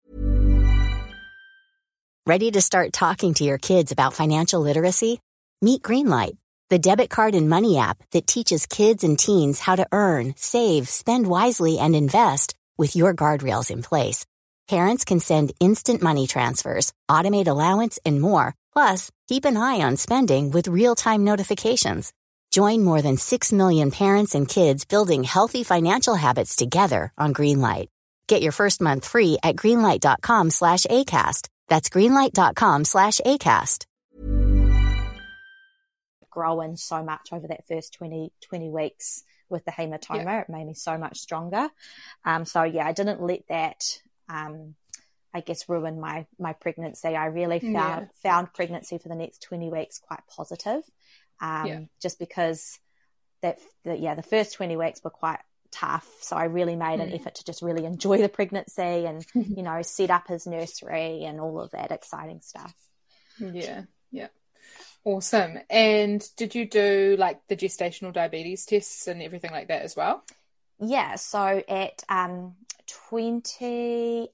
Ready 2.25 2.51
to 2.51 2.61
start 2.61 2.91
talking 2.91 3.33
to 3.35 3.45
your 3.45 3.57
kids 3.57 3.93
about 3.93 4.13
financial 4.13 4.59
literacy? 4.59 5.21
Meet 5.61 5.81
Greenlight, 5.81 6.35
the 6.69 6.77
debit 6.77 7.09
card 7.09 7.35
and 7.35 7.49
money 7.49 7.77
app 7.77 8.03
that 8.11 8.27
teaches 8.27 8.65
kids 8.65 9.05
and 9.05 9.17
teens 9.17 9.61
how 9.61 9.77
to 9.77 9.87
earn, 9.93 10.33
save, 10.35 10.89
spend 10.89 11.25
wisely, 11.25 11.79
and 11.79 11.95
invest 11.95 12.53
with 12.77 12.97
your 12.97 13.15
guardrails 13.15 13.71
in 13.71 13.81
place. 13.81 14.25
Parents 14.67 15.05
can 15.05 15.21
send 15.21 15.53
instant 15.61 16.01
money 16.01 16.27
transfers, 16.27 16.91
automate 17.09 17.47
allowance, 17.47 17.97
and 18.05 18.19
more. 18.19 18.53
Plus, 18.77 19.09
keep 19.27 19.45
an 19.45 19.57
eye 19.57 19.81
on 19.81 19.97
spending 19.97 20.51
with 20.51 20.67
real-time 20.67 21.23
notifications. 21.23 22.13
Join 22.51 22.83
more 22.83 23.01
than 23.01 23.17
6 23.17 23.51
million 23.51 23.91
parents 23.91 24.35
and 24.35 24.47
kids 24.47 24.85
building 24.85 25.23
healthy 25.23 25.63
financial 25.63 26.15
habits 26.15 26.55
together 26.55 27.11
on 27.17 27.33
Greenlight. 27.33 27.87
Get 28.27 28.41
your 28.41 28.51
first 28.51 28.79
month 28.81 29.07
free 29.07 29.37
at 29.43 29.55
greenlight.com 29.55 30.51
slash 30.51 30.85
ACAST 30.85 31.47
that's 31.67 31.89
greenlight.com 31.89 32.85
slash 32.85 33.19
ACAST. 33.25 33.85
Growing 36.29 36.75
so 36.75 37.03
much 37.03 37.29
over 37.31 37.47
that 37.47 37.67
first 37.67 37.93
20, 37.93 38.31
20 38.41 38.69
weeks 38.69 39.23
with 39.49 39.65
the 39.65 39.71
hematoma. 39.71 40.25
Yeah. 40.25 40.41
It 40.41 40.49
made 40.49 40.67
me 40.67 40.73
so 40.73 40.97
much 40.97 41.19
stronger. 41.19 41.69
Um, 42.25 42.45
so 42.45 42.63
yeah, 42.63 42.85
I 42.85 42.91
didn't 42.91 43.21
let 43.21 43.47
that, 43.49 44.01
um, 44.29 44.75
I 45.37 45.41
guess 45.41 45.69
ruin 45.69 45.99
my, 45.99 46.25
my 46.39 46.53
pregnancy. 46.53 47.09
I 47.09 47.27
really 47.27 47.59
found, 47.59 47.73
yeah. 48.23 48.31
found 48.31 48.53
pregnancy 48.53 48.97
for 48.97 49.07
the 49.07 49.15
next 49.15 49.43
20 49.43 49.69
weeks 49.69 49.99
quite 49.99 50.21
positive. 50.35 50.81
Um, 51.39 51.67
yeah. 51.67 51.79
just 52.01 52.17
because 52.17 52.79
that, 53.43 53.59
the, 53.85 53.95
yeah, 53.95 54.15
the 54.15 54.23
first 54.23 54.55
20 54.55 54.75
weeks 54.77 55.03
were 55.03 55.11
quite 55.11 55.39
tough. 55.71 56.07
So 56.21 56.35
I 56.35 56.45
really 56.45 56.75
made 56.75 56.99
an 56.99 57.11
mm. 57.11 57.19
effort 57.19 57.35
to 57.35 57.45
just 57.45 57.61
really 57.61 57.85
enjoy 57.85 58.17
the 58.17 58.29
pregnancy 58.29 58.81
and, 58.81 59.23
you 59.35 59.61
know, 59.61 59.83
set 59.83 60.09
up 60.09 60.27
his 60.27 60.47
nursery 60.47 61.23
and 61.23 61.39
all 61.39 61.61
of 61.61 61.71
that 61.71 61.91
exciting 61.91 62.41
stuff. 62.41 62.73
Yeah, 63.39 63.83
yeah. 64.11 64.29
Awesome. 65.03 65.59
And 65.69 66.27
did 66.35 66.55
you 66.55 66.67
do 66.67 67.15
like 67.19 67.39
the 67.47 67.55
gestational 67.55 68.11
diabetes 68.11 68.65
tests 68.65 69.07
and 69.07 69.21
everything 69.21 69.51
like 69.51 69.67
that 69.67 69.83
as 69.83 69.95
well? 69.95 70.23
Yeah. 70.79 71.15
So 71.15 71.63
at 71.69 72.03
um, 72.09 72.55
28 72.87 74.29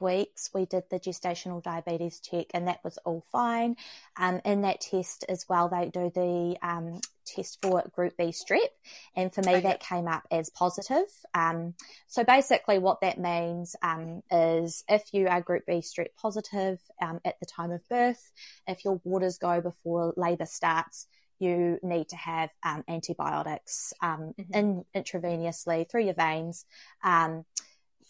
weeks, 0.00 0.50
we 0.54 0.64
did 0.64 0.84
the 0.90 0.98
gestational 0.98 1.62
diabetes 1.62 2.20
check, 2.20 2.46
and 2.54 2.68
that 2.68 2.82
was 2.82 2.98
all 3.04 3.24
fine. 3.30 3.76
Um, 4.16 4.40
in 4.44 4.62
that 4.62 4.80
test 4.80 5.24
as 5.28 5.46
well, 5.48 5.68
they 5.68 5.90
do 5.90 6.10
the 6.14 6.56
um, 6.62 7.00
test 7.24 7.58
for 7.62 7.84
group 7.94 8.16
B 8.16 8.26
strep, 8.26 8.68
and 9.14 9.32
for 9.32 9.42
me, 9.42 9.56
okay. 9.56 9.60
that 9.62 9.80
came 9.80 10.08
up 10.08 10.22
as 10.30 10.50
positive. 10.50 11.06
Um, 11.34 11.74
so 12.06 12.24
basically, 12.24 12.78
what 12.78 13.02
that 13.02 13.18
means 13.18 13.76
um, 13.82 14.22
is 14.30 14.82
if 14.88 15.12
you 15.12 15.28
are 15.28 15.40
group 15.40 15.66
B 15.66 15.74
strep 15.74 16.08
positive 16.16 16.80
um, 17.00 17.20
at 17.24 17.38
the 17.40 17.46
time 17.46 17.70
of 17.70 17.86
birth, 17.88 18.32
if 18.66 18.84
your 18.84 19.00
waters 19.04 19.38
go 19.38 19.60
before 19.60 20.14
labour 20.16 20.46
starts, 20.46 21.06
you 21.38 21.78
need 21.82 22.08
to 22.08 22.16
have 22.16 22.50
um, 22.62 22.84
antibiotics 22.88 23.92
um, 24.00 24.34
mm-hmm. 24.38 24.54
in, 24.54 24.84
intravenously 24.96 25.88
through 25.90 26.04
your 26.04 26.14
veins 26.14 26.64
um, 27.02 27.44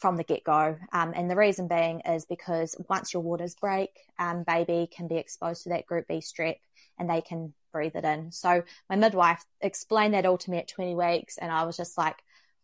from 0.05 0.19
the 0.19 0.23
get 0.23 0.45
go. 0.45 0.77
Um, 0.93 1.15
and 1.17 1.31
the 1.31 1.35
reason 1.35 1.67
being 1.67 2.01
is 2.01 2.27
because 2.27 2.77
once 2.91 3.15
your 3.15 3.23
waters 3.23 3.55
break, 3.55 3.89
um, 4.19 4.43
baby 4.43 4.87
can 4.95 5.09
be 5.09 5.17
exposed 5.17 5.63
to 5.63 5.71
that 5.71 5.87
group 5.87 6.07
B 6.07 6.17
strep 6.17 6.59
and 6.99 7.09
they 7.09 7.23
can 7.23 7.55
breathe 7.73 7.97
it 7.97 8.05
in. 8.05 8.31
So 8.31 8.65
my 8.91 8.97
midwife 8.97 9.43
explained 9.63 10.13
that 10.13 10.27
all 10.27 10.37
to 10.37 10.51
me 10.51 10.59
at 10.59 10.69
20 10.69 10.95
weeks, 10.95 11.39
and 11.39 11.51
I 11.51 11.65
was 11.65 11.79
just 11.79 11.97
like, 11.97 12.17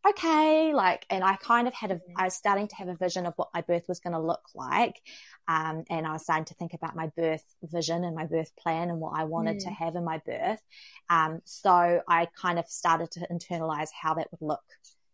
okay, 0.07 0.75
like, 0.75 1.07
and 1.09 1.25
I 1.25 1.37
kind 1.37 1.67
of 1.67 1.73
had 1.73 1.93
a, 1.93 1.95
mm-hmm. 1.95 2.13
I 2.15 2.25
was 2.25 2.35
starting 2.35 2.69
to 2.69 2.77
have 2.77 2.89
a 2.89 2.95
vision 2.95 3.25
of 3.25 3.33
what 3.37 3.49
my 3.55 3.63
birth 3.63 3.87
was 3.89 4.01
going 4.01 4.13
to 4.13 4.21
look 4.21 4.43
like. 4.55 5.01
Um, 5.49 5.85
and 5.89 6.07
I 6.07 6.13
was 6.13 6.25
starting 6.25 6.45
to 6.45 6.55
think 6.55 6.75
about 6.75 6.95
my 6.95 7.11
birth 7.17 7.45
vision 7.63 8.05
and 8.05 8.15
my 8.15 8.27
birth 8.27 8.55
plan 8.57 8.91
and 8.91 9.01
what 9.01 9.19
I 9.19 9.25
wanted 9.25 9.57
mm. 9.57 9.65
to 9.65 9.71
have 9.71 9.97
in 9.97 10.05
my 10.05 10.21
birth. 10.27 10.61
Um, 11.09 11.41
so 11.45 12.03
I 12.07 12.29
kind 12.39 12.59
of 12.59 12.67
started 12.69 13.11
to 13.13 13.27
internalize 13.33 13.89
how 13.99 14.13
that 14.15 14.29
would 14.31 14.47
look 14.47 14.61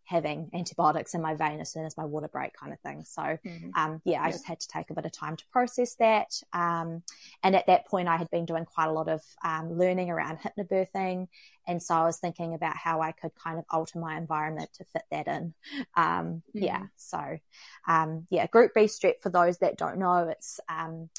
having 0.07 0.49
antibiotics 0.53 1.13
in 1.13 1.21
my 1.21 1.35
vein 1.35 1.59
as 1.59 1.69
soon 1.69 1.85
as 1.85 1.97
my 1.97 2.05
water 2.05 2.29
break 2.29 2.53
kind 2.53 2.71
of 2.71 2.79
thing. 2.79 3.03
So, 3.03 3.21
mm-hmm. 3.21 3.69
um, 3.75 4.01
yeah, 4.05 4.21
I 4.21 4.27
yeah. 4.27 4.31
just 4.31 4.47
had 4.47 4.61
to 4.61 4.67
take 4.69 4.89
a 4.89 4.93
bit 4.93 5.05
of 5.05 5.11
time 5.11 5.35
to 5.35 5.43
process 5.51 5.95
that. 5.95 6.31
Um, 6.53 7.03
and 7.43 7.57
at 7.57 7.67
that 7.67 7.87
point, 7.87 8.07
I 8.07 8.15
had 8.15 8.29
been 8.29 8.45
doing 8.45 8.63
quite 8.63 8.87
a 8.87 8.93
lot 8.93 9.09
of 9.09 9.21
um, 9.43 9.77
learning 9.77 10.09
around 10.09 10.39
hypnobirthing. 10.39 11.27
And 11.67 11.83
so 11.83 11.93
I 11.93 12.05
was 12.05 12.19
thinking 12.19 12.53
about 12.53 12.77
how 12.77 13.01
I 13.01 13.11
could 13.11 13.31
kind 13.35 13.59
of 13.59 13.65
alter 13.69 13.99
my 13.99 14.17
environment 14.17 14.69
to 14.75 14.85
fit 14.85 15.03
that 15.11 15.27
in. 15.27 15.53
Um, 15.95 16.43
mm-hmm. 16.55 16.63
Yeah. 16.63 16.83
So, 16.95 17.39
um, 17.87 18.27
yeah, 18.29 18.45
group 18.47 18.73
B 18.73 18.81
strep, 18.81 19.21
for 19.21 19.29
those 19.29 19.57
that 19.59 19.77
don't 19.77 19.97
know, 19.97 20.27
it's, 20.29 20.59
um, 20.69 21.09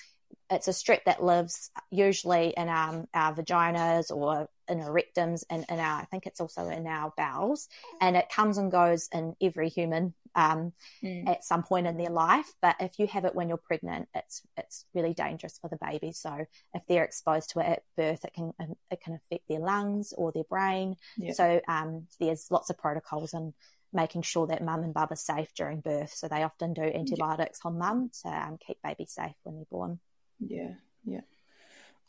it's 0.51 0.69
a 0.69 0.73
strep 0.73 1.05
that 1.05 1.23
lives 1.23 1.71
usually 1.91 2.55
in 2.57 2.69
um, 2.69 3.09
our 3.13 3.35
vaginas 3.35 4.15
or 4.15 4.49
in 4.69 4.81
our 4.81 4.91
rectums 4.91 5.45
and 5.51 5.65
in 5.69 5.79
our, 5.79 6.01
I 6.01 6.05
think 6.05 6.27
it's 6.27 6.41
also 6.41 6.69
in 6.69 6.87
our 6.87 7.13
bowels. 7.17 7.69
And 8.01 8.17
it 8.17 8.29
comes 8.29 8.59
and 8.59 8.71
goes 8.71 9.09
in 9.13 9.35
every 9.41 9.69
human 9.69 10.15
um, 10.35 10.73
mm. 11.03 11.29
at 11.29 11.45
some 11.45 11.63
point 11.63 11.87
in 11.87 11.97
their 11.97 12.11
life. 12.11 12.53
But 12.61 12.77
if 12.81 12.99
you 12.99 13.07
have 13.09 13.25
it 13.25 13.35
when 13.35 13.49
you're 13.49 13.59
pregnant, 13.59 14.09
it's 14.15 14.43
it's 14.57 14.85
really 14.95 15.15
dangerous 15.15 15.59
for 15.59 15.69
the 15.69 15.79
baby. 15.81 16.13
So 16.13 16.47
if 16.75 16.87
they're 16.87 17.05
exposed 17.05 17.51
to 17.51 17.61
it 17.61 17.67
at 17.67 17.83
birth, 17.97 18.25
it 18.25 18.35
can 18.35 18.53
it 18.91 19.01
can 19.01 19.15
affect 19.15 19.49
their 19.49 19.61
lungs 19.61 20.13
or 20.17 20.33
their 20.33 20.45
brain. 20.45 20.97
Yeah. 21.17 21.33
So 21.33 21.61
um, 21.69 22.07
there's 22.21 22.51
lots 22.51 22.71
of 22.71 22.79
protocols 22.79 23.35
and 23.35 23.55
making 23.93 24.23
sure 24.23 24.47
that 24.47 24.63
mum 24.63 24.83
and 24.83 24.93
bub 24.93 25.11
are 25.13 25.17
safe 25.17 25.53
during 25.55 25.81
birth. 25.81 26.13
So 26.15 26.29
they 26.29 26.43
often 26.43 26.75
do 26.75 26.83
antibiotics 26.83 27.61
yeah. 27.65 27.71
on 27.71 27.79
mum 27.79 28.11
to 28.23 28.29
um, 28.29 28.59
keep 28.65 28.79
baby 28.83 29.07
safe 29.07 29.35
when 29.43 29.57
they're 29.57 29.65
born. 29.71 29.99
Yeah, 30.41 30.75
yeah. 31.05 31.23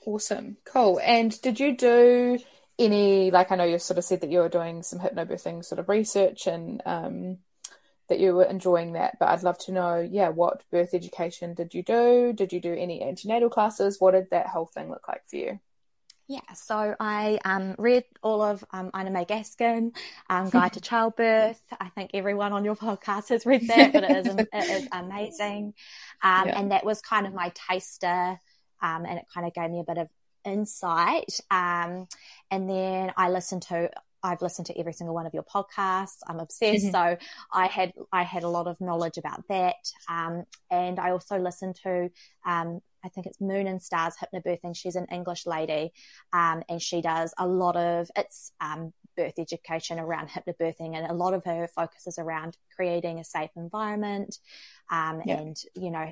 Awesome. 0.06 0.58
Cool. 0.66 1.00
And 1.04 1.40
did 1.42 1.60
you 1.60 1.76
do 1.76 2.40
any, 2.78 3.32
like, 3.32 3.52
I 3.52 3.56
know 3.56 3.66
you 3.66 3.80
sort 3.80 3.98
of 3.98 4.06
said 4.06 4.22
that 4.22 4.32
you 4.32 4.40
were 4.40 4.50
doing 4.50 4.84
some 4.84 5.00
hypnobirthing 5.00 5.66
sort 5.66 5.80
of 5.80 5.90
research 5.90 6.48
and 6.48 6.82
um, 6.86 7.38
that 8.08 8.20
you 8.20 8.34
were 8.34 8.44
enjoying 8.44 8.94
that, 8.94 9.18
but 9.20 9.30
I'd 9.30 9.44
love 9.44 9.58
to 9.60 9.72
know, 9.72 10.00
yeah, 10.00 10.30
what 10.30 10.64
birth 10.72 10.94
education 10.94 11.54
did 11.54 11.74
you 11.74 11.84
do? 11.84 12.34
Did 12.34 12.52
you 12.52 12.60
do 12.60 12.74
any 12.74 13.04
antenatal 13.04 13.50
classes? 13.50 13.98
What 14.00 14.12
did 14.12 14.30
that 14.32 14.48
whole 14.48 14.66
thing 14.66 14.90
look 14.90 15.08
like 15.08 15.24
for 15.30 15.36
you? 15.36 15.60
Yeah, 16.30 16.54
so 16.54 16.96
I 17.00 17.40
um, 17.44 17.74
read 17.80 18.04
all 18.22 18.44
of 18.44 18.64
um, 18.72 18.92
Ina 18.96 19.10
May 19.10 19.26
Gaskin, 19.26 19.96
um, 20.30 20.50
Guide 20.52 20.74
to 20.74 20.82
Childbirth. 20.82 21.60
I 21.80 21.90
think 21.90 22.12
everyone 22.14 22.54
on 22.54 22.64
your 22.64 22.76
podcast 22.76 23.30
has 23.30 23.48
read 23.48 23.68
that, 23.68 23.92
but 23.94 24.04
it 24.04 24.28
is, 24.28 24.36
it 24.36 24.50
is 24.54 24.88
amazing. 24.92 25.74
Um, 26.22 26.48
yeah. 26.48 26.60
And 26.60 26.72
that 26.72 26.86
was 26.86 27.02
kind 27.02 27.26
of 27.26 27.34
my 27.34 27.52
taster, 27.56 28.40
um, 28.82 29.06
and 29.06 29.20
it 29.20 29.26
kind 29.34 29.48
of 29.48 29.54
gave 29.54 29.70
me 29.70 29.80
a 29.80 29.84
bit 29.84 29.98
of 29.98 30.08
insight. 30.46 31.40
Um, 31.52 32.08
and 32.52 32.70
then 32.70 33.14
I 33.18 33.30
listened 33.30 33.64
to 33.64 33.90
I've 34.22 34.42
listened 34.42 34.68
to 34.68 34.78
every 34.78 34.94
single 34.94 35.16
one 35.16 35.26
of 35.26 35.34
your 35.34 35.44
podcasts. 35.44 36.18
I'm 36.28 36.40
obsessed. 36.40 36.86
Mm-hmm. 36.86 36.92
So 36.92 37.18
I 37.54 37.68
had 37.68 37.94
I 38.12 38.24
had 38.24 38.44
a 38.44 38.50
lot 38.50 38.68
of 38.68 38.80
knowledge 38.82 39.18
about 39.18 39.48
that, 39.48 39.76
um, 40.10 40.44
and 40.70 41.00
I 41.00 41.12
also 41.12 41.38
listened 41.38 41.76
to 41.84 42.10
um, 42.46 42.82
I 43.04 43.10
think 43.10 43.28
it's 43.28 43.40
Moon 43.40 43.68
and 43.68 43.82
Stars 43.82 44.16
Hypnobirthing. 44.22 44.76
She's 44.76 44.96
an 44.96 45.08
English 45.12 45.46
lady, 45.46 45.94
um, 46.34 46.64
and 46.68 46.82
she 46.82 47.02
does 47.02 47.34
a 47.38 47.48
lot 47.48 47.78
of 47.78 48.10
it's 48.16 48.52
um, 48.60 48.94
birth 49.16 49.40
education 49.40 50.00
around 50.00 50.30
hypnobirthing, 50.30 50.96
and 50.96 51.10
a 51.10 51.14
lot 51.14 51.34
of 51.34 51.46
her 51.46 51.68
focus 51.68 52.08
is 52.08 52.20
around 52.20 52.58
creating 52.76 53.20
a 53.20 53.24
safe 53.24 53.52
environment, 53.56 54.38
um, 54.92 55.22
yeah. 55.26 55.38
and 55.38 55.58
you 55.76 55.92
know 55.92 56.12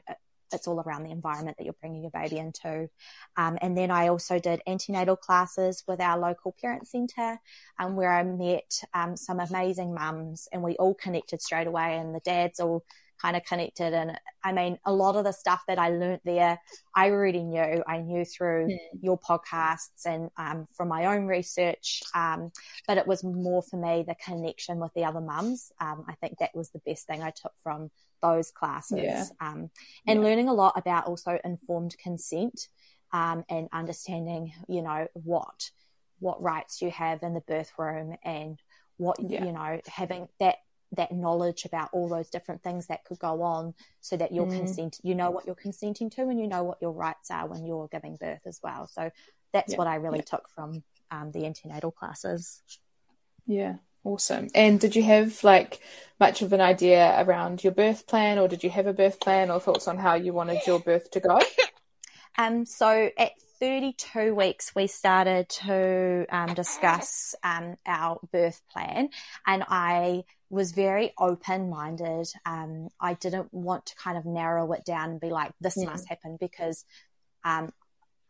it's 0.53 0.67
all 0.67 0.79
around 0.81 1.03
the 1.03 1.11
environment 1.11 1.57
that 1.57 1.63
you're 1.63 1.75
bringing 1.81 2.01
your 2.01 2.11
baby 2.11 2.37
into. 2.37 2.89
Um, 3.35 3.57
and 3.61 3.77
then 3.77 3.91
I 3.91 4.07
also 4.09 4.39
did 4.39 4.61
antenatal 4.67 5.15
classes 5.15 5.83
with 5.87 5.99
our 6.01 6.17
local 6.17 6.55
parent 6.61 6.87
centre, 6.87 7.39
um, 7.79 7.95
where 7.95 8.11
I 8.11 8.23
met 8.23 8.81
um, 8.93 9.15
some 9.15 9.39
amazing 9.39 9.93
mums, 9.93 10.47
and 10.51 10.61
we 10.63 10.75
all 10.75 10.93
connected 10.93 11.41
straight 11.41 11.67
away. 11.67 11.97
And 11.97 12.13
the 12.13 12.21
dads 12.21 12.59
all 12.59 12.83
kind 13.21 13.35
of 13.35 13.43
connected. 13.43 13.93
And 13.93 14.19
I 14.43 14.53
mean, 14.53 14.77
a 14.85 14.93
lot 14.93 15.15
of 15.15 15.23
the 15.23 15.31
stuff 15.31 15.63
that 15.67 15.79
I 15.79 15.89
learned 15.89 16.21
there, 16.23 16.59
I 16.95 17.09
already 17.09 17.43
knew. 17.43 17.83
I 17.87 17.99
knew 17.99 18.25
through 18.25 18.67
mm. 18.67 18.77
your 19.01 19.19
podcasts 19.19 20.05
and 20.05 20.29
um, 20.37 20.67
from 20.75 20.87
my 20.87 21.05
own 21.05 21.25
research. 21.25 22.03
Um, 22.13 22.51
but 22.87 22.97
it 22.97 23.07
was 23.07 23.23
more 23.23 23.63
for 23.63 23.77
me 23.77 24.03
the 24.07 24.15
connection 24.15 24.79
with 24.79 24.93
the 24.93 25.05
other 25.05 25.21
mums. 25.21 25.71
Um, 25.79 26.05
I 26.07 26.13
think 26.15 26.37
that 26.39 26.55
was 26.55 26.69
the 26.69 26.81
best 26.85 27.07
thing 27.07 27.21
I 27.23 27.31
took 27.31 27.53
from 27.63 27.89
those 28.21 28.51
classes. 28.51 28.99
Yeah. 29.01 29.25
Um, 29.39 29.69
and 30.05 30.21
yeah. 30.21 30.27
learning 30.27 30.49
a 30.49 30.53
lot 30.53 30.73
about 30.77 31.05
also 31.05 31.39
informed 31.43 31.97
consent 31.97 32.67
um, 33.13 33.43
and 33.49 33.67
understanding, 33.71 34.53
you 34.67 34.81
know, 34.81 35.07
what 35.13 35.71
what 36.19 36.41
rights 36.41 36.81
you 36.81 36.89
have 36.89 37.21
in 37.23 37.33
the 37.33 37.41
birth 37.41 37.71
room 37.77 38.15
and 38.23 38.59
what 38.97 39.17
yeah. 39.19 39.45
you 39.45 39.51
know 39.51 39.79
having 39.87 40.27
that 40.39 40.57
that 40.93 41.11
knowledge 41.11 41.65
about 41.65 41.89
all 41.91 42.07
those 42.07 42.29
different 42.29 42.63
things 42.63 42.87
that 42.87 43.03
could 43.03 43.19
go 43.19 43.41
on 43.41 43.73
so 43.99 44.15
that 44.15 44.33
you're 44.33 44.45
mm. 44.45 44.57
consent 44.57 44.97
you 45.03 45.13
know 45.13 45.29
what 45.29 45.45
you're 45.45 45.55
consenting 45.55 46.09
to 46.09 46.21
and 46.23 46.39
you 46.39 46.47
know 46.47 46.63
what 46.63 46.77
your 46.81 46.91
rights 46.91 47.29
are 47.29 47.47
when 47.47 47.65
you're 47.65 47.89
giving 47.91 48.15
birth 48.15 48.41
as 48.45 48.59
well 48.63 48.87
so 48.87 49.11
that's 49.53 49.75
what 49.75 49.87
i 49.87 49.95
really 49.95 50.21
took 50.21 50.49
from 50.55 50.83
um, 51.11 51.31
the 51.31 51.45
antenatal 51.45 51.91
classes 51.91 52.61
yeah 53.45 53.75
awesome 54.07 54.47
and 54.55 54.79
did 54.79 54.95
you 54.95 55.03
have 55.03 55.43
like 55.43 55.79
much 56.19 56.41
of 56.41 56.53
an 56.53 56.61
idea 56.61 57.15
around 57.23 57.63
your 57.63 57.73
birth 57.73 58.07
plan 58.07 58.39
or 58.39 58.47
did 58.47 58.63
you 58.63 58.69
have 58.69 58.87
a 58.87 58.93
birth 58.93 59.19
plan 59.19 59.51
or 59.51 59.59
thoughts 59.59 59.87
on 59.87 59.97
how 59.97 60.15
you 60.15 60.33
wanted 60.33 60.59
your 60.65 60.79
birth 60.79 61.11
to 61.11 61.19
go 61.19 61.39
um 62.37 62.65
so 62.65 63.09
at 63.17 63.31
32 63.59 64.35
weeks, 64.35 64.73
we 64.75 64.87
started 64.87 65.49
to 65.49 66.25
um, 66.29 66.53
discuss 66.53 67.35
um, 67.43 67.75
our 67.85 68.19
birth 68.31 68.61
plan, 68.71 69.09
and 69.45 69.63
I 69.67 70.23
was 70.49 70.71
very 70.71 71.13
open 71.17 71.69
minded. 71.69 72.27
Um, 72.45 72.89
I 72.99 73.15
didn't 73.15 73.53
want 73.53 73.87
to 73.87 73.95
kind 73.95 74.17
of 74.17 74.25
narrow 74.25 74.71
it 74.73 74.85
down 74.85 75.11
and 75.11 75.19
be 75.19 75.29
like, 75.29 75.51
this 75.59 75.77
yeah. 75.77 75.85
must 75.85 76.07
happen 76.07 76.37
because 76.39 76.85
um, 77.43 77.71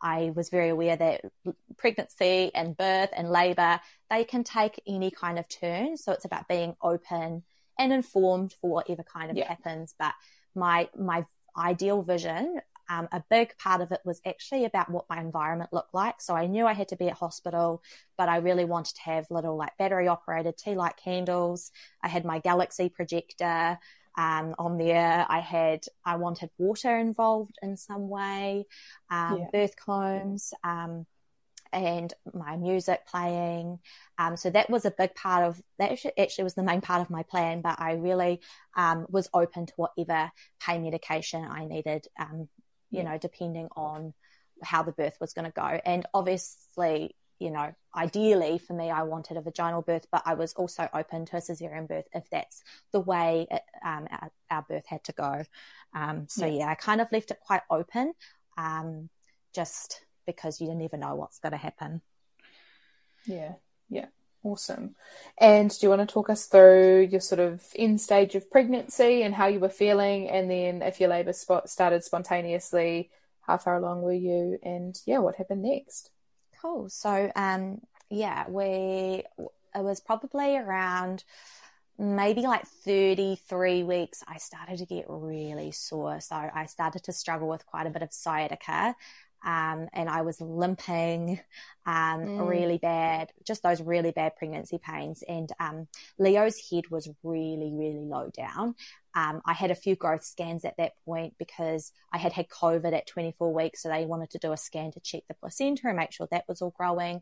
I 0.01 0.31
was 0.35 0.49
very 0.49 0.69
aware 0.69 0.95
that 0.95 1.21
pregnancy 1.77 2.51
and 2.53 2.77
birth 2.77 3.09
and 3.15 3.29
labor, 3.29 3.79
they 4.09 4.23
can 4.23 4.43
take 4.43 4.81
any 4.87 5.11
kind 5.11 5.39
of 5.39 5.47
turn. 5.47 5.97
So 5.97 6.11
it's 6.11 6.25
about 6.25 6.47
being 6.47 6.75
open 6.81 7.43
and 7.79 7.93
informed 7.93 8.53
for 8.61 8.69
whatever 8.69 9.03
kind 9.03 9.31
of 9.31 9.37
yeah. 9.37 9.47
happens. 9.47 9.95
But 9.97 10.13
my, 10.55 10.89
my 10.97 11.25
ideal 11.57 12.01
vision 12.01 12.61
um, 12.89 13.07
a 13.11 13.23
big 13.29 13.57
part 13.57 13.81
of 13.81 13.91
it 13.91 14.01
was 14.05 14.21
actually 14.25 14.65
about 14.65 14.89
what 14.89 15.05
my 15.09 15.19
environment 15.19 15.73
looked 15.73 15.93
like. 15.93 16.21
So 16.21 16.33
I 16.33 16.47
knew 16.47 16.65
I 16.65 16.73
had 16.73 16.87
to 16.89 16.95
be 16.95 17.09
at 17.09 17.17
hospital, 17.17 17.83
but 18.17 18.29
I 18.29 18.37
really 18.37 18.65
wanted 18.65 18.95
to 18.95 19.01
have 19.01 19.27
little 19.29 19.57
like 19.57 19.77
battery 19.77 20.07
operated 20.07 20.57
tea 20.57 20.75
light 20.75 20.97
candles. 20.97 21.71
I 22.01 22.07
had 22.07 22.25
my 22.25 22.39
Galaxy 22.39 22.89
projector 22.89 23.77
um, 24.17 24.55
on 24.57 24.77
there. 24.77 25.25
I 25.29 25.39
had, 25.39 25.85
I 26.03 26.17
wanted 26.17 26.49
water 26.57 26.97
involved 26.97 27.55
in 27.61 27.77
some 27.77 28.09
way, 28.09 28.65
um, 29.09 29.39
yeah. 29.39 29.45
birth 29.53 29.75
combs, 29.77 30.53
um, 30.63 31.05
and 31.71 32.13
my 32.33 32.55
music 32.55 33.05
playing. 33.07 33.79
Um, 34.17 34.35
so 34.37 34.49
that 34.49 34.69
was 34.69 34.85
a 34.85 34.91
big 34.91 35.13
part 35.15 35.43
of 35.43 35.61
that. 35.79 35.91
Actually, 36.17 36.43
was 36.43 36.55
the 36.55 36.63
main 36.63 36.81
part 36.81 37.01
of 37.01 37.09
my 37.09 37.23
plan. 37.23 37.61
But 37.61 37.79
I 37.79 37.93
really 37.93 38.41
um, 38.75 39.05
was 39.09 39.29
open 39.33 39.65
to 39.65 39.73
whatever 39.75 40.31
pain 40.59 40.83
medication 40.83 41.45
I 41.45 41.65
needed 41.65 42.07
um, 42.17 42.47
you 42.89 43.03
know, 43.03 43.17
depending 43.17 43.69
on 43.75 44.13
how 44.63 44.83
the 44.83 44.91
birth 44.91 45.17
was 45.19 45.33
going 45.33 45.45
to 45.45 45.51
go. 45.51 45.79
And 45.85 46.05
obviously, 46.13 47.15
you 47.39 47.51
know, 47.51 47.73
ideally 47.95 48.57
for 48.57 48.73
me, 48.73 48.89
I 48.89 49.03
wanted 49.03 49.37
a 49.37 49.41
vaginal 49.41 49.81
birth, 49.81 50.07
but 50.11 50.23
I 50.25 50.33
was 50.33 50.53
also 50.53 50.89
open 50.93 51.25
to 51.27 51.37
a 51.37 51.39
cesarean 51.39 51.87
birth 51.87 52.07
if 52.13 52.29
that's 52.29 52.63
the 52.91 52.99
way 52.99 53.47
it, 53.49 53.61
um, 53.85 54.07
our, 54.11 54.31
our, 54.49 54.65
birth 54.67 54.85
had 54.87 55.03
to 55.05 55.11
go. 55.11 55.43
Um, 55.93 56.25
so 56.27 56.45
yeah. 56.45 56.59
yeah. 56.59 56.69
I 56.69 56.75
kind 56.75 57.01
of 57.01 57.11
left 57.11 57.31
it 57.31 57.39
quite 57.39 57.61
open, 57.69 58.13
um, 58.57 59.09
just 59.53 60.01
because 60.25 60.59
you 60.61 60.73
never 60.73 60.97
know 60.97 61.15
what's 61.15 61.39
going 61.39 61.51
to 61.51 61.57
happen. 61.57 62.01
Yeah, 63.25 63.53
yeah. 63.89 64.07
Awesome. 64.43 64.95
And 65.37 65.69
do 65.69 65.77
you 65.81 65.89
want 65.89 66.07
to 66.07 66.13
talk 66.13 66.29
us 66.29 66.45
through 66.45 67.09
your 67.11 67.19
sort 67.19 67.39
of 67.39 67.63
end 67.75 67.99
stage 67.99 68.35
of 68.35 68.49
pregnancy 68.49 69.23
and 69.23 69.35
how 69.35 69.47
you 69.47 69.59
were 69.59 69.69
feeling? 69.69 70.29
And 70.29 70.49
then 70.49 70.81
if 70.81 70.99
your 70.99 71.09
labour 71.09 71.33
spot 71.33 71.69
started 71.69 72.03
spontaneously, 72.03 73.09
how 73.41 73.57
far 73.57 73.77
along 73.77 74.03
were 74.03 74.13
you? 74.13 74.57
And 74.63 74.97
yeah, 75.05 75.17
what 75.17 75.35
happened 75.35 75.63
next? 75.63 76.11
Cool. 76.61 76.89
So, 76.89 77.31
um, 77.35 77.81
yeah, 78.09 78.45
we, 78.49 79.23
it 79.75 79.83
was 79.83 79.99
probably 79.99 80.57
around 80.57 81.23
maybe 81.99 82.41
like 82.41 82.65
33 82.85 83.83
weeks, 83.83 84.23
I 84.27 84.37
started 84.37 84.77
to 84.77 84.85
get 84.85 85.05
really 85.07 85.71
sore. 85.71 86.19
So 86.19 86.35
I 86.35 86.65
started 86.67 87.03
to 87.03 87.11
struggle 87.11 87.47
with 87.47 87.65
quite 87.65 87.87
a 87.87 87.89
bit 87.89 88.03
of 88.03 88.13
sciatica 88.13 88.95
um, 89.47 89.87
and 89.93 90.09
I 90.09 90.23
was 90.23 90.41
limping 90.41 91.39
um, 91.85 92.19
mm. 92.19 92.49
really 92.49 92.77
bad, 92.77 93.31
just 93.45 93.63
those 93.63 93.81
really 93.81 94.11
bad 94.11 94.35
pregnancy 94.35 94.77
pains. 94.77 95.23
And 95.25 95.49
um, 95.57 95.87
Leo's 96.19 96.59
head 96.69 96.89
was 96.91 97.09
really, 97.23 97.71
really 97.73 98.03
low 98.03 98.29
down. 98.35 98.75
Um, 99.15 99.41
I 99.45 99.53
had 99.53 99.71
a 99.71 99.75
few 99.75 99.95
growth 99.95 100.25
scans 100.25 100.65
at 100.65 100.75
that 100.77 100.91
point 101.05 101.35
because 101.39 101.93
I 102.11 102.17
had 102.17 102.33
had 102.33 102.49
COVID 102.49 102.91
at 102.91 103.07
24 103.07 103.53
weeks. 103.53 103.81
So 103.81 103.89
they 103.89 104.05
wanted 104.05 104.31
to 104.31 104.37
do 104.37 104.51
a 104.51 104.57
scan 104.57 104.91
to 104.91 104.99
check 104.99 105.23
the 105.29 105.33
placenta 105.33 105.87
and 105.87 105.95
make 105.95 106.11
sure 106.11 106.27
that 106.29 106.43
was 106.49 106.61
all 106.61 106.73
growing. 106.77 107.21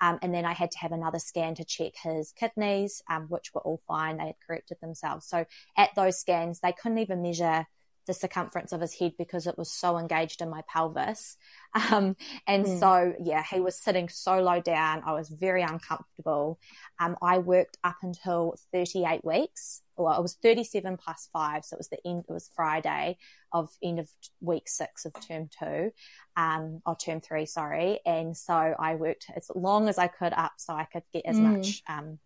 Um, 0.00 0.18
and 0.22 0.32
then 0.32 0.46
I 0.46 0.54
had 0.54 0.70
to 0.70 0.78
have 0.78 0.92
another 0.92 1.18
scan 1.18 1.54
to 1.56 1.64
check 1.64 1.92
his 2.02 2.32
kidneys, 2.32 3.02
um, 3.10 3.26
which 3.28 3.52
were 3.52 3.60
all 3.60 3.82
fine. 3.86 4.16
They 4.16 4.28
had 4.28 4.40
corrected 4.46 4.78
themselves. 4.80 5.26
So 5.26 5.44
at 5.76 5.90
those 5.94 6.18
scans, 6.18 6.60
they 6.60 6.72
couldn't 6.72 6.98
even 6.98 7.20
measure 7.20 7.66
the 8.06 8.14
circumference 8.14 8.72
of 8.72 8.80
his 8.80 8.94
head 8.94 9.12
because 9.18 9.46
it 9.46 9.58
was 9.58 9.70
so 9.70 9.98
engaged 9.98 10.40
in 10.42 10.50
my 10.50 10.62
pelvis. 10.68 11.36
Um, 11.92 12.16
and 12.46 12.64
mm. 12.64 12.80
so, 12.80 13.12
yeah, 13.22 13.44
he 13.44 13.60
was 13.60 13.76
sitting 13.78 14.08
so 14.08 14.40
low 14.40 14.62
down. 14.62 15.02
I 15.04 15.12
was 15.12 15.28
very 15.28 15.60
uncomfortable. 15.60 16.58
Um, 16.98 17.18
I 17.20 17.36
worked 17.36 17.76
up 17.84 17.96
until 18.02 18.56
38 18.72 19.22
weeks. 19.22 19.82
Well, 19.94 20.16
it 20.18 20.22
was 20.22 20.38
37 20.42 20.96
plus 20.96 21.28
five. 21.34 21.66
So 21.66 21.74
it 21.74 21.78
was 21.78 21.88
the 21.88 21.98
end, 22.06 22.24
it 22.28 22.32
was 22.32 22.48
Friday 22.56 23.18
of 23.52 23.70
end 23.82 23.98
of 23.98 24.08
week 24.40 24.68
six 24.68 25.04
of 25.04 25.12
term 25.26 25.48
two, 25.58 25.92
um, 26.36 26.80
or 26.86 26.96
term 26.96 27.20
three, 27.20 27.46
sorry. 27.46 28.00
And 28.06 28.36
so 28.36 28.54
I 28.54 28.94
worked 28.94 29.26
as 29.34 29.50
long 29.54 29.88
as 29.88 29.98
I 29.98 30.06
could 30.06 30.32
up 30.32 30.52
so 30.56 30.72
I 30.72 30.84
could 30.84 31.02
get 31.12 31.26
as 31.26 31.36
mm. 31.36 31.56
much, 31.56 31.82
um, 31.88 32.18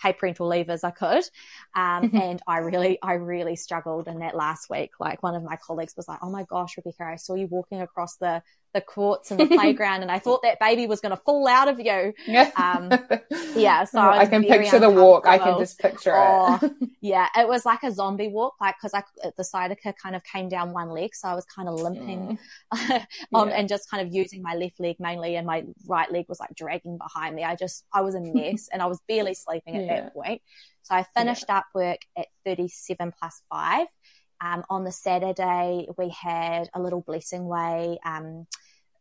pay 0.00 0.12
parental 0.12 0.46
leave 0.48 0.70
as 0.70 0.84
I 0.84 0.90
could. 0.90 1.24
Um, 1.74 2.10
and 2.14 2.40
I 2.46 2.58
really, 2.58 2.98
I 3.02 3.14
really 3.14 3.56
struggled 3.56 4.08
in 4.08 4.20
that 4.20 4.34
last 4.34 4.70
week. 4.70 4.92
Like 5.00 5.22
one 5.22 5.34
of 5.34 5.42
my 5.42 5.56
colleagues 5.56 5.94
was 5.96 6.08
like, 6.08 6.18
Oh 6.22 6.30
my 6.30 6.44
gosh, 6.44 6.76
Rebecca, 6.76 7.04
I 7.04 7.16
saw 7.16 7.34
you 7.34 7.46
walking 7.46 7.80
across 7.80 8.16
the, 8.16 8.42
the 8.74 8.80
courts 8.80 9.30
and 9.30 9.40
the 9.40 9.46
playground 9.56 10.02
and 10.02 10.10
I 10.10 10.18
thought 10.18 10.42
that 10.42 10.60
baby 10.60 10.86
was 10.86 11.00
going 11.00 11.10
to 11.10 11.22
fall 11.24 11.48
out 11.48 11.68
of 11.68 11.80
you. 11.80 12.12
Um, 12.56 12.92
yeah. 13.56 13.84
So 13.84 13.98
I, 13.98 14.20
I 14.20 14.26
can 14.26 14.44
picture 14.44 14.78
the 14.78 14.90
walk. 14.90 15.26
I 15.26 15.38
can 15.38 15.58
just 15.58 15.78
picture 15.78 16.14
oh, 16.14 16.58
it. 16.62 16.72
yeah. 17.00 17.28
It 17.36 17.48
was 17.48 17.64
like 17.64 17.82
a 17.82 17.92
zombie 17.92 18.28
walk, 18.28 18.54
like, 18.60 18.76
cause 18.80 18.92
I, 18.94 19.02
the 19.36 19.44
sciatica 19.44 19.94
kind 20.00 20.14
of 20.14 20.22
came 20.24 20.48
down 20.48 20.72
one 20.72 20.90
leg. 20.90 21.14
So 21.14 21.28
I 21.28 21.34
was 21.34 21.44
kind 21.44 21.68
of 21.68 21.80
limping 21.80 22.38
mm. 22.72 23.06
um, 23.34 23.48
yeah. 23.48 23.54
and 23.54 23.68
just 23.68 23.90
kind 23.90 24.06
of 24.06 24.14
using 24.14 24.42
my 24.42 24.54
left 24.54 24.78
leg 24.80 24.96
mainly 24.98 25.36
and 25.36 25.46
my 25.46 25.64
right 25.86 26.10
leg 26.10 26.26
was 26.28 26.40
like 26.40 26.54
dragging 26.54 26.98
behind 26.98 27.34
me. 27.34 27.44
I 27.44 27.56
just, 27.56 27.84
I 27.92 28.02
was 28.02 28.14
a 28.14 28.20
mess 28.20 28.68
and 28.72 28.82
I 28.82 28.86
was 28.86 29.00
barely 29.08 29.34
sleeping 29.34 29.76
at 29.76 29.84
yeah. 29.84 30.00
that 30.00 30.14
point. 30.14 30.42
So 30.82 30.94
I 30.94 31.04
finished 31.16 31.44
yeah. 31.48 31.58
up 31.58 31.66
work 31.74 32.00
at 32.16 32.26
37 32.44 33.12
plus 33.18 33.42
five. 33.50 33.86
Um, 34.40 34.64
on 34.70 34.84
the 34.84 34.92
Saturday, 34.92 35.88
we 35.98 36.10
had 36.10 36.70
a 36.72 36.80
little 36.80 37.00
blessing 37.00 37.44
way. 37.46 37.98
Um, 38.04 38.46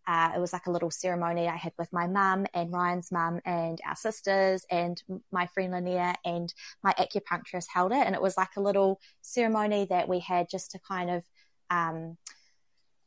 uh, 0.07 0.31
it 0.33 0.39
was 0.39 0.53
like 0.53 0.67
a 0.67 0.71
little 0.71 0.89
ceremony 0.89 1.49
I 1.49 1.57
had 1.57 1.73
with 1.77 1.91
my 1.91 2.07
mum 2.07 2.47
and 2.53 2.71
Ryan's 2.71 3.11
mum 3.11 3.41
and 3.45 3.79
our 3.85 3.95
sisters 3.95 4.65
and 4.71 5.01
my 5.31 5.47
friend 5.47 5.73
Linnea 5.73 6.15
and 6.23 6.53
my 6.81 6.93
acupuncturist 6.93 7.65
held 7.73 7.91
it. 7.91 8.05
And 8.05 8.15
it 8.15 8.21
was 8.21 8.37
like 8.37 8.55
a 8.55 8.61
little 8.61 9.01
ceremony 9.21 9.85
that 9.89 10.07
we 10.07 10.19
had 10.19 10.49
just 10.49 10.71
to 10.71 10.79
kind 10.79 11.09
of, 11.09 11.23
um, 11.69 12.17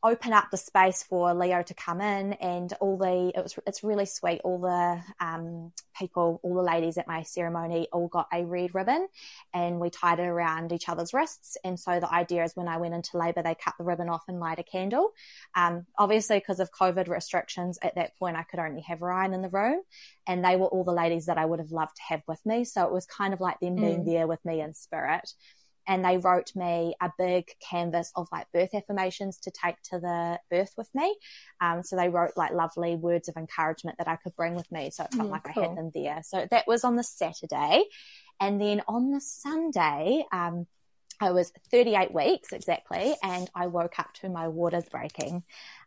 open 0.03 0.33
up 0.33 0.49
the 0.49 0.57
space 0.57 1.03
for 1.03 1.33
Leo 1.33 1.61
to 1.61 1.73
come 1.73 2.01
in, 2.01 2.33
and 2.33 2.73
all 2.79 2.97
the 2.97 3.31
it 3.35 3.41
was 3.41 3.57
it's 3.67 3.83
really 3.83 4.05
sweet. 4.05 4.41
All 4.43 4.59
the 4.59 5.01
um, 5.23 5.71
people, 5.97 6.39
all 6.43 6.55
the 6.55 6.61
ladies 6.61 6.97
at 6.97 7.07
my 7.07 7.23
ceremony, 7.23 7.87
all 7.93 8.07
got 8.07 8.27
a 8.33 8.43
red 8.43 8.73
ribbon, 8.73 9.07
and 9.53 9.79
we 9.79 9.89
tied 9.89 10.19
it 10.19 10.27
around 10.27 10.71
each 10.71 10.89
other's 10.89 11.13
wrists. 11.13 11.57
And 11.63 11.79
so 11.79 11.99
the 11.99 12.11
idea 12.11 12.43
is 12.43 12.55
when 12.55 12.67
I 12.67 12.77
went 12.77 12.93
into 12.93 13.17
labour, 13.17 13.43
they 13.43 13.55
cut 13.55 13.75
the 13.77 13.83
ribbon 13.83 14.09
off 14.09 14.23
and 14.27 14.39
light 14.39 14.59
a 14.59 14.63
candle. 14.63 15.11
Um, 15.55 15.85
obviously, 15.97 16.39
because 16.39 16.59
of 16.59 16.71
COVID 16.71 17.07
restrictions, 17.07 17.77
at 17.81 17.95
that 17.95 18.17
point 18.17 18.37
I 18.37 18.43
could 18.43 18.59
only 18.59 18.81
have 18.81 19.01
Ryan 19.01 19.33
in 19.33 19.41
the 19.41 19.49
room, 19.49 19.81
and 20.25 20.43
they 20.43 20.55
were 20.55 20.67
all 20.67 20.83
the 20.83 20.91
ladies 20.91 21.27
that 21.27 21.37
I 21.37 21.45
would 21.45 21.59
have 21.59 21.71
loved 21.71 21.95
to 21.97 22.03
have 22.09 22.21
with 22.27 22.43
me. 22.45 22.65
So 22.65 22.83
it 22.85 22.91
was 22.91 23.05
kind 23.05 23.33
of 23.33 23.41
like 23.41 23.59
them 23.59 23.75
mm. 23.75 23.81
being 23.81 24.05
there 24.05 24.27
with 24.27 24.43
me 24.45 24.61
in 24.61 24.73
spirit 24.73 25.31
and 25.87 26.05
they 26.05 26.17
wrote 26.17 26.55
me 26.55 26.95
a 27.01 27.11
big 27.17 27.45
canvas 27.59 28.11
of 28.15 28.27
like 28.31 28.47
birth 28.53 28.73
affirmations 28.73 29.37
to 29.39 29.51
take 29.51 29.81
to 29.83 29.99
the 29.99 30.39
birth 30.49 30.73
with 30.77 30.89
me. 30.93 31.15
Um, 31.59 31.83
so 31.83 31.95
they 31.95 32.09
wrote 32.09 32.31
like 32.35 32.51
lovely 32.51 32.95
words 32.95 33.29
of 33.29 33.37
encouragement 33.37 33.97
that 33.97 34.07
I 34.07 34.15
could 34.17 34.35
bring 34.35 34.55
with 34.55 34.71
me. 34.71 34.91
So 34.91 35.03
it 35.03 35.13
felt 35.13 35.29
mm, 35.29 35.31
like 35.31 35.43
cool. 35.53 35.63
I 35.63 35.67
had 35.67 35.77
them 35.77 35.91
there. 35.93 36.21
So 36.23 36.47
that 36.49 36.67
was 36.67 36.83
on 36.83 36.95
the 36.95 37.03
Saturday. 37.03 37.83
And 38.39 38.59
then 38.59 38.81
on 38.87 39.11
the 39.11 39.21
Sunday, 39.21 40.25
um, 40.31 40.67
I 41.19 41.31
was 41.31 41.51
38 41.69 42.11
weeks 42.11 42.51
exactly, 42.51 43.13
and 43.21 43.47
I 43.53 43.67
woke 43.67 43.99
up 43.99 44.11
to 44.15 44.29
my 44.29 44.47
waters 44.47 44.85
breaking. 44.89 45.43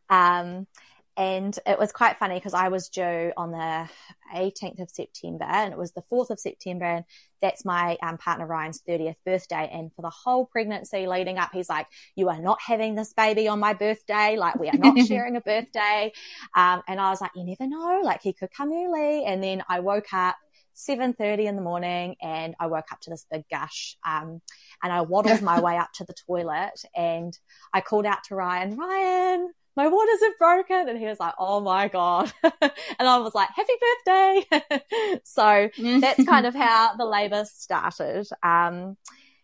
Um, 0.09 0.69
and 1.17 1.57
it 1.67 1.79
was 1.79 1.93
quite 1.93 2.19
funny 2.19 2.35
because 2.35 2.55
I 2.55 2.69
was 2.69 2.89
due 2.89 3.33
on 3.37 3.53
the 3.53 3.89
18th 4.35 4.81
of 4.81 4.91
September 4.91 5.45
and 5.45 5.73
it 5.73 5.79
was 5.79 5.93
the 5.93 6.03
4th 6.11 6.31
of 6.31 6.41
September 6.41 6.85
and 6.85 7.05
that's 7.45 7.63
my 7.65 7.99
um, 8.03 8.17
partner 8.17 8.47
Ryan's 8.47 8.83
30th 8.89 9.17
birthday 9.27 9.69
and 9.71 9.93
for 9.95 10.01
the 10.01 10.11
whole 10.11 10.47
pregnancy 10.47 11.07
leading 11.07 11.37
up 11.37 11.51
he's 11.53 11.69
like 11.69 11.87
you 12.17 12.31
are 12.31 12.41
not 12.41 12.59
having 12.67 12.95
this 12.95 13.13
baby 13.13 13.49
on 13.49 13.61
my 13.61 13.75
birthday. 13.75 14.37
Like 14.37 14.59
we 14.59 14.69
are 14.69 14.79
not 14.79 14.99
sharing 15.07 15.37
a 15.37 15.41
birthday. 15.41 16.13
Um, 16.57 16.83
and 16.89 17.01
I 17.01 17.11
was 17.11 17.21
like 17.21 17.33
you 17.35 17.45
never 17.45 17.69
know. 17.69 18.01
Like 18.03 18.23
he 18.23 18.33
could 18.33 18.51
come 18.51 18.73
early. 18.73 19.25
And 19.25 19.43
then 19.43 19.63
I 19.69 19.81
woke 19.81 20.13
up 20.13 20.37
7.30 20.77 21.47
in 21.47 21.57
the 21.57 21.63
morning 21.63 22.17
and 22.21 22.55
I 22.59 22.67
woke 22.67 22.87
up 22.91 23.01
to 23.03 23.11
this 23.11 23.27
big 23.31 23.45
gush 23.49 23.97
um, 24.07 24.41
and 24.83 24.93
I 24.93 25.03
waddled 25.03 25.43
my 25.43 25.61
way 25.63 25.77
up 25.77 25.93
to 25.95 26.05
the 26.05 26.15
toilet 26.27 26.83
and 26.97 27.37
I 27.73 27.81
called 27.81 28.07
out 28.07 28.25
to 28.25 28.35
Ryan 28.35 28.77
Ryan 28.77 29.53
my 29.77 29.89
waters 29.89 30.21
have 30.23 30.39
broken. 30.39 30.89
And 30.89 30.99
he 30.99 31.07
was 31.07 31.21
like, 31.21 31.35
oh 31.39 31.61
my 31.61 31.89
God. 31.89 32.33
and 32.43 32.73
I 33.01 33.19
was 33.19 33.35
like, 33.35 33.49
happy 33.55 33.73
birthday. 34.07 35.21
so 35.25 35.69
that's 36.01 36.25
kind 36.25 36.47
of 36.47 36.55
how 36.55 36.95
the 36.97 37.05
labor 37.05 37.45
started. 37.45 38.27
Um, 38.43 38.97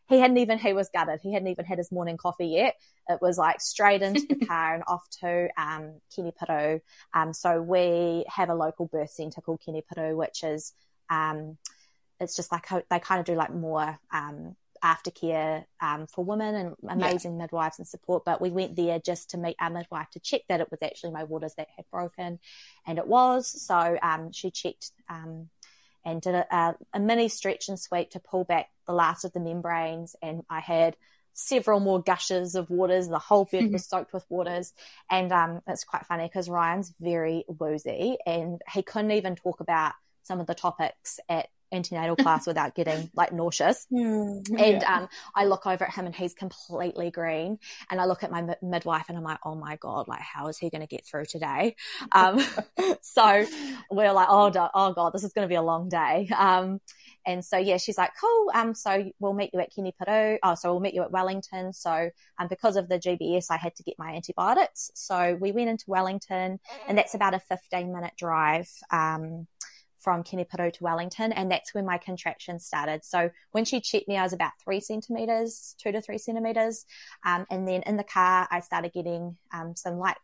he 0.08 0.18
hadn't 0.18 0.38
even, 0.38 0.58
he 0.58 0.72
was 0.72 0.90
gutted. 0.92 1.20
He 1.22 1.32
hadn't 1.32 1.48
even 1.48 1.64
had 1.64 1.78
his 1.78 1.92
morning 1.92 2.16
coffee 2.16 2.48
yet. 2.48 2.74
It 3.08 3.20
was 3.20 3.38
like 3.38 3.60
straight 3.60 4.02
into 4.02 4.26
the 4.28 4.46
car 4.46 4.74
and 4.74 4.84
off 4.86 5.08
to 5.20 5.48
um. 5.56 6.80
Um, 7.14 7.32
so 7.32 7.60
we 7.60 8.24
have 8.28 8.50
a 8.50 8.54
local 8.54 8.86
birth 8.86 9.10
centre 9.10 9.40
called 9.40 9.60
Kenepuru, 9.66 10.16
which 10.16 10.42
is, 10.44 10.72
um, 11.08 11.58
it's 12.20 12.36
just 12.36 12.52
like 12.52 12.68
they 12.90 12.98
kind 12.98 13.20
of 13.20 13.24
do 13.24 13.34
like 13.34 13.52
more 13.52 13.98
um, 14.12 14.54
aftercare 14.82 15.64
um, 15.80 16.06
for 16.06 16.24
women 16.24 16.54
and 16.54 16.76
amazing 16.88 17.32
yeah. 17.32 17.42
midwives 17.42 17.78
and 17.78 17.86
support. 17.86 18.24
But 18.24 18.40
we 18.40 18.50
went 18.50 18.76
there 18.76 18.98
just 18.98 19.30
to 19.30 19.38
meet 19.38 19.56
our 19.60 19.70
midwife 19.70 20.10
to 20.10 20.20
check 20.20 20.42
that 20.48 20.60
it 20.60 20.70
was 20.70 20.80
actually 20.82 21.12
my 21.12 21.24
waters 21.24 21.54
that 21.56 21.68
had 21.76 21.84
broken, 21.90 22.38
and 22.86 22.98
it 22.98 23.06
was. 23.06 23.46
So 23.46 23.98
um, 24.02 24.32
she 24.32 24.50
checked 24.50 24.92
um, 25.08 25.48
and 26.04 26.20
did 26.22 26.34
a, 26.34 26.76
a, 26.92 27.00
mini 27.00 27.28
stretch 27.28 27.68
and 27.68 27.78
sweep 27.78 28.10
to 28.10 28.20
pull 28.20 28.44
back 28.44 28.70
the 28.86 28.92
last 28.92 29.24
of 29.24 29.32
the 29.32 29.40
membranes, 29.40 30.16
and 30.22 30.42
I 30.48 30.60
had 30.60 30.96
several 31.32 31.80
more 31.80 32.02
gushes 32.02 32.54
of 32.54 32.70
waters. 32.70 33.08
The 33.08 33.18
whole 33.18 33.44
bed 33.44 33.72
was 33.72 33.86
soaked 33.86 34.12
with 34.12 34.24
waters, 34.28 34.72
and 35.10 35.32
um, 35.32 35.60
it's 35.66 35.84
quite 35.84 36.06
funny 36.06 36.24
because 36.24 36.48
Ryan's 36.48 36.92
very 37.00 37.44
woozy, 37.48 38.18
and 38.26 38.60
he 38.72 38.82
couldn't 38.82 39.12
even 39.12 39.36
talk 39.36 39.60
about 39.60 39.92
some 40.22 40.40
of 40.40 40.46
the 40.46 40.54
topics 40.54 41.18
at 41.28 41.48
antenatal 41.72 42.16
class 42.16 42.46
without 42.46 42.74
getting 42.74 43.10
like 43.14 43.32
nauseous. 43.32 43.86
Mm, 44.00 44.48
and 44.50 44.82
yeah. 44.82 44.96
um, 44.96 45.08
I 45.34 45.44
look 45.44 45.66
over 45.66 45.84
at 45.84 45.92
him 45.92 46.06
and 46.06 46.14
he's 46.14 46.32
completely 46.32 47.10
green. 47.10 47.58
And 47.90 48.00
I 48.00 48.06
look 48.06 48.22
at 48.22 48.30
my 48.30 48.38
m- 48.38 48.54
midwife 48.62 49.06
and 49.08 49.18
I'm 49.18 49.24
like, 49.24 49.38
oh 49.44 49.54
my 49.54 49.76
God, 49.76 50.08
like, 50.08 50.20
how 50.20 50.46
is 50.46 50.56
he 50.58 50.70
going 50.70 50.80
to 50.80 50.86
get 50.86 51.04
through 51.04 51.26
today? 51.26 51.76
Um, 52.12 52.42
so 53.02 53.46
we're 53.90 54.12
like, 54.12 54.28
oh, 54.30 54.70
oh 54.74 54.92
God, 54.92 55.12
this 55.12 55.24
is 55.24 55.32
going 55.32 55.44
to 55.44 55.48
be 55.48 55.56
a 55.56 55.62
long 55.62 55.88
day. 55.88 56.28
Um, 56.36 56.80
and 57.26 57.44
so, 57.44 57.58
yeah, 57.58 57.76
she's 57.76 57.98
like, 57.98 58.12
cool. 58.20 58.50
Um, 58.54 58.74
so 58.74 59.10
we'll 59.18 59.34
meet 59.34 59.50
you 59.52 59.60
at 59.60 59.72
Kenepuru. 59.72 60.38
Oh, 60.42 60.54
so 60.54 60.72
we'll 60.72 60.80
meet 60.80 60.94
you 60.94 61.02
at 61.02 61.10
Wellington. 61.10 61.72
So, 61.72 62.10
um, 62.38 62.48
because 62.48 62.76
of 62.76 62.88
the 62.88 62.98
GBS, 62.98 63.46
I 63.50 63.56
had 63.56 63.76
to 63.76 63.82
get 63.82 63.98
my 63.98 64.12
antibiotics. 64.12 64.90
So 64.94 65.36
we 65.40 65.52
went 65.52 65.68
into 65.68 65.84
Wellington 65.88 66.58
and 66.88 66.98
that's 66.98 67.14
about 67.14 67.34
a 67.34 67.40
15 67.40 67.92
minute 67.92 68.12
drive. 68.16 68.70
Um, 68.90 69.46
from 70.00 70.24
Kenepuru 70.24 70.72
to 70.72 70.84
Wellington, 70.84 71.32
and 71.32 71.50
that's 71.50 71.74
when 71.74 71.84
my 71.84 71.98
contractions 71.98 72.64
started. 72.64 73.04
So 73.04 73.30
when 73.52 73.64
she 73.64 73.80
checked 73.80 74.08
me, 74.08 74.16
I 74.16 74.22
was 74.22 74.32
about 74.32 74.52
three 74.62 74.80
centimeters, 74.80 75.74
two 75.78 75.92
to 75.92 76.00
three 76.00 76.18
centimeters, 76.18 76.84
um, 77.24 77.46
and 77.50 77.68
then 77.68 77.82
in 77.82 77.96
the 77.96 78.04
car, 78.04 78.48
I 78.50 78.60
started 78.60 78.92
getting 78.92 79.36
um, 79.52 79.76
some 79.76 79.98
light 79.98 80.16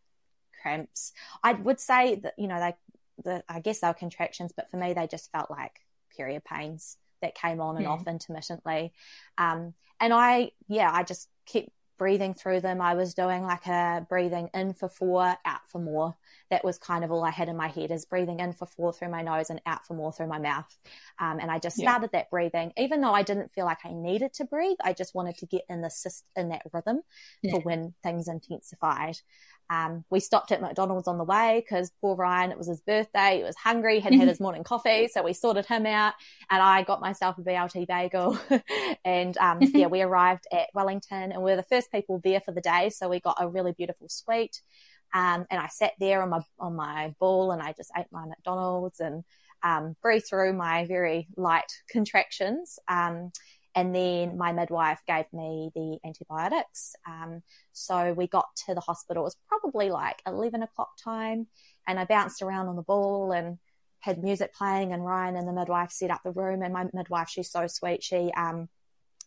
cramps. 0.62 1.12
I 1.42 1.52
would 1.52 1.78
say 1.78 2.16
that 2.16 2.34
you 2.38 2.48
know 2.48 2.58
they, 2.58 2.74
the, 3.22 3.44
I 3.48 3.60
guess 3.60 3.80
they 3.80 3.88
were 3.88 3.94
contractions, 3.94 4.52
but 4.56 4.70
for 4.70 4.76
me, 4.76 4.94
they 4.94 5.06
just 5.06 5.30
felt 5.30 5.50
like 5.50 5.80
period 6.16 6.44
pains 6.44 6.96
that 7.22 7.34
came 7.34 7.60
on 7.60 7.76
and 7.76 7.84
yeah. 7.84 7.90
off 7.90 8.06
intermittently. 8.06 8.92
Um, 9.38 9.74
and 10.00 10.12
I, 10.12 10.50
yeah, 10.68 10.90
I 10.92 11.02
just 11.02 11.28
kept 11.46 11.70
breathing 11.98 12.34
through 12.34 12.60
them. 12.60 12.80
I 12.80 12.94
was 12.94 13.14
doing 13.14 13.42
like 13.42 13.66
a 13.66 14.06
breathing 14.08 14.50
in 14.54 14.74
for 14.74 14.88
four, 14.88 15.36
out 15.44 15.68
for 15.68 15.80
more 15.80 16.14
that 16.50 16.64
was 16.64 16.78
kind 16.78 17.04
of 17.04 17.10
all 17.10 17.24
I 17.24 17.30
had 17.30 17.48
in 17.48 17.56
my 17.56 17.68
head 17.68 17.90
is 17.90 18.04
breathing 18.04 18.40
in 18.40 18.52
for 18.52 18.66
four 18.66 18.92
through 18.92 19.10
my 19.10 19.22
nose 19.22 19.50
and 19.50 19.60
out 19.66 19.86
for 19.86 19.94
more 19.94 20.12
through 20.12 20.28
my 20.28 20.38
mouth. 20.38 20.76
Um, 21.18 21.40
and 21.40 21.50
I 21.50 21.58
just 21.58 21.76
started 21.76 22.10
yeah. 22.12 22.20
that 22.20 22.30
breathing, 22.30 22.72
even 22.76 23.00
though 23.00 23.12
I 23.12 23.22
didn't 23.22 23.52
feel 23.52 23.64
like 23.64 23.84
I 23.84 23.92
needed 23.92 24.32
to 24.34 24.44
breathe. 24.44 24.76
I 24.82 24.92
just 24.92 25.14
wanted 25.14 25.38
to 25.38 25.46
get 25.46 25.62
in 25.68 25.80
the 25.80 25.90
in 26.36 26.50
that 26.50 26.62
rhythm 26.72 27.00
yeah. 27.42 27.52
for 27.52 27.60
when 27.60 27.94
things 28.02 28.28
intensified. 28.28 29.16
Um, 29.68 30.04
we 30.10 30.20
stopped 30.20 30.52
at 30.52 30.60
McDonald's 30.60 31.08
on 31.08 31.18
the 31.18 31.24
way 31.24 31.62
because 31.64 31.90
poor 32.00 32.14
Ryan, 32.14 32.52
it 32.52 32.58
was 32.58 32.68
his 32.68 32.80
birthday. 32.80 33.38
He 33.38 33.42
was 33.42 33.56
hungry, 33.56 34.00
hadn't 34.00 34.20
had 34.20 34.28
his 34.36 34.40
morning 34.40 34.64
coffee. 34.64 35.08
So 35.08 35.22
we 35.22 35.32
sorted 35.32 35.66
him 35.66 35.86
out 35.86 36.14
and 36.50 36.62
I 36.62 36.82
got 36.82 37.00
myself 37.00 37.38
a 37.38 37.42
BLT 37.42 37.86
bagel. 37.86 38.38
and, 39.04 39.36
um, 39.38 39.58
yeah, 39.62 39.86
we 39.86 40.02
arrived 40.02 40.46
at 40.52 40.68
Wellington 40.74 41.32
and 41.32 41.42
we 41.42 41.50
were 41.50 41.56
the 41.56 41.62
first 41.64 41.90
people 41.90 42.20
there 42.22 42.40
for 42.40 42.52
the 42.52 42.60
day. 42.60 42.90
So 42.90 43.08
we 43.08 43.20
got 43.20 43.38
a 43.40 43.48
really 43.48 43.72
beautiful 43.72 44.08
suite. 44.08 44.60
Um, 45.14 45.46
and 45.50 45.60
I 45.60 45.68
sat 45.68 45.92
there 45.98 46.22
on 46.22 46.30
my 46.30 46.40
on 46.58 46.74
my 46.74 47.14
ball 47.18 47.52
and 47.52 47.62
I 47.62 47.72
just 47.72 47.90
ate 47.96 48.06
my 48.10 48.26
McDonald's 48.26 49.00
and 49.00 49.24
um, 49.62 49.96
breathed 50.02 50.26
through 50.28 50.52
my 50.52 50.84
very 50.86 51.28
light 51.36 51.72
contractions. 51.90 52.78
Um, 52.88 53.32
and 53.76 53.94
then 53.94 54.38
my 54.38 54.52
midwife 54.52 55.02
gave 55.06 55.30
me 55.34 55.70
the 55.74 55.98
antibiotics. 56.02 56.96
Um, 57.06 57.42
so 57.72 58.14
we 58.14 58.26
got 58.26 58.46
to 58.66 58.74
the 58.74 58.80
hospital. 58.80 59.22
It 59.22 59.24
was 59.24 59.36
probably 59.48 59.90
like 59.90 60.22
11 60.26 60.62
o'clock 60.62 60.96
time. 61.04 61.46
And 61.86 62.00
I 62.00 62.06
bounced 62.06 62.40
around 62.40 62.68
on 62.68 62.76
the 62.76 62.82
ball 62.82 63.32
and 63.32 63.58
had 64.00 64.24
music 64.24 64.54
playing. 64.54 64.94
And 64.94 65.04
Ryan 65.04 65.36
and 65.36 65.46
the 65.46 65.52
midwife 65.52 65.90
set 65.90 66.10
up 66.10 66.22
the 66.24 66.30
room. 66.32 66.62
And 66.62 66.72
my 66.72 66.86
midwife, 66.94 67.28
she's 67.28 67.50
so 67.50 67.66
sweet. 67.66 68.02
She 68.02 68.32
um, 68.34 68.70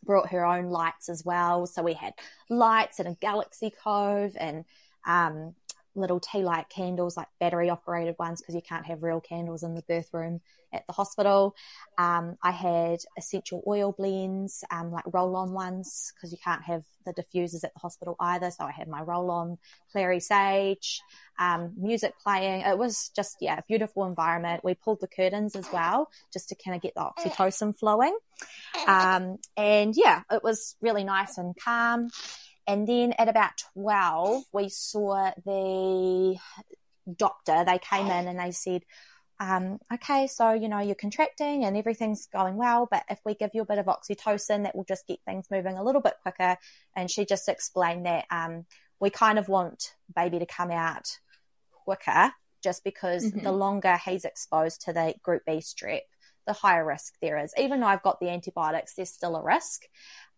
brought 0.04 0.32
her 0.32 0.44
own 0.44 0.72
lights 0.72 1.10
as 1.10 1.24
well. 1.24 1.68
So 1.68 1.84
we 1.84 1.94
had 1.94 2.14
lights 2.50 2.98
and 2.98 3.08
a 3.08 3.18
Galaxy 3.22 3.72
Cove 3.84 4.36
and 4.36 4.66
um, 5.06 5.54
little 6.00 6.20
tea 6.20 6.44
light 6.44 6.70
candles, 6.70 7.18
like 7.18 7.28
battery 7.40 7.70
operated 7.70 8.16
ones, 8.20 8.42
because 8.42 8.56
you 8.56 8.62
can't 8.62 8.86
have 8.86 9.04
real 9.04 9.22
candles 9.22 9.64
in 9.64 9.76
the 9.76 9.82
birth 9.84 10.10
room 10.14 10.42
at 10.74 10.86
the 10.88 10.94
hospital. 10.94 11.56
Um, 11.98 12.38
I 12.44 12.52
had 12.52 13.00
essential 13.18 13.64
oil 13.68 13.94
blends, 13.98 14.64
um, 14.72 14.92
like 14.92 15.04
roll 15.12 15.36
on 15.36 15.52
ones, 15.52 16.14
because 16.16 16.32
you 16.32 16.38
can't 16.44 16.64
have 16.64 16.84
the 17.06 17.14
diffusers 17.14 17.64
at 17.64 17.74
the 17.74 17.80
hospital 17.80 18.16
either. 18.20 18.52
So 18.52 18.64
I 18.64 18.72
had 18.72 18.88
my 18.88 19.02
roll 19.02 19.32
on 19.32 19.58
clary 19.92 20.20
sage, 20.20 21.02
um, 21.40 21.74
music 21.78 22.14
playing. 22.22 22.62
It 22.62 22.78
was 22.78 23.10
just, 23.16 23.38
yeah, 23.42 23.60
a 23.60 23.64
beautiful 23.68 24.06
environment. 24.06 24.64
We 24.64 24.76
pulled 24.76 25.02
the 25.02 25.08
curtains 25.08 25.56
as 25.56 25.68
well, 25.72 26.10
just 26.32 26.50
to 26.50 26.56
kind 26.56 26.76
of 26.76 26.82
get 26.82 26.94
the 26.96 27.02
oxytocin 27.02 27.78
flowing. 27.78 28.18
Um, 28.88 29.38
and 29.58 29.94
yeah, 29.98 30.22
it 30.32 30.42
was 30.42 30.78
really 30.80 31.04
nice 31.04 31.38
and 31.38 31.54
calm. 31.62 32.08
And 32.70 32.86
then 32.86 33.14
at 33.18 33.28
about 33.28 33.64
12, 33.74 34.44
we 34.54 34.70
saw 34.70 35.32
the 35.44 36.38
doctor. 37.12 37.66
They 37.66 37.80
came 37.80 38.06
in 38.06 38.28
and 38.28 38.40
they 38.40 38.52
said, 38.52 38.84
um, 39.40 39.80
okay, 39.92 40.28
so, 40.28 40.54
you 40.54 40.70
know, 40.70 40.78
you're 40.78 40.94
contracting 40.94 41.66
and 41.66 41.76
everything's 41.76 42.28
going 42.28 42.58
well, 42.58 42.88
but 42.92 43.06
if 43.10 43.18
we 43.26 43.34
give 43.34 43.50
you 43.56 43.64
a 43.64 43.66
bit 43.66 43.80
of 43.80 43.88
oxytocin, 43.88 44.66
that 44.66 44.76
will 44.76 44.84
just 44.84 45.08
get 45.08 45.18
things 45.26 45.48
moving 45.50 45.78
a 45.78 45.84
little 45.84 46.00
bit 46.00 46.14
quicker. 46.22 46.58
And 46.96 47.10
she 47.10 47.26
just 47.26 47.50
explained 47.50 48.06
that 48.06 48.26
um, 48.30 48.68
we 49.00 49.10
kind 49.10 49.40
of 49.40 49.50
want 49.50 49.96
baby 50.16 50.38
to 50.38 50.46
come 50.46 50.70
out 50.70 51.18
quicker 51.72 52.32
just 52.64 52.84
because 52.84 53.26
mm-hmm. 53.26 53.46
the 53.46 53.52
longer 53.52 53.98
he's 53.98 54.26
exposed 54.26 54.82
to 54.82 54.94
the 54.94 55.16
group 55.24 55.42
B 55.44 55.54
strep, 55.54 56.02
the 56.46 56.54
higher 56.54 56.86
risk 56.86 57.16
there 57.20 57.44
is. 57.44 57.52
Even 57.58 57.80
though 57.80 57.88
I've 57.88 58.04
got 58.04 58.20
the 58.20 58.30
antibiotics, 58.30 58.94
there's 58.94 59.10
still 59.10 59.36
a 59.36 59.44
risk. 59.44 59.86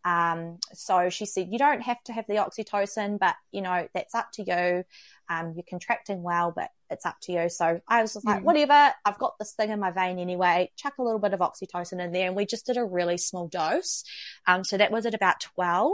Um, 0.03 0.57
so 0.73 1.09
she 1.09 1.25
said, 1.25 1.49
you 1.51 1.59
don't 1.59 1.81
have 1.81 2.01
to 2.03 2.13
have 2.13 2.25
the 2.27 2.35
oxytocin, 2.35 3.19
but 3.19 3.35
you 3.51 3.61
know, 3.61 3.87
that's 3.93 4.15
up 4.15 4.31
to 4.33 4.43
you. 4.43 4.83
Um, 5.29 5.53
you're 5.55 5.65
contracting 5.69 6.23
well, 6.23 6.51
but 6.55 6.69
it's 6.89 7.05
up 7.05 7.17
to 7.21 7.31
you. 7.31 7.49
So 7.49 7.79
I 7.87 8.01
was 8.01 8.13
just 8.13 8.25
like, 8.25 8.41
mm. 8.41 8.43
whatever, 8.43 8.93
I've 9.05 9.19
got 9.19 9.37
this 9.39 9.53
thing 9.53 9.69
in 9.69 9.79
my 9.79 9.91
vein 9.91 10.19
anyway, 10.19 10.71
chuck 10.75 10.95
a 10.97 11.03
little 11.03 11.19
bit 11.19 11.33
of 11.33 11.39
oxytocin 11.39 12.03
in 12.03 12.11
there. 12.11 12.27
And 12.27 12.35
we 12.35 12.45
just 12.45 12.65
did 12.65 12.77
a 12.77 12.85
really 12.85 13.17
small 13.17 13.47
dose. 13.47 14.03
Um, 14.47 14.63
so 14.63 14.77
that 14.77 14.91
was 14.91 15.05
at 15.05 15.13
about 15.13 15.39
12. 15.39 15.93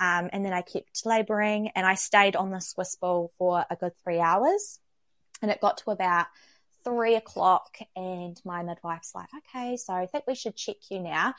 Um, 0.00 0.30
and 0.32 0.44
then 0.44 0.52
I 0.52 0.62
kept 0.62 1.04
laboring 1.04 1.70
and 1.74 1.86
I 1.86 1.94
stayed 1.94 2.36
on 2.36 2.50
the 2.50 2.60
Swiss 2.60 2.96
ball 2.96 3.32
for 3.38 3.64
a 3.70 3.76
good 3.76 3.92
three 4.02 4.20
hours. 4.20 4.80
And 5.42 5.50
it 5.50 5.60
got 5.60 5.78
to 5.78 5.90
about 5.90 6.26
three 6.84 7.16
o'clock 7.16 7.78
and 7.96 8.40
my 8.44 8.62
midwife's 8.62 9.14
like, 9.14 9.28
okay, 9.38 9.76
so 9.76 9.94
I 9.94 10.06
think 10.06 10.24
we 10.26 10.34
should 10.34 10.54
check 10.54 10.76
you 10.90 11.00
now. 11.00 11.34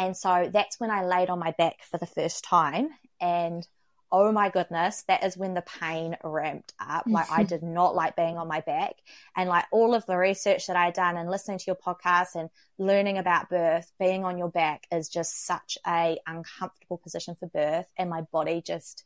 And 0.00 0.16
so 0.16 0.48
that's 0.50 0.80
when 0.80 0.90
I 0.90 1.04
laid 1.04 1.28
on 1.28 1.38
my 1.38 1.50
back 1.58 1.82
for 1.82 1.98
the 1.98 2.06
first 2.06 2.42
time. 2.42 2.88
And 3.20 3.68
oh 4.10 4.32
my 4.32 4.48
goodness, 4.48 5.04
that 5.08 5.22
is 5.24 5.36
when 5.36 5.52
the 5.52 5.62
pain 5.80 6.16
ramped 6.24 6.72
up. 6.80 7.04
Like 7.06 7.30
I 7.30 7.42
did 7.44 7.62
not 7.62 7.94
like 7.94 8.16
being 8.16 8.38
on 8.38 8.48
my 8.48 8.60
back. 8.60 8.94
And 9.36 9.50
like 9.50 9.66
all 9.70 9.94
of 9.94 10.06
the 10.06 10.16
research 10.16 10.66
that 10.68 10.76
I'd 10.76 10.94
done 10.94 11.18
and 11.18 11.30
listening 11.30 11.58
to 11.58 11.64
your 11.66 11.76
podcast 11.76 12.34
and 12.34 12.48
learning 12.78 13.18
about 13.18 13.50
birth, 13.50 13.92
being 14.00 14.24
on 14.24 14.38
your 14.38 14.48
back 14.48 14.86
is 14.90 15.10
just 15.10 15.44
such 15.46 15.76
a 15.86 16.16
uncomfortable 16.26 16.96
position 16.96 17.36
for 17.38 17.48
birth. 17.48 17.86
And 17.98 18.08
my 18.08 18.22
body 18.22 18.62
just 18.66 19.04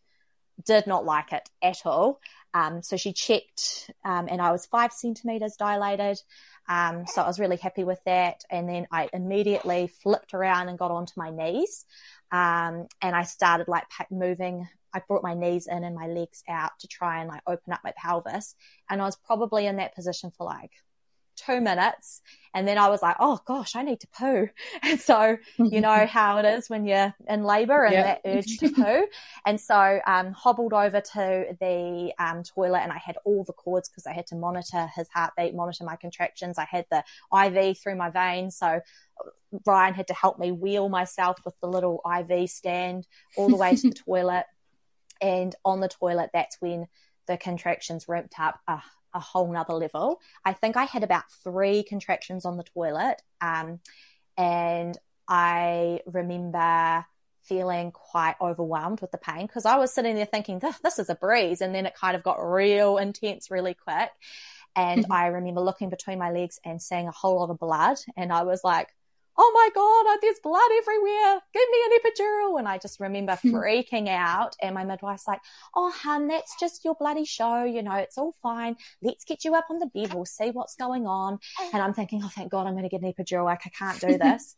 did 0.64 0.86
not 0.86 1.04
like 1.04 1.32
it 1.32 1.50
at 1.60 1.84
all. 1.84 2.20
Um, 2.54 2.84
so 2.84 2.96
she 2.96 3.12
checked, 3.12 3.90
um, 4.04 4.28
and 4.30 4.40
I 4.40 4.52
was 4.52 4.64
five 4.66 4.92
centimeters 4.92 5.56
dilated. 5.56 6.22
Um, 6.68 7.04
so 7.06 7.22
I 7.22 7.26
was 7.26 7.38
really 7.38 7.56
happy 7.56 7.84
with 7.84 8.00
that. 8.06 8.42
And 8.50 8.68
then 8.68 8.86
I 8.90 9.08
immediately 9.12 9.88
flipped 10.02 10.34
around 10.34 10.68
and 10.68 10.78
got 10.78 10.90
onto 10.90 11.12
my 11.16 11.30
knees. 11.30 11.84
Um, 12.32 12.86
and 13.00 13.14
I 13.14 13.24
started 13.24 13.68
like 13.68 13.84
moving. 14.10 14.68
I 14.92 15.02
brought 15.06 15.22
my 15.22 15.34
knees 15.34 15.66
in 15.66 15.84
and 15.84 15.94
my 15.94 16.06
legs 16.06 16.42
out 16.48 16.72
to 16.80 16.88
try 16.88 17.20
and 17.20 17.28
like 17.28 17.42
open 17.46 17.72
up 17.72 17.80
my 17.84 17.92
pelvis. 17.96 18.54
And 18.88 19.02
I 19.02 19.04
was 19.04 19.16
probably 19.16 19.66
in 19.66 19.76
that 19.76 19.94
position 19.94 20.30
for 20.36 20.44
like 20.44 20.70
two 21.36 21.60
minutes. 21.60 22.22
And 22.54 22.68
then 22.68 22.78
I 22.78 22.88
was 22.88 23.02
like, 23.02 23.16
oh 23.18 23.40
gosh, 23.44 23.74
I 23.74 23.82
need 23.82 24.00
to 24.00 24.06
poo. 24.08 24.48
And 24.82 25.00
so, 25.00 25.36
you 25.58 25.80
know 25.80 26.06
how 26.10 26.38
it 26.38 26.44
is 26.44 26.70
when 26.70 26.86
you're 26.86 27.14
in 27.28 27.42
labor 27.42 27.84
and 27.84 27.94
yep. 27.94 28.22
that 28.22 28.30
urge 28.30 28.58
to 28.58 28.70
poo. 28.70 29.06
And 29.46 29.60
so, 29.60 30.00
um, 30.06 30.32
hobbled 30.32 30.72
over 30.72 31.00
to 31.00 31.56
the 31.60 32.12
um, 32.18 32.42
toilet 32.42 32.80
and 32.80 32.92
I 32.92 32.98
had 32.98 33.16
all 33.24 33.44
the 33.44 33.52
cords 33.52 33.88
because 33.88 34.06
I 34.06 34.12
had 34.12 34.26
to 34.28 34.36
monitor 34.36 34.88
his 34.94 35.08
heartbeat, 35.12 35.54
monitor 35.54 35.84
my 35.84 35.96
contractions. 35.96 36.58
I 36.58 36.66
had 36.70 36.86
the 36.90 37.02
IV 37.32 37.78
through 37.78 37.96
my 37.96 38.10
veins. 38.10 38.56
So, 38.56 38.80
Ryan 39.66 39.94
had 39.94 40.08
to 40.08 40.14
help 40.14 40.38
me 40.38 40.52
wheel 40.52 40.88
myself 40.88 41.38
with 41.44 41.54
the 41.60 41.68
little 41.68 42.00
IV 42.04 42.50
stand 42.50 43.06
all 43.36 43.48
the 43.48 43.56
way 43.56 43.76
to 43.76 43.88
the 43.88 43.94
toilet. 43.94 44.46
And 45.20 45.54
on 45.64 45.80
the 45.80 45.88
toilet, 45.88 46.30
that's 46.32 46.56
when 46.60 46.86
the 47.26 47.36
contractions 47.36 48.06
ramped 48.08 48.34
up. 48.38 48.58
Uh, 48.66 48.80
a 49.14 49.20
whole 49.20 49.50
nother 49.50 49.74
level. 49.74 50.20
I 50.44 50.52
think 50.52 50.76
I 50.76 50.84
had 50.84 51.02
about 51.02 51.30
three 51.42 51.82
contractions 51.82 52.44
on 52.44 52.56
the 52.56 52.64
toilet. 52.64 53.22
Um, 53.40 53.80
and 54.36 54.98
I 55.28 56.00
remember 56.06 57.06
feeling 57.42 57.92
quite 57.92 58.36
overwhelmed 58.40 59.00
with 59.00 59.10
the 59.10 59.18
pain 59.18 59.46
because 59.46 59.66
I 59.66 59.76
was 59.76 59.92
sitting 59.92 60.16
there 60.16 60.26
thinking, 60.26 60.60
this 60.82 60.98
is 60.98 61.08
a 61.08 61.14
breeze. 61.14 61.60
And 61.60 61.74
then 61.74 61.86
it 61.86 61.94
kind 61.94 62.16
of 62.16 62.22
got 62.22 62.36
real 62.42 62.98
intense 62.98 63.50
really 63.50 63.74
quick. 63.74 64.10
And 64.76 65.04
mm-hmm. 65.04 65.12
I 65.12 65.26
remember 65.28 65.60
looking 65.60 65.88
between 65.88 66.18
my 66.18 66.32
legs 66.32 66.58
and 66.64 66.82
seeing 66.82 67.06
a 67.06 67.12
whole 67.12 67.38
lot 67.38 67.50
of 67.50 67.58
blood. 67.58 67.98
And 68.16 68.32
I 68.32 68.42
was 68.42 68.64
like, 68.64 68.88
oh 69.36 69.52
my 69.54 69.68
God, 69.74 70.18
there's 70.22 70.38
blood 70.42 70.70
everywhere. 70.78 71.40
Give 71.52 71.68
me 71.70 71.78
an 71.86 71.98
epidural. 71.98 72.58
And 72.58 72.68
I 72.68 72.78
just 72.78 73.00
remember 73.00 73.32
freaking 73.44 74.08
out. 74.08 74.56
And 74.62 74.74
my 74.74 74.84
midwife's 74.84 75.26
like, 75.26 75.40
oh, 75.74 75.90
hun, 75.90 76.28
that's 76.28 76.58
just 76.58 76.84
your 76.84 76.94
bloody 76.94 77.24
show. 77.24 77.64
You 77.64 77.82
know, 77.82 77.94
it's 77.94 78.18
all 78.18 78.34
fine. 78.42 78.76
Let's 79.02 79.24
get 79.24 79.44
you 79.44 79.54
up 79.54 79.66
on 79.70 79.78
the 79.78 79.86
bed. 79.86 80.14
We'll 80.14 80.24
see 80.24 80.50
what's 80.50 80.76
going 80.76 81.06
on. 81.06 81.38
And 81.72 81.82
I'm 81.82 81.94
thinking, 81.94 82.22
oh, 82.24 82.28
thank 82.28 82.50
God 82.50 82.66
I'm 82.66 82.74
going 82.74 82.84
to 82.84 82.88
get 82.88 83.02
an 83.02 83.12
epidural. 83.12 83.44
Like, 83.44 83.62
I 83.66 83.70
can't 83.70 84.00
do 84.00 84.18
this. 84.18 84.54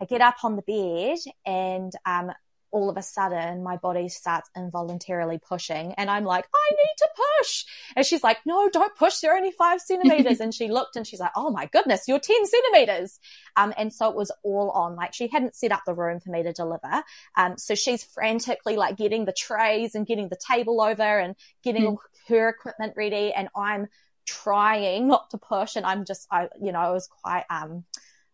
I 0.00 0.04
get 0.04 0.20
up 0.20 0.36
on 0.44 0.56
the 0.56 0.62
bed 0.62 1.18
and 1.44 1.92
um, 2.06 2.32
all 2.72 2.88
of 2.88 2.96
a 2.96 3.02
sudden 3.02 3.62
my 3.62 3.76
body 3.76 4.08
starts 4.08 4.48
involuntarily 4.56 5.38
pushing 5.38 5.92
and 5.94 6.10
I'm 6.10 6.24
like, 6.24 6.44
I 6.54 6.74
need 6.74 6.94
to 6.98 7.08
push. 7.16 7.64
And 7.96 8.06
she's 8.06 8.22
like, 8.22 8.38
no, 8.46 8.68
don't 8.68 8.94
push. 8.96 9.22
You're 9.22 9.36
only 9.36 9.52
five 9.52 9.80
centimeters. 9.80 10.40
and 10.40 10.54
she 10.54 10.68
looked 10.68 10.96
and 10.96 11.06
she's 11.06 11.20
like, 11.20 11.32
oh 11.36 11.50
my 11.50 11.66
goodness, 11.66 12.04
you're 12.06 12.20
10 12.20 12.46
centimeters. 12.46 13.18
Um, 13.56 13.74
and 13.76 13.92
so 13.92 14.08
it 14.08 14.16
was 14.16 14.32
all 14.42 14.70
on. 14.70 14.96
Like 14.96 15.14
she 15.14 15.28
hadn't 15.28 15.54
set 15.54 15.72
up 15.72 15.82
the 15.86 15.94
room 15.94 16.20
for 16.20 16.30
me 16.30 16.42
to 16.42 16.52
deliver. 16.52 17.02
Um, 17.36 17.58
so 17.58 17.74
she's 17.74 18.04
frantically 18.04 18.76
like 18.76 18.96
getting 18.96 19.24
the 19.24 19.32
trays 19.32 19.94
and 19.94 20.06
getting 20.06 20.28
the 20.28 20.38
table 20.48 20.80
over 20.80 21.02
and 21.02 21.34
getting 21.62 21.96
mm. 21.96 21.98
her 22.28 22.48
equipment 22.48 22.94
ready. 22.96 23.32
And 23.32 23.48
I'm 23.56 23.88
trying 24.26 25.08
not 25.08 25.30
to 25.30 25.38
push. 25.38 25.76
And 25.76 25.84
I'm 25.84 26.04
just, 26.04 26.26
I, 26.30 26.48
you 26.60 26.72
know, 26.72 26.78
I 26.78 26.90
was 26.90 27.08
quite, 27.08 27.44
um, 27.50 27.84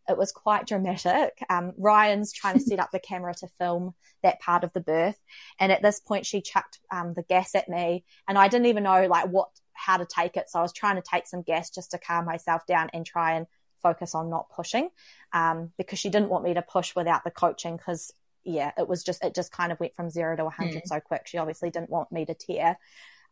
it 0.09 0.17
was 0.17 0.33
quite 0.33 0.67
dramatic. 0.67 1.39
Um, 1.49 1.73
Ryan's 1.77 2.33
trying 2.33 2.55
to 2.55 2.61
set 2.61 2.81
up 2.81 2.91
the 2.93 2.99
camera 2.99 3.35
to 3.35 3.49
film 3.59 3.95
that 4.23 4.41
part 4.41 4.65
of 4.65 4.73
the 4.73 4.81
birth. 4.81 5.19
And 5.59 5.73
at 5.73 5.83
this 5.83 6.01
point, 6.01 6.27
she 6.27 6.41
chucked 6.41 6.79
um, 6.91 7.15
the 7.15 7.23
gas 7.23 7.55
at 7.55 7.69
me, 7.69 8.05
and 8.29 8.39
I 8.39 8.49
didn't 8.49 8.67
even 8.67 8.85
know 8.85 9.07
like 9.07 9.29
what 9.29 9.49
how 9.73 9.97
to 9.97 10.07
take 10.07 10.37
it. 10.37 10.49
So 10.49 10.59
I 10.59 10.63
was 10.63 10.73
trying 10.73 10.97
to 10.97 11.03
take 11.03 11.27
some 11.27 11.43
gas 11.43 11.71
just 11.71 11.91
to 11.91 11.99
calm 11.99 12.25
myself 12.25 12.67
down 12.67 12.91
and 12.93 13.05
try 13.05 13.35
and 13.35 13.47
focus 13.83 14.15
on 14.15 14.31
not 14.31 14.51
pushing, 14.51 14.91
um, 15.33 15.73
because 15.77 15.99
she 15.99 16.11
didn't 16.11 16.31
want 16.31 16.45
me 16.45 16.55
to 16.55 16.63
push 16.63 16.95
without 16.95 17.25
the 17.25 17.31
coaching. 17.31 17.77
Because 17.77 18.13
yeah, 18.45 18.73
it 18.79 18.89
was 18.89 19.03
just 19.03 19.25
it 19.25 19.35
just 19.35 19.53
kind 19.53 19.73
of 19.73 19.81
went 19.81 19.95
from 19.95 20.11
zero 20.11 20.37
to 20.37 20.45
100 20.45 20.75
mm. 20.75 20.87
so 20.87 21.01
quick. 21.01 21.27
She 21.27 21.39
obviously 21.39 21.71
didn't 21.71 21.91
want 21.91 22.13
me 22.13 22.25
to 22.27 22.35
tear. 22.35 22.79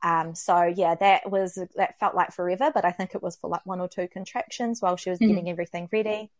Um, 0.03 0.35
so 0.35 0.63
yeah, 0.65 0.95
that 0.97 1.31
was 1.31 1.59
that 1.77 1.99
felt 1.99 2.15
like 2.15 2.33
forever, 2.33 2.71
but 2.75 2.85
I 2.85 2.93
think 2.93 3.15
it 3.15 3.23
was 3.23 3.37
for 3.37 3.49
like 3.49 3.65
one 3.65 3.81
or 3.81 3.89
two 3.89 4.07
contractions 4.07 4.83
while 4.83 4.97
she 4.97 5.11
was 5.11 5.19
mm. 5.19 5.29
getting 5.29 5.49
everything 5.49 5.89
ready. 5.91 6.31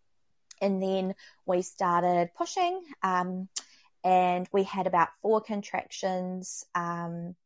And 0.65 0.83
then 0.83 1.15
we 1.45 1.61
started 1.61 2.31
pushing, 2.35 2.81
um, 3.03 3.49
and 4.03 4.49
we 4.51 4.63
had 4.63 4.87
about 4.87 5.09
four 5.21 5.43
contractions 5.43 6.65
um, 6.75 7.37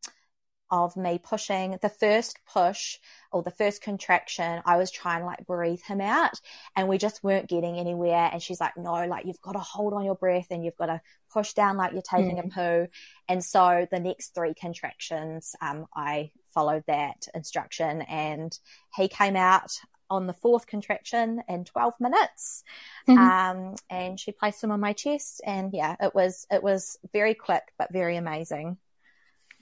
of 0.70 0.96
me 0.96 1.18
pushing. 1.18 1.76
The 1.82 1.88
first 1.88 2.38
push 2.52 2.98
or 3.32 3.42
the 3.42 3.50
first 3.50 3.82
contraction, 3.82 4.62
I 4.64 4.76
was 4.76 4.92
trying 4.92 5.22
to 5.22 5.26
like 5.26 5.46
breathe 5.46 5.82
him 5.82 6.00
out, 6.00 6.40
and 6.76 6.86
we 6.86 6.96
just 6.96 7.24
weren't 7.24 7.48
getting 7.48 7.76
anywhere. 7.76 8.30
And 8.32 8.40
she's 8.40 8.60
like, 8.60 8.76
"No, 8.76 9.04
like 9.06 9.26
you've 9.26 9.42
got 9.42 9.52
to 9.52 9.58
hold 9.58 9.94
on 9.94 10.04
your 10.04 10.14
breath, 10.14 10.46
and 10.50 10.64
you've 10.64 10.76
got 10.76 10.86
to 10.86 11.00
push 11.32 11.54
down 11.54 11.76
like 11.76 11.92
you're 11.92 12.02
taking 12.02 12.36
mm. 12.36 12.46
a 12.46 12.48
poo." 12.50 12.90
And 13.28 13.44
so 13.44 13.88
the 13.90 13.98
next 13.98 14.32
three 14.32 14.54
contractions, 14.54 15.56
um, 15.60 15.86
I 15.92 16.30
followed 16.54 16.84
that 16.86 17.26
instruction, 17.34 18.02
and 18.02 18.56
he 18.94 19.08
came 19.08 19.34
out 19.34 19.72
on 20.10 20.26
the 20.26 20.32
fourth 20.32 20.66
contraction 20.66 21.42
in 21.48 21.64
12 21.64 21.94
minutes. 22.00 22.64
Mm-hmm. 23.08 23.18
Um, 23.18 23.74
and 23.90 24.18
she 24.18 24.32
placed 24.32 24.60
them 24.60 24.70
on 24.70 24.80
my 24.80 24.92
chest. 24.92 25.40
And 25.44 25.72
yeah, 25.72 25.96
it 26.00 26.14
was, 26.14 26.46
it 26.50 26.62
was 26.62 26.98
very 27.12 27.34
quick, 27.34 27.64
but 27.78 27.92
very 27.92 28.16
amazing. 28.16 28.78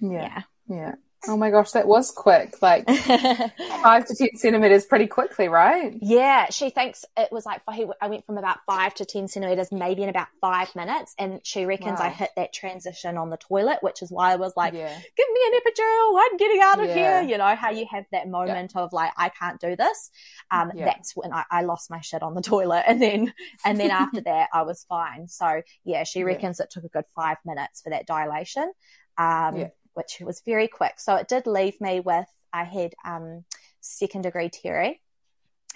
Yeah. 0.01 0.43
Yeah. 0.69 0.77
yeah. 0.77 0.95
Oh 1.29 1.37
my 1.37 1.51
gosh, 1.51 1.73
that 1.73 1.89
was 1.89 2.13
quick. 2.13 2.63
Like 2.63 2.89
five 2.89 4.07
to 4.07 4.15
10 4.15 4.37
centimeters 4.37 4.87
pretty 4.87 5.07
quickly, 5.07 5.49
right? 5.49 5.97
Yeah. 6.01 6.47
She 6.51 6.71
thinks 6.71 7.05
it 7.17 7.33
was 7.33 7.45
like, 7.45 7.63
I 7.69 8.09
went 8.09 8.25
from 8.27 8.39
about 8.39 8.59
five 8.67 8.95
to 8.95 9.05
10 9.05 9.29
centimeters, 9.29 9.73
maybe 9.73 10.03
in 10.03 10.09
about 10.09 10.29
five 10.41 10.75
minutes. 10.77 11.15
And 11.19 11.41
she 11.43 11.65
reckons 11.65 11.99
wow. 11.99 12.07
I 12.07 12.09
hit 12.11 12.31
that 12.37 12.53
transition 12.53 13.17
on 13.17 13.31
the 13.31 13.37
toilet, 13.37 13.79
which 13.81 14.03
is 14.03 14.11
why 14.11 14.33
I 14.33 14.37
was 14.37 14.53
like, 14.57 14.75
yeah. 14.75 14.89
give 15.17 15.27
me 15.33 15.41
an 15.47 15.61
epidural. 15.61 16.21
I'm 16.21 16.37
getting 16.37 16.61
out 16.63 16.81
of 16.81 16.89
yeah. 16.89 17.21
here. 17.21 17.31
You 17.31 17.39
know, 17.39 17.57
how 17.57 17.71
you 17.71 17.87
have 17.91 18.05
that 18.13 18.29
moment 18.29 18.73
yeah. 18.75 18.83
of 18.83 18.93
like, 18.93 19.13
I 19.17 19.31
can't 19.31 19.61
do 19.61 19.75
this. 19.75 20.11
Um, 20.51 20.71
that's 20.77 21.17
when 21.17 21.33
I, 21.33 21.45
I, 21.51 21.63
lost 21.63 21.91
my 21.91 22.01
shit 22.01 22.23
on 22.23 22.35
the 22.35 22.43
toilet. 22.43 22.85
And 22.87 23.03
then, 23.03 23.33
and 23.65 23.81
then 23.81 23.91
after 23.91 24.21
that, 24.27 24.49
I 24.53 24.63
was 24.63 24.85
fine. 24.89 25.29
So 25.29 25.63
yeah, 25.85 26.05
she 26.05 26.23
reckons 26.23 26.61
it 26.61 26.71
took 26.71 26.85
a 26.85 26.89
good 26.89 27.05
five 27.17 27.39
minutes 27.45 27.81
for 27.83 27.91
that 27.91 28.07
dilation. 28.07 28.71
Um, 29.19 29.71
which 29.97 30.19
was 30.21 30.41
very 30.41 30.69
quick. 30.69 30.95
So 30.99 31.17
it 31.17 31.29
did 31.29 31.47
leave 31.47 31.81
me 31.81 32.01
with, 32.01 32.27
I 32.53 32.65
had 32.65 32.95
um, 33.05 33.45
second 33.81 34.23
degree 34.23 34.51
tear. 34.51 34.95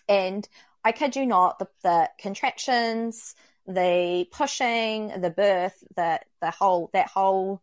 And 0.09 0.49
I 0.85 0.93
kid 0.93 1.17
you 1.17 1.27
not, 1.27 1.59
the, 1.59 1.69
the 1.83 2.11
contractions, 2.19 3.35
the 3.67 4.27
pushing, 4.31 5.21
the 5.21 5.31
birth, 5.31 5.83
the, 5.97 6.21
the 6.41 6.51
whole, 6.51 6.91
that 6.93 7.09
whole 7.09 7.63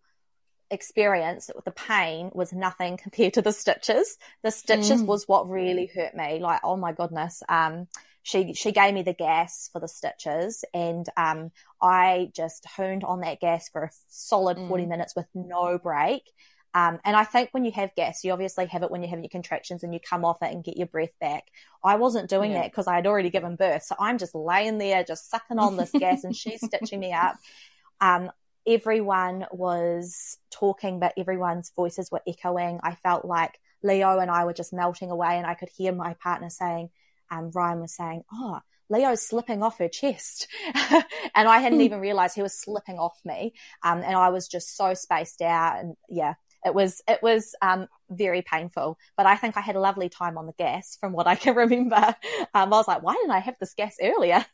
experience 0.69 1.49
the 1.63 1.71
pain 1.71 2.29
was 2.33 2.51
nothing 2.51 2.97
compared 3.01 3.33
to 3.35 3.41
the 3.41 3.53
stitches. 3.53 4.17
The 4.43 4.51
stitches 4.51 5.01
mm. 5.01 5.05
was 5.05 5.27
what 5.27 5.49
really 5.49 5.85
hurt 5.93 6.15
me. 6.15 6.39
Like, 6.39 6.61
oh 6.63 6.77
my 6.77 6.91
goodness. 6.91 7.43
Um, 7.47 7.87
she 8.27 8.53
she 8.53 8.73
gave 8.73 8.93
me 8.93 9.03
the 9.03 9.13
gas 9.13 9.69
for 9.71 9.79
the 9.79 9.87
stitches 9.87 10.65
and 10.73 11.07
um, 11.15 11.49
I 11.81 12.29
just 12.35 12.65
honed 12.65 13.05
on 13.05 13.21
that 13.21 13.39
gas 13.39 13.69
for 13.69 13.83
a 13.83 13.89
solid 14.09 14.57
40 14.57 14.83
mm. 14.83 14.87
minutes 14.89 15.15
with 15.15 15.27
no 15.33 15.77
break. 15.77 16.23
Um, 16.73 16.99
and 17.05 17.15
I 17.15 17.23
think 17.23 17.49
when 17.51 17.63
you 17.63 17.71
have 17.71 17.95
gas, 17.95 18.25
you 18.25 18.33
obviously 18.33 18.65
have 18.65 18.83
it 18.83 18.91
when 18.91 19.01
you're 19.01 19.09
having 19.09 19.23
your 19.23 19.29
contractions 19.29 19.81
and 19.81 19.93
you 19.93 20.01
come 20.01 20.25
off 20.25 20.41
it 20.41 20.51
and 20.51 20.61
get 20.61 20.75
your 20.75 20.87
breath 20.87 21.17
back. 21.21 21.45
I 21.85 21.95
wasn't 21.95 22.29
doing 22.29 22.51
yeah. 22.51 22.63
that 22.63 22.71
because 22.71 22.85
I 22.85 22.95
had 22.95 23.07
already 23.07 23.29
given 23.29 23.55
birth. 23.55 23.83
So 23.83 23.95
I'm 23.97 24.17
just 24.17 24.35
laying 24.35 24.77
there, 24.77 25.05
just 25.05 25.29
sucking 25.29 25.57
on 25.57 25.77
this 25.77 25.91
gas 25.91 26.25
and 26.25 26.35
she's 26.35 26.59
stitching 26.63 26.99
me 26.99 27.13
up. 27.13 27.37
Um, 27.99 28.29
everyone 28.67 29.47
was 29.51 30.37
talking, 30.51 30.99
but 30.99 31.13
everyone's 31.17 31.71
voices 31.75 32.11
were 32.11 32.21
echoing. 32.27 32.79
I 32.83 32.93
felt 32.93 33.25
like 33.25 33.59
Leo 33.81 34.19
and 34.19 34.29
I 34.29 34.45
were 34.45 34.53
just 34.53 34.71
melting 34.71 35.09
away, 35.09 35.35
and 35.37 35.47
I 35.47 35.55
could 35.55 35.69
hear 35.69 35.91
my 35.91 36.13
partner 36.21 36.51
saying, 36.51 36.91
um, 37.31 37.51
Ryan 37.53 37.81
was 37.81 37.93
saying, 37.93 38.23
"Oh." 38.31 38.59
Leo's 38.89 39.21
slipping 39.21 39.63
off 39.63 39.79
her 39.79 39.89
chest. 39.89 40.47
and 41.35 41.47
I 41.47 41.59
hadn't 41.59 41.79
hmm. 41.79 41.85
even 41.85 41.99
realized 41.99 42.35
he 42.35 42.41
was 42.41 42.57
slipping 42.57 42.97
off 42.97 43.19
me. 43.25 43.53
Um, 43.83 43.99
and 43.99 44.15
I 44.15 44.29
was 44.29 44.47
just 44.47 44.75
so 44.75 44.93
spaced 44.93 45.41
out. 45.41 45.79
And 45.79 45.95
yeah, 46.09 46.35
it 46.65 46.73
was, 46.73 47.01
it 47.07 47.21
was, 47.21 47.53
um, 47.61 47.87
very 48.09 48.41
painful, 48.41 48.97
but 49.17 49.25
I 49.25 49.35
think 49.35 49.57
I 49.57 49.61
had 49.61 49.75
a 49.75 49.81
lovely 49.81 50.09
time 50.09 50.37
on 50.37 50.45
the 50.45 50.53
gas 50.53 50.97
from 50.99 51.11
what 51.11 51.27
I 51.27 51.35
can 51.35 51.55
remember. 51.55 52.15
Um, 52.53 52.73
I 52.73 52.77
was 52.77 52.87
like, 52.87 53.03
why 53.03 53.13
didn't 53.13 53.31
I 53.31 53.39
have 53.39 53.57
this 53.59 53.73
gas 53.73 53.97
earlier? 54.01 54.45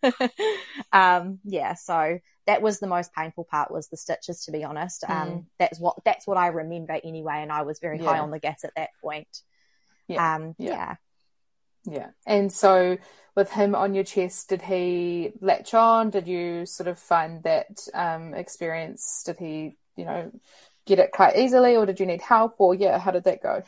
um, 0.92 1.40
yeah. 1.44 1.76
So 1.76 2.20
that 2.48 2.62
was 2.62 2.80
the 2.80 2.88
most 2.88 3.14
painful 3.14 3.46
part 3.46 3.72
was 3.72 3.88
the 3.88 3.98
stitches, 3.98 4.46
to 4.46 4.52
be 4.52 4.64
honest. 4.64 5.04
Um, 5.08 5.30
mm. 5.30 5.46
that's 5.60 5.80
what, 5.80 5.98
that's 6.04 6.28
what 6.28 6.38
I 6.38 6.48
remember 6.48 7.00
anyway. 7.04 7.42
And 7.42 7.52
I 7.52 7.62
was 7.62 7.80
very 7.80 8.00
yeah. 8.00 8.06
high 8.06 8.20
on 8.20 8.32
the 8.32 8.40
gas 8.40 8.64
at 8.64 8.74
that 8.76 8.90
point. 9.02 9.42
Yeah. 10.08 10.36
Um, 10.36 10.56
yeah. 10.58 10.70
yeah. 10.70 10.96
Yeah. 11.86 12.12
And 12.26 12.52
so 12.52 12.98
with 13.36 13.52
him 13.52 13.76
on 13.76 13.94
your 13.94 14.04
chest, 14.04 14.50
did 14.50 14.62
he 14.62 15.34
latch 15.42 15.74
on? 15.74 16.10
Did 16.10 16.28
you 16.28 16.66
sort 16.66 16.88
of 16.88 17.00
find 17.00 17.44
that 17.44 17.88
um, 17.94 18.34
experience? 18.34 19.24
Did 19.26 19.38
he, 19.38 19.78
you 19.96 20.06
know, 20.06 20.32
get 20.86 21.00
it 21.00 21.12
quite 21.12 21.38
easily 21.38 21.76
or 21.76 21.86
did 21.86 22.00
you 22.00 22.06
need 22.06 22.22
help 22.22 22.56
or 22.60 22.76
yeah, 22.76 23.00
how 23.00 23.12
did 23.12 23.24
that 23.26 23.42
go? 23.44 23.64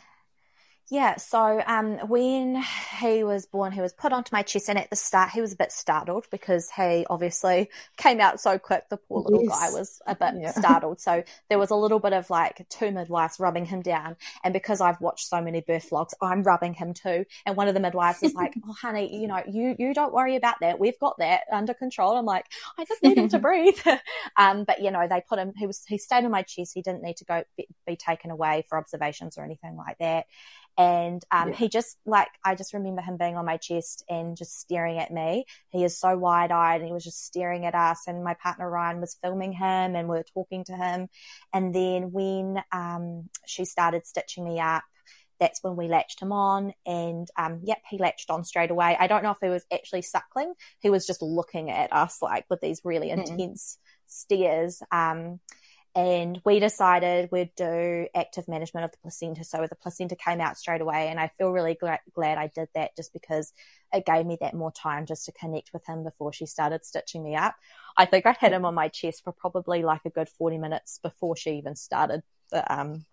Yeah, 0.91 1.15
so 1.15 1.63
um, 1.65 1.97
when 2.07 2.61
he 2.99 3.23
was 3.23 3.47
born, 3.47 3.71
he 3.71 3.81
was 3.81 3.91
put 3.91 4.13
onto 4.13 4.29
my 4.31 4.43
chest, 4.43 4.69
and 4.69 4.77
at 4.77 4.91
the 4.91 4.95
start, 4.95 5.31
he 5.31 5.41
was 5.41 5.51
a 5.53 5.55
bit 5.55 5.71
startled 5.71 6.27
because 6.29 6.69
he 6.69 7.07
obviously 7.09 7.69
came 7.97 8.21
out 8.21 8.39
so 8.39 8.59
quick. 8.59 8.87
The 8.89 8.97
poor 8.97 9.21
little 9.21 9.45
yes. 9.45 9.59
guy 9.59 9.71
was 9.71 10.01
a 10.05 10.15
bit 10.15 10.41
yeah. 10.41 10.51
startled. 10.51 11.01
So 11.01 11.23
there 11.49 11.57
was 11.57 11.71
a 11.71 11.75
little 11.75 11.97
bit 11.97 12.13
of 12.13 12.29
like 12.29 12.67
two 12.69 12.91
midwives 12.91 13.39
rubbing 13.39 13.65
him 13.65 13.81
down. 13.81 14.15
And 14.43 14.53
because 14.53 14.79
I've 14.79 15.01
watched 15.01 15.27
so 15.27 15.41
many 15.41 15.61
birth 15.61 15.89
vlogs, 15.89 16.13
I'm 16.21 16.43
rubbing 16.43 16.75
him 16.75 16.93
too. 16.93 17.25
And 17.47 17.57
one 17.57 17.67
of 17.67 17.73
the 17.73 17.79
midwives 17.79 18.21
is 18.21 18.35
like, 18.35 18.53
"Oh, 18.67 18.73
honey, 18.73 19.19
you 19.19 19.27
know, 19.27 19.41
you 19.47 19.75
you 19.79 19.91
don't 19.95 20.13
worry 20.13 20.35
about 20.35 20.57
that. 20.61 20.79
We've 20.79 20.99
got 20.99 21.17
that 21.17 21.41
under 21.51 21.73
control." 21.73 22.15
I'm 22.15 22.25
like, 22.25 22.45
"I 22.77 22.85
just 22.85 23.01
need 23.01 23.17
him 23.17 23.29
to 23.29 23.39
breathe." 23.47 23.79
um, 24.37 24.65
but 24.65 24.83
you 24.83 24.91
know, 24.91 25.07
they 25.07 25.23
put 25.27 25.39
him. 25.39 25.53
He 25.57 25.65
was 25.65 25.83
he 25.87 25.97
stayed 25.97 26.25
on 26.25 26.31
my 26.31 26.43
chest. 26.43 26.73
He 26.75 26.83
didn't 26.83 27.01
need 27.01 27.17
to 27.17 27.25
go 27.25 27.43
be, 27.57 27.67
be 27.87 27.95
taken 27.95 28.29
away 28.29 28.65
for 28.69 28.77
observations 28.77 29.39
or 29.39 29.43
anything 29.43 29.75
like 29.75 29.97
that. 29.97 30.27
And 30.77 31.23
um, 31.31 31.49
yeah. 31.49 31.55
he 31.55 31.69
just 31.69 31.97
like 32.05 32.27
I 32.43 32.55
just 32.55 32.73
remember 32.73 33.01
him 33.01 33.17
being 33.17 33.37
on 33.37 33.45
my 33.45 33.57
chest 33.57 34.03
and 34.09 34.35
just 34.35 34.59
staring 34.59 34.97
at 34.99 35.11
me. 35.11 35.45
He 35.69 35.83
is 35.83 35.97
so 35.97 36.17
wide 36.17 36.51
eyed 36.51 36.81
and 36.81 36.87
he 36.87 36.93
was 36.93 37.03
just 37.03 37.25
staring 37.25 37.65
at 37.65 37.75
us. 37.75 38.03
And 38.07 38.23
my 38.23 38.33
partner 38.33 38.69
Ryan 38.69 38.99
was 38.99 39.17
filming 39.21 39.53
him 39.53 39.95
and 39.95 40.09
we 40.09 40.17
were 40.17 40.25
talking 40.33 40.65
to 40.65 40.73
him. 40.73 41.07
And 41.53 41.73
then 41.73 42.11
when 42.11 42.61
um, 42.71 43.29
she 43.45 43.65
started 43.65 44.05
stitching 44.05 44.43
me 44.43 44.59
up, 44.59 44.83
that's 45.39 45.63
when 45.63 45.75
we 45.75 45.87
latched 45.87 46.21
him 46.21 46.31
on 46.31 46.73
and 46.85 47.27
um, 47.37 47.59
yep 47.63 47.79
he 47.89 47.97
latched 47.97 48.29
on 48.29 48.45
straight 48.45 48.71
away 48.71 48.95
i 48.97 49.07
don't 49.07 49.21
know 49.21 49.31
if 49.31 49.37
he 49.41 49.49
was 49.49 49.65
actually 49.69 50.01
suckling 50.01 50.53
he 50.79 50.89
was 50.89 51.05
just 51.05 51.21
looking 51.21 51.69
at 51.69 51.91
us 51.91 52.21
like 52.21 52.45
with 52.49 52.61
these 52.61 52.79
really 52.85 53.09
mm 53.09 53.15
intense 53.15 53.77
stares 54.07 54.81
um, 54.91 55.39
and 55.95 56.41
we 56.43 56.59
decided 56.59 57.29
we'd 57.31 57.55
do 57.55 58.07
active 58.13 58.49
management 58.49 58.83
of 58.83 58.91
the 58.91 58.97
placenta. 58.97 59.45
So 59.45 59.65
the 59.69 59.75
placenta 59.75 60.17
came 60.17 60.41
out 60.41 60.57
straight 60.57 60.81
away, 60.81 61.07
and 61.07 61.19
I 61.19 61.31
feel 61.37 61.51
really 61.51 61.75
glad, 61.75 61.99
glad 62.13 62.37
I 62.37 62.47
did 62.53 62.67
that 62.75 62.97
just 62.97 63.13
because 63.13 63.53
it 63.93 64.05
gave 64.05 64.25
me 64.25 64.37
that 64.41 64.53
more 64.53 64.73
time 64.73 65.05
just 65.05 65.25
to 65.25 65.31
connect 65.31 65.71
with 65.71 65.85
him 65.85 66.03
before 66.03 66.33
she 66.33 66.47
started 66.47 66.83
stitching 66.83 67.23
me 67.23 67.35
up. 67.35 67.55
I 67.95 68.05
think 68.05 68.25
I'd 68.25 68.35
had 68.37 68.51
him 68.51 68.65
on 68.65 68.75
my 68.75 68.89
chest 68.89 69.23
for 69.23 69.31
probably 69.31 69.83
like 69.83 70.01
a 70.03 70.09
good 70.09 70.27
40 70.27 70.57
minutes 70.57 70.99
before 71.01 71.37
she 71.37 71.51
even 71.51 71.77
started 71.77 72.23
the 72.51 72.73
um, 72.73 73.05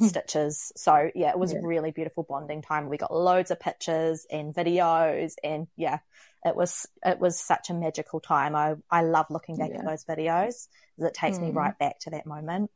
stitches. 0.00 0.72
So 0.76 1.10
yeah, 1.14 1.30
it 1.30 1.38
was 1.38 1.52
yeah. 1.52 1.60
really 1.62 1.90
beautiful 1.90 2.24
bonding 2.28 2.62
time. 2.62 2.88
We 2.88 2.98
got 2.98 3.12
loads 3.14 3.50
of 3.50 3.60
pictures 3.60 4.26
and 4.30 4.54
videos 4.54 5.34
and 5.42 5.66
yeah, 5.76 5.98
it 6.44 6.56
was 6.56 6.86
it 7.04 7.18
was 7.18 7.38
such 7.38 7.70
a 7.70 7.74
magical 7.74 8.20
time. 8.20 8.54
I 8.54 8.74
I 8.90 9.02
love 9.02 9.26
looking 9.30 9.56
back 9.56 9.70
yeah. 9.72 9.80
at 9.80 9.86
those 9.86 10.04
videos. 10.04 10.68
It 10.98 11.14
takes 11.14 11.38
mm. 11.38 11.42
me 11.42 11.50
right 11.50 11.78
back 11.78 11.98
to 12.00 12.10
that 12.10 12.26
moment. 12.26 12.70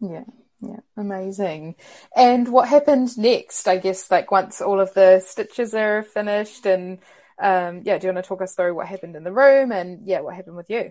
Yeah. 0.00 0.24
Yeah, 0.60 0.80
amazing. 0.96 1.76
And 2.16 2.48
what 2.48 2.68
happened 2.68 3.16
next? 3.16 3.68
I 3.68 3.76
guess 3.76 4.10
like 4.10 4.32
once 4.32 4.60
all 4.60 4.80
of 4.80 4.92
the 4.92 5.20
stitches 5.20 5.72
are 5.72 6.02
finished 6.02 6.66
and 6.66 6.98
um 7.40 7.82
yeah, 7.84 7.98
do 7.98 8.06
you 8.06 8.12
want 8.12 8.24
to 8.24 8.28
talk 8.28 8.42
us 8.42 8.54
through 8.54 8.74
what 8.74 8.88
happened 8.88 9.14
in 9.14 9.22
the 9.22 9.32
room 9.32 9.70
and 9.70 10.06
yeah, 10.06 10.20
what 10.20 10.34
happened 10.34 10.56
with 10.56 10.68
you? 10.68 10.90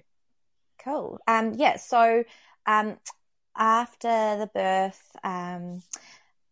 Cool. 0.83 1.19
Um 1.27 1.53
yeah, 1.57 1.75
so 1.77 2.23
um 2.65 2.97
after 3.57 4.37
the 4.37 4.49
birth, 4.53 5.11
um 5.23 5.81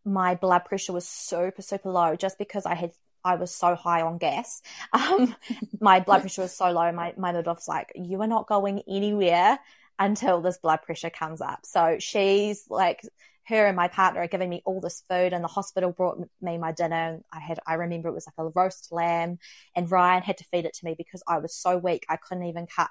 my 0.05 0.35
blood 0.35 0.65
pressure 0.65 0.93
was 0.93 1.07
super, 1.07 1.61
super 1.61 1.89
low 1.91 2.15
just 2.15 2.37
because 2.37 2.65
I 2.65 2.75
had 2.75 2.91
I 3.23 3.35
was 3.35 3.51
so 3.53 3.75
high 3.75 4.01
on 4.03 4.17
gas. 4.19 4.61
Um, 4.93 5.35
my 5.81 5.99
blood 5.99 6.21
pressure 6.21 6.43
was 6.43 6.55
so 6.55 6.71
low. 6.71 6.91
My, 6.91 7.13
my 7.17 7.31
midwife's 7.31 7.67
like, 7.67 7.91
you 7.95 8.21
are 8.21 8.27
not 8.27 8.47
going 8.47 8.83
anywhere 8.87 9.59
until 9.99 10.41
this 10.41 10.57
blood 10.59 10.81
pressure 10.83 11.09
comes 11.09 11.41
up. 11.41 11.59
So 11.63 11.97
she's 11.99 12.65
like, 12.69 13.01
her 13.47 13.67
and 13.67 13.75
my 13.75 13.87
partner 13.87 14.21
are 14.21 14.27
giving 14.27 14.49
me 14.49 14.61
all 14.65 14.79
this 14.79 15.03
food 15.09 15.33
and 15.33 15.43
the 15.43 15.47
hospital 15.49 15.91
brought 15.91 16.19
me 16.41 16.57
my 16.57 16.71
dinner. 16.71 17.19
I 17.31 17.39
had, 17.39 17.59
I 17.67 17.75
remember 17.75 18.09
it 18.09 18.13
was 18.13 18.27
like 18.27 18.45
a 18.45 18.49
roast 18.55 18.91
lamb 18.91 19.39
and 19.75 19.89
Ryan 19.89 20.23
had 20.23 20.37
to 20.37 20.43
feed 20.45 20.65
it 20.65 20.73
to 20.75 20.85
me 20.85 20.95
because 20.97 21.23
I 21.27 21.39
was 21.39 21.55
so 21.55 21.77
weak. 21.77 22.05
I 22.09 22.17
couldn't 22.17 22.45
even 22.45 22.67
cut, 22.67 22.89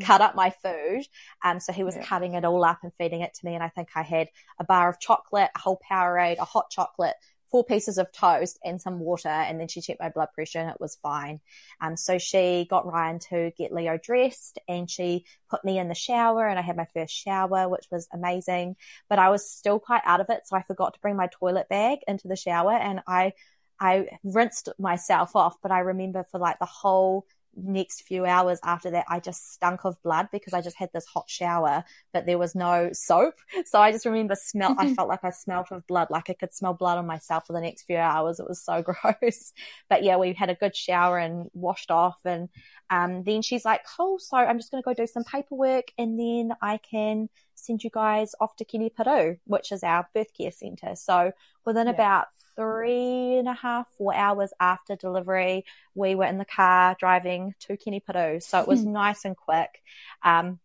cut 0.00 0.20
up 0.20 0.34
my 0.34 0.50
food. 0.50 1.04
Um, 1.44 1.60
so 1.60 1.72
he 1.72 1.84
was 1.84 1.96
yeah. 1.96 2.04
cutting 2.04 2.34
it 2.34 2.44
all 2.44 2.64
up 2.64 2.80
and 2.82 2.92
feeding 2.98 3.20
it 3.20 3.34
to 3.34 3.46
me. 3.46 3.54
And 3.54 3.62
I 3.62 3.68
think 3.68 3.88
I 3.94 4.02
had 4.02 4.28
a 4.58 4.64
bar 4.64 4.88
of 4.88 5.00
chocolate, 5.00 5.50
a 5.54 5.58
whole 5.58 5.80
Powerade, 5.90 6.38
a 6.38 6.44
hot 6.44 6.70
chocolate, 6.70 7.14
four 7.54 7.64
pieces 7.64 7.98
of 7.98 8.10
toast 8.10 8.58
and 8.64 8.80
some 8.80 8.98
water. 8.98 9.28
And 9.28 9.60
then 9.60 9.68
she 9.68 9.80
checked 9.80 10.00
my 10.00 10.08
blood 10.08 10.30
pressure 10.34 10.58
and 10.58 10.70
it 10.70 10.80
was 10.80 10.98
fine. 11.00 11.38
Um, 11.80 11.96
so 11.96 12.18
she 12.18 12.66
got 12.68 12.84
Ryan 12.84 13.20
to 13.30 13.52
get 13.56 13.72
Leo 13.72 13.96
dressed 13.96 14.58
and 14.66 14.90
she 14.90 15.24
put 15.48 15.64
me 15.64 15.78
in 15.78 15.86
the 15.86 15.94
shower 15.94 16.48
and 16.48 16.58
I 16.58 16.62
had 16.62 16.76
my 16.76 16.88
first 16.94 17.14
shower, 17.14 17.68
which 17.68 17.86
was 17.92 18.08
amazing. 18.12 18.74
But 19.08 19.20
I 19.20 19.28
was 19.28 19.48
still 19.48 19.78
quite 19.78 20.02
out 20.04 20.20
of 20.20 20.30
it. 20.30 20.40
So 20.46 20.56
I 20.56 20.62
forgot 20.62 20.94
to 20.94 21.00
bring 21.00 21.14
my 21.14 21.28
toilet 21.28 21.68
bag 21.68 22.00
into 22.08 22.26
the 22.26 22.34
shower 22.34 22.72
and 22.72 23.02
I, 23.06 23.34
I 23.78 24.08
rinsed 24.24 24.70
myself 24.80 25.36
off, 25.36 25.56
but 25.62 25.70
I 25.70 25.78
remember 25.78 26.26
for 26.32 26.40
like 26.40 26.58
the 26.58 26.64
whole 26.64 27.24
next 27.56 28.02
few 28.02 28.24
hours 28.24 28.58
after 28.62 28.90
that, 28.90 29.06
I 29.08 29.20
just 29.20 29.52
stunk 29.52 29.84
of 29.84 30.00
blood 30.02 30.28
because 30.32 30.52
I 30.52 30.60
just 30.60 30.76
had 30.76 30.90
this 30.92 31.06
hot 31.06 31.28
shower, 31.28 31.84
but 32.12 32.26
there 32.26 32.38
was 32.38 32.54
no 32.54 32.90
soap. 32.92 33.34
So 33.66 33.80
I 33.80 33.92
just 33.92 34.04
remember 34.04 34.34
smell. 34.34 34.74
I 34.78 34.92
felt 34.94 35.08
like 35.08 35.24
I 35.24 35.30
smelled 35.30 35.66
of 35.70 35.86
blood, 35.86 36.08
like 36.10 36.28
I 36.28 36.34
could 36.34 36.52
smell 36.52 36.74
blood 36.74 36.98
on 36.98 37.06
myself 37.06 37.46
for 37.46 37.52
the 37.52 37.60
next 37.60 37.84
few 37.84 37.96
hours. 37.96 38.40
It 38.40 38.48
was 38.48 38.62
so 38.62 38.82
gross. 39.12 39.52
But 39.88 40.02
yeah, 40.02 40.16
we 40.16 40.32
had 40.32 40.50
a 40.50 40.54
good 40.54 40.76
shower 40.76 41.18
and 41.18 41.50
washed 41.54 41.90
off, 41.90 42.18
and 42.24 42.48
um, 42.90 43.22
then 43.24 43.42
she's 43.42 43.64
like, 43.64 43.82
"Cool, 43.96 44.18
so 44.18 44.36
I'm 44.36 44.58
just 44.58 44.70
going 44.70 44.82
to 44.82 44.84
go 44.84 44.94
do 44.94 45.06
some 45.06 45.24
paperwork, 45.24 45.92
and 45.98 46.18
then 46.18 46.52
I 46.60 46.78
can 46.78 47.28
send 47.64 47.82
you 47.82 47.90
guys 47.90 48.34
off 48.40 48.56
to 48.56 48.64
Kenepuru, 48.64 49.38
which 49.44 49.72
is 49.72 49.82
our 49.82 50.08
birth 50.14 50.32
care 50.36 50.52
centre. 50.52 50.94
So 50.94 51.32
within 51.64 51.86
yeah. 51.86 51.92
about 51.92 52.26
three 52.56 53.36
and 53.36 53.48
a 53.48 53.54
half, 53.54 53.88
four 53.96 54.14
hours 54.14 54.52
after 54.60 54.96
delivery, 54.96 55.64
we 55.94 56.14
were 56.14 56.24
in 56.24 56.38
the 56.38 56.44
car 56.44 56.96
driving 56.98 57.54
to 57.60 57.76
Kenepuru. 57.76 58.42
So 58.42 58.60
it 58.60 58.68
was 58.68 58.82
hmm. 58.82 58.92
nice 58.92 59.24
and 59.24 59.36
quick. 59.36 59.82
Um, 60.22 60.58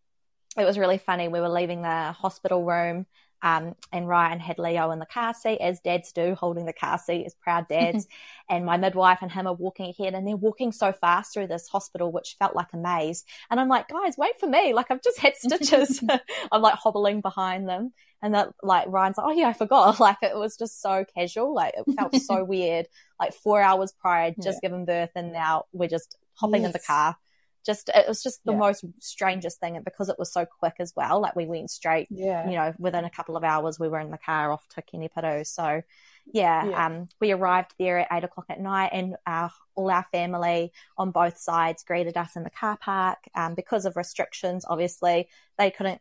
it 0.56 0.64
was 0.64 0.78
really 0.78 0.98
funny. 0.98 1.28
We 1.28 1.40
were 1.40 1.48
leaving 1.48 1.82
the 1.82 2.12
hospital 2.12 2.64
room. 2.64 3.06
Um, 3.42 3.74
and 3.92 4.06
Ryan 4.06 4.38
had 4.38 4.58
Leo 4.58 4.90
in 4.90 4.98
the 4.98 5.06
car 5.06 5.34
seat, 5.34 5.58
as 5.60 5.80
dads 5.80 6.12
do, 6.12 6.34
holding 6.34 6.66
the 6.66 6.72
car 6.72 6.98
seat 6.98 7.24
as 7.24 7.34
proud 7.34 7.68
dads. 7.68 8.06
and 8.48 8.64
my 8.64 8.76
midwife 8.76 9.18
and 9.22 9.30
him 9.30 9.46
are 9.46 9.54
walking 9.54 9.94
ahead, 9.98 10.14
and 10.14 10.26
they're 10.26 10.36
walking 10.36 10.72
so 10.72 10.92
fast 10.92 11.32
through 11.32 11.46
this 11.46 11.68
hospital, 11.68 12.12
which 12.12 12.36
felt 12.38 12.54
like 12.54 12.72
a 12.72 12.76
maze. 12.76 13.24
And 13.50 13.58
I'm 13.58 13.68
like, 13.68 13.88
guys, 13.88 14.16
wait 14.18 14.38
for 14.38 14.46
me. 14.46 14.74
Like, 14.74 14.90
I've 14.90 15.02
just 15.02 15.18
had 15.18 15.36
stitches. 15.36 16.02
I'm 16.52 16.62
like 16.62 16.74
hobbling 16.74 17.20
behind 17.20 17.68
them. 17.68 17.92
And 18.22 18.34
that 18.34 18.52
like 18.62 18.86
Ryan's 18.88 19.16
like, 19.16 19.26
oh 19.26 19.32
yeah, 19.32 19.48
I 19.48 19.54
forgot. 19.54 19.98
Like 20.00 20.18
it 20.22 20.36
was 20.36 20.56
just 20.56 20.82
so 20.82 21.04
casual. 21.14 21.54
Like 21.54 21.74
it 21.76 21.94
felt 21.96 22.14
so 22.16 22.44
weird. 22.44 22.86
Like 23.18 23.32
four 23.32 23.62
hours 23.62 23.92
prior, 23.92 24.30
just 24.30 24.60
yeah. 24.62 24.68
given 24.68 24.84
birth, 24.84 25.10
and 25.14 25.32
now 25.32 25.64
we're 25.72 25.88
just 25.88 26.16
hopping 26.34 26.62
yes. 26.62 26.68
in 26.68 26.72
the 26.72 26.78
car. 26.78 27.16
Just 27.64 27.90
it 27.94 28.06
was 28.08 28.22
just 28.22 28.44
the 28.44 28.52
yeah. 28.52 28.58
most 28.58 28.84
strangest 29.00 29.60
thing, 29.60 29.76
and 29.76 29.84
because 29.84 30.08
it 30.08 30.18
was 30.18 30.32
so 30.32 30.46
quick 30.46 30.74
as 30.78 30.92
well. 30.96 31.20
Like 31.20 31.36
we 31.36 31.46
went 31.46 31.70
straight. 31.70 32.08
Yeah. 32.10 32.48
You 32.48 32.56
know, 32.56 32.74
within 32.78 33.04
a 33.04 33.10
couple 33.10 33.36
of 33.36 33.44
hours, 33.44 33.78
we 33.78 33.88
were 33.88 34.00
in 34.00 34.10
the 34.10 34.18
car 34.18 34.52
off 34.52 34.66
to 34.70 34.82
Kenepuru. 34.82 35.46
So. 35.46 35.82
Yeah, 36.32 36.68
yeah, 36.68 36.86
um, 36.86 37.08
we 37.18 37.32
arrived 37.32 37.74
there 37.78 37.98
at 37.98 38.08
eight 38.12 38.22
o'clock 38.22 38.44
at 38.50 38.60
night, 38.60 38.90
and 38.92 39.16
our, 39.26 39.50
all 39.74 39.90
our 39.90 40.06
family 40.12 40.70
on 40.96 41.10
both 41.10 41.38
sides 41.38 41.82
greeted 41.82 42.16
us 42.16 42.36
in 42.36 42.44
the 42.44 42.50
car 42.50 42.78
park. 42.80 43.18
Um, 43.34 43.54
because 43.54 43.84
of 43.84 43.96
restrictions, 43.96 44.64
obviously, 44.68 45.28
they 45.58 45.72
couldn't 45.72 46.00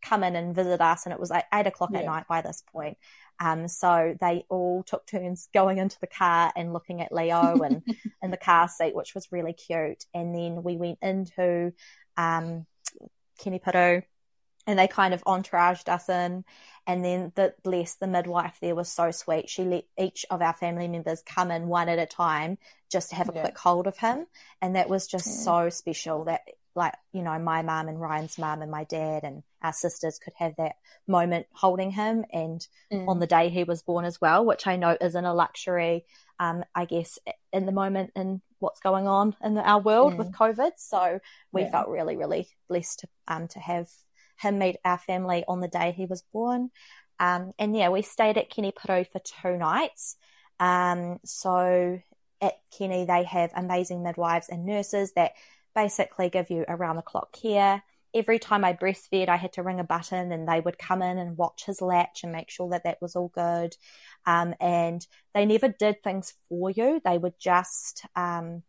come 0.00 0.22
in 0.24 0.34
and 0.36 0.54
visit 0.54 0.80
us, 0.80 1.04
and 1.04 1.12
it 1.12 1.20
was 1.20 1.30
like 1.30 1.44
eight 1.52 1.66
o'clock 1.66 1.90
yeah. 1.92 1.98
at 1.98 2.06
night 2.06 2.28
by 2.28 2.40
this 2.40 2.62
point. 2.72 2.96
Um, 3.38 3.68
so 3.68 4.16
they 4.20 4.44
all 4.48 4.82
took 4.82 5.06
turns 5.06 5.48
going 5.52 5.78
into 5.78 5.98
the 6.00 6.06
car 6.06 6.52
and 6.56 6.72
looking 6.72 7.02
at 7.02 7.12
Leo 7.12 7.60
and 7.60 7.82
in 8.22 8.30
the 8.30 8.36
car 8.36 8.68
seat, 8.68 8.94
which 8.94 9.14
was 9.14 9.32
really 9.32 9.52
cute. 9.52 10.04
And 10.14 10.34
then 10.34 10.62
we 10.62 10.76
went 10.76 10.98
into 11.02 11.72
um, 12.16 12.66
Kenepuru 13.40 14.02
and 14.66 14.78
they 14.78 14.88
kind 14.88 15.14
of 15.14 15.22
entouraged 15.24 15.88
us 15.88 16.08
in. 16.08 16.44
And 16.86 17.04
then 17.04 17.32
the 17.34 17.54
bless 17.62 17.96
the 17.96 18.06
midwife 18.06 18.58
there 18.60 18.74
was 18.74 18.88
so 18.88 19.10
sweet. 19.10 19.48
She 19.48 19.64
let 19.64 19.84
each 19.98 20.24
of 20.30 20.40
our 20.40 20.54
family 20.54 20.88
members 20.88 21.22
come 21.22 21.50
in 21.50 21.68
one 21.68 21.88
at 21.88 21.98
a 21.98 22.06
time 22.06 22.58
just 22.90 23.10
to 23.10 23.16
have 23.16 23.28
a 23.28 23.32
yeah. 23.34 23.42
quick 23.42 23.58
hold 23.58 23.86
of 23.86 23.96
him. 23.96 24.26
And 24.62 24.76
that 24.76 24.88
was 24.88 25.06
just 25.06 25.26
yeah. 25.26 25.32
so 25.32 25.68
special 25.70 26.24
that 26.24 26.42
like, 26.76 26.94
you 27.12 27.22
know, 27.22 27.38
my 27.38 27.62
mum 27.62 27.88
and 27.88 28.00
Ryan's 28.00 28.38
mum 28.38 28.62
and 28.62 28.70
my 28.70 28.84
dad 28.84 29.24
and 29.24 29.42
our 29.62 29.72
sisters 29.72 30.18
could 30.22 30.34
have 30.36 30.54
that 30.56 30.76
moment 31.08 31.46
holding 31.52 31.90
him 31.90 32.24
and 32.32 32.66
mm. 32.92 33.08
on 33.08 33.18
the 33.18 33.26
day 33.26 33.48
he 33.48 33.64
was 33.64 33.82
born 33.82 34.04
as 34.04 34.20
well, 34.20 34.44
which 34.44 34.66
I 34.66 34.76
know 34.76 34.96
isn't 35.00 35.24
a 35.24 35.34
luxury, 35.34 36.04
um, 36.38 36.64
I 36.74 36.84
guess, 36.84 37.18
in 37.52 37.66
the 37.66 37.72
moment 37.72 38.12
in 38.14 38.42
what's 38.58 38.80
going 38.80 39.08
on 39.08 39.34
in 39.42 39.58
our 39.58 39.80
world 39.80 40.14
mm. 40.14 40.18
with 40.18 40.32
COVID. 40.32 40.72
So 40.76 41.20
we 41.52 41.62
yeah. 41.62 41.70
felt 41.70 41.88
really, 41.88 42.16
really 42.16 42.48
blessed 42.68 43.00
to, 43.00 43.08
um, 43.26 43.48
to 43.48 43.58
have 43.58 43.88
him 44.38 44.58
meet 44.58 44.76
our 44.84 44.98
family 44.98 45.44
on 45.48 45.60
the 45.60 45.68
day 45.68 45.92
he 45.92 46.06
was 46.06 46.22
born. 46.32 46.70
Um, 47.18 47.52
and 47.58 47.74
yeah, 47.74 47.88
we 47.88 48.02
stayed 48.02 48.36
at 48.36 48.50
Kenny 48.50 48.72
Kenepuru 48.72 49.06
for 49.10 49.20
two 49.20 49.56
nights. 49.56 50.16
Um, 50.60 51.18
so 51.24 52.00
at 52.40 52.54
Kenny, 52.76 53.06
they 53.06 53.24
have 53.24 53.50
amazing 53.54 54.02
midwives 54.02 54.48
and 54.48 54.66
nurses 54.66 55.12
that 55.12 55.32
basically 55.76 56.30
give 56.30 56.50
you 56.50 56.64
around 56.66 56.96
the 56.96 57.02
clock 57.02 57.32
care. 57.32 57.82
Every 58.14 58.38
time 58.38 58.64
I 58.64 58.72
breastfed, 58.72 59.28
I 59.28 59.36
had 59.36 59.52
to 59.52 59.62
ring 59.62 59.78
a 59.78 59.84
button 59.84 60.32
and 60.32 60.48
they 60.48 60.60
would 60.60 60.78
come 60.78 61.02
in 61.02 61.18
and 61.18 61.36
watch 61.36 61.66
his 61.66 61.82
latch 61.82 62.22
and 62.22 62.32
make 62.32 62.50
sure 62.50 62.70
that 62.70 62.84
that 62.84 63.00
was 63.02 63.14
all 63.14 63.28
good. 63.28 63.76
Um, 64.24 64.54
and 64.58 65.06
they 65.34 65.44
never 65.44 65.68
did 65.68 66.02
things 66.02 66.32
for 66.48 66.70
you. 66.70 67.00
They 67.04 67.18
would 67.18 67.38
just, 67.38 68.06
um, 68.16 68.62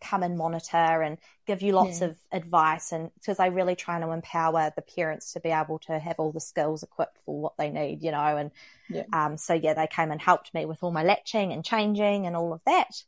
come 0.00 0.22
and 0.22 0.36
monitor 0.36 1.02
and 1.02 1.18
give 1.46 1.62
you 1.62 1.72
lots 1.72 2.00
yeah. 2.00 2.08
of 2.08 2.16
advice 2.32 2.92
and 2.92 3.10
because 3.14 3.38
I 3.38 3.46
really 3.46 3.76
trying 3.76 4.00
to 4.02 4.10
empower 4.10 4.72
the 4.74 4.82
parents 4.82 5.32
to 5.32 5.40
be 5.40 5.50
able 5.50 5.78
to 5.80 5.98
have 5.98 6.18
all 6.18 6.32
the 6.32 6.40
skills 6.40 6.82
equipped 6.82 7.18
for 7.24 7.40
what 7.40 7.56
they 7.56 7.70
need, 7.70 8.02
you 8.02 8.10
know, 8.10 8.36
and 8.36 8.50
yeah. 8.90 9.04
um 9.12 9.36
so 9.36 9.54
yeah, 9.54 9.74
they 9.74 9.86
came 9.86 10.10
and 10.10 10.20
helped 10.20 10.52
me 10.52 10.66
with 10.66 10.82
all 10.82 10.90
my 10.90 11.04
latching 11.04 11.52
and 11.52 11.64
changing 11.64 12.26
and 12.26 12.36
all 12.36 12.52
of 12.52 12.60
that. 12.66 13.04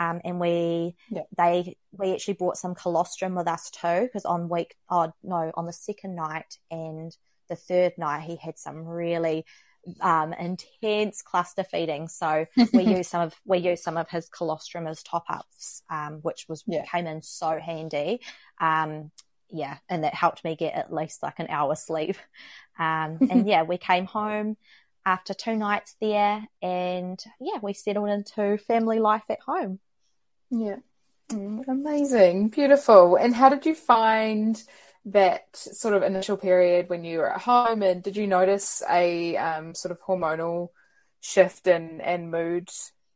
Um, 0.00 0.20
and 0.24 0.38
we 0.38 0.94
yeah. 1.10 1.22
they 1.36 1.76
we 1.92 2.12
actually 2.12 2.34
brought 2.34 2.56
some 2.56 2.74
colostrum 2.74 3.34
with 3.34 3.48
us 3.48 3.70
too 3.70 4.02
because 4.02 4.24
on 4.24 4.48
week 4.48 4.76
oh 4.88 5.12
no 5.22 5.50
on 5.54 5.66
the 5.66 5.72
second 5.72 6.14
night 6.14 6.58
and 6.70 7.16
the 7.48 7.56
third 7.56 7.94
night 7.98 8.22
he 8.22 8.36
had 8.36 8.58
some 8.58 8.84
really 8.84 9.44
um, 10.00 10.32
intense 10.32 11.22
cluster 11.22 11.64
feeding. 11.64 12.08
So 12.08 12.46
we 12.72 12.82
use 12.96 13.08
some 13.08 13.22
of 13.22 13.34
we 13.44 13.58
use 13.58 13.82
some 13.82 13.96
of 13.96 14.08
his 14.08 14.28
colostrum 14.28 14.86
as 14.86 15.02
top 15.02 15.24
ups, 15.28 15.82
um, 15.90 16.20
which 16.22 16.46
was 16.48 16.62
yeah. 16.66 16.84
came 16.84 17.06
in 17.06 17.22
so 17.22 17.58
handy. 17.58 18.20
Um, 18.60 19.10
yeah, 19.50 19.78
and 19.88 20.04
that 20.04 20.14
helped 20.14 20.44
me 20.44 20.56
get 20.56 20.74
at 20.74 20.92
least 20.92 21.22
like 21.22 21.38
an 21.38 21.46
hour 21.48 21.74
sleep. 21.74 22.16
Um, 22.78 23.18
and 23.30 23.46
yeah, 23.46 23.62
we 23.62 23.78
came 23.78 24.06
home 24.06 24.56
after 25.06 25.32
two 25.32 25.56
nights 25.56 25.96
there, 26.00 26.46
and 26.60 27.22
yeah, 27.40 27.58
we 27.62 27.72
settled 27.72 28.10
into 28.10 28.58
family 28.58 28.98
life 28.98 29.24
at 29.28 29.40
home. 29.40 29.80
Yeah, 30.50 30.76
mm, 31.30 31.66
amazing, 31.68 32.48
beautiful. 32.48 33.16
And 33.16 33.34
how 33.34 33.48
did 33.48 33.66
you 33.66 33.74
find? 33.74 34.62
that 35.04 35.46
sort 35.56 35.94
of 35.94 36.02
initial 36.02 36.36
period 36.36 36.90
when 36.90 37.02
you 37.02 37.18
were 37.18 37.32
at 37.32 37.40
home? 37.40 37.82
And 37.82 38.02
did 38.02 38.16
you 38.16 38.26
notice 38.26 38.82
a 38.90 39.36
um, 39.38 39.74
sort 39.74 39.92
of 39.92 40.00
hormonal 40.02 40.68
shift 41.20 41.66
in 41.66 42.00
and 42.02 42.30
mood 42.30 42.68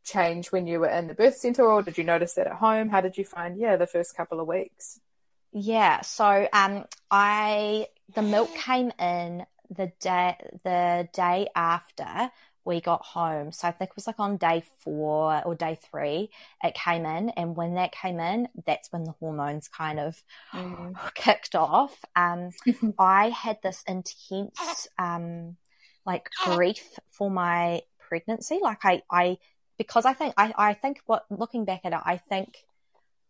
change 0.05 0.53
when 0.53 0.67
you 0.67 0.81
were 0.81 0.89
in 0.89 1.07
the 1.09 1.15
birth 1.15 1.37
center 1.37 1.65
or 1.65 1.83
did 1.83 1.99
you 1.99 2.05
notice 2.05 2.35
that 2.35 2.47
at 2.47 2.55
home? 2.55 2.89
How 2.89 3.03
did 3.03 3.19
you 3.19 3.25
find 3.27 3.59
yeah 3.59 3.77
the 3.77 3.87
first 3.87 4.17
couple 4.17 4.41
of 4.41 4.47
weeks? 4.47 5.01
Yeah. 5.53 6.01
So 6.03 6.49
um 6.53 6.85
i 7.11 7.87
the 8.15 8.23
milk 8.23 8.55
came 8.55 8.91
in 8.99 9.45
the 9.71 9.93
day 10.01 10.37
the 10.65 11.09
day 11.13 11.49
after 11.55 12.31
we 12.65 12.81
got 12.81 13.03
home. 13.05 13.53
So 13.53 13.69
I 13.69 13.73
think 13.73 13.91
it 13.91 13.97
was 13.97 14.07
like 14.07 14.21
on 14.21 14.37
day 14.37 14.63
four 14.79 15.43
or 15.45 15.55
day 15.55 15.79
three, 15.91 16.31
it 16.63 16.75
came 16.75 17.05
in. 17.05 17.31
And 17.31 17.57
when 17.57 17.75
that 17.75 17.93
came 17.93 18.21
in, 18.21 18.49
that's 18.67 18.93
when 18.93 19.05
the 19.05 19.15
hormones 19.19 19.69
kind 19.69 19.99
of 19.99 20.23
mm. 20.53 20.95
kicked 21.15 21.55
off. 21.55 21.97
Um, 22.15 22.51
I 22.99 23.31
had 23.31 23.59
this 23.63 23.83
intense, 23.87 24.89
um, 24.99 25.57
like 26.07 26.31
grief 26.45 26.99
for 27.11 27.31
my 27.31 27.83
pregnancy. 27.99 28.61
Like 28.63 28.85
I, 28.85 29.03
I, 29.11 29.39
because 29.79 30.05
I 30.05 30.13
think, 30.13 30.35
I, 30.37 30.53
I 30.57 30.75
think 30.75 31.01
what, 31.07 31.25
looking 31.31 31.65
back 31.65 31.81
at 31.85 31.93
it, 31.93 32.01
I 32.05 32.19
think 32.19 32.65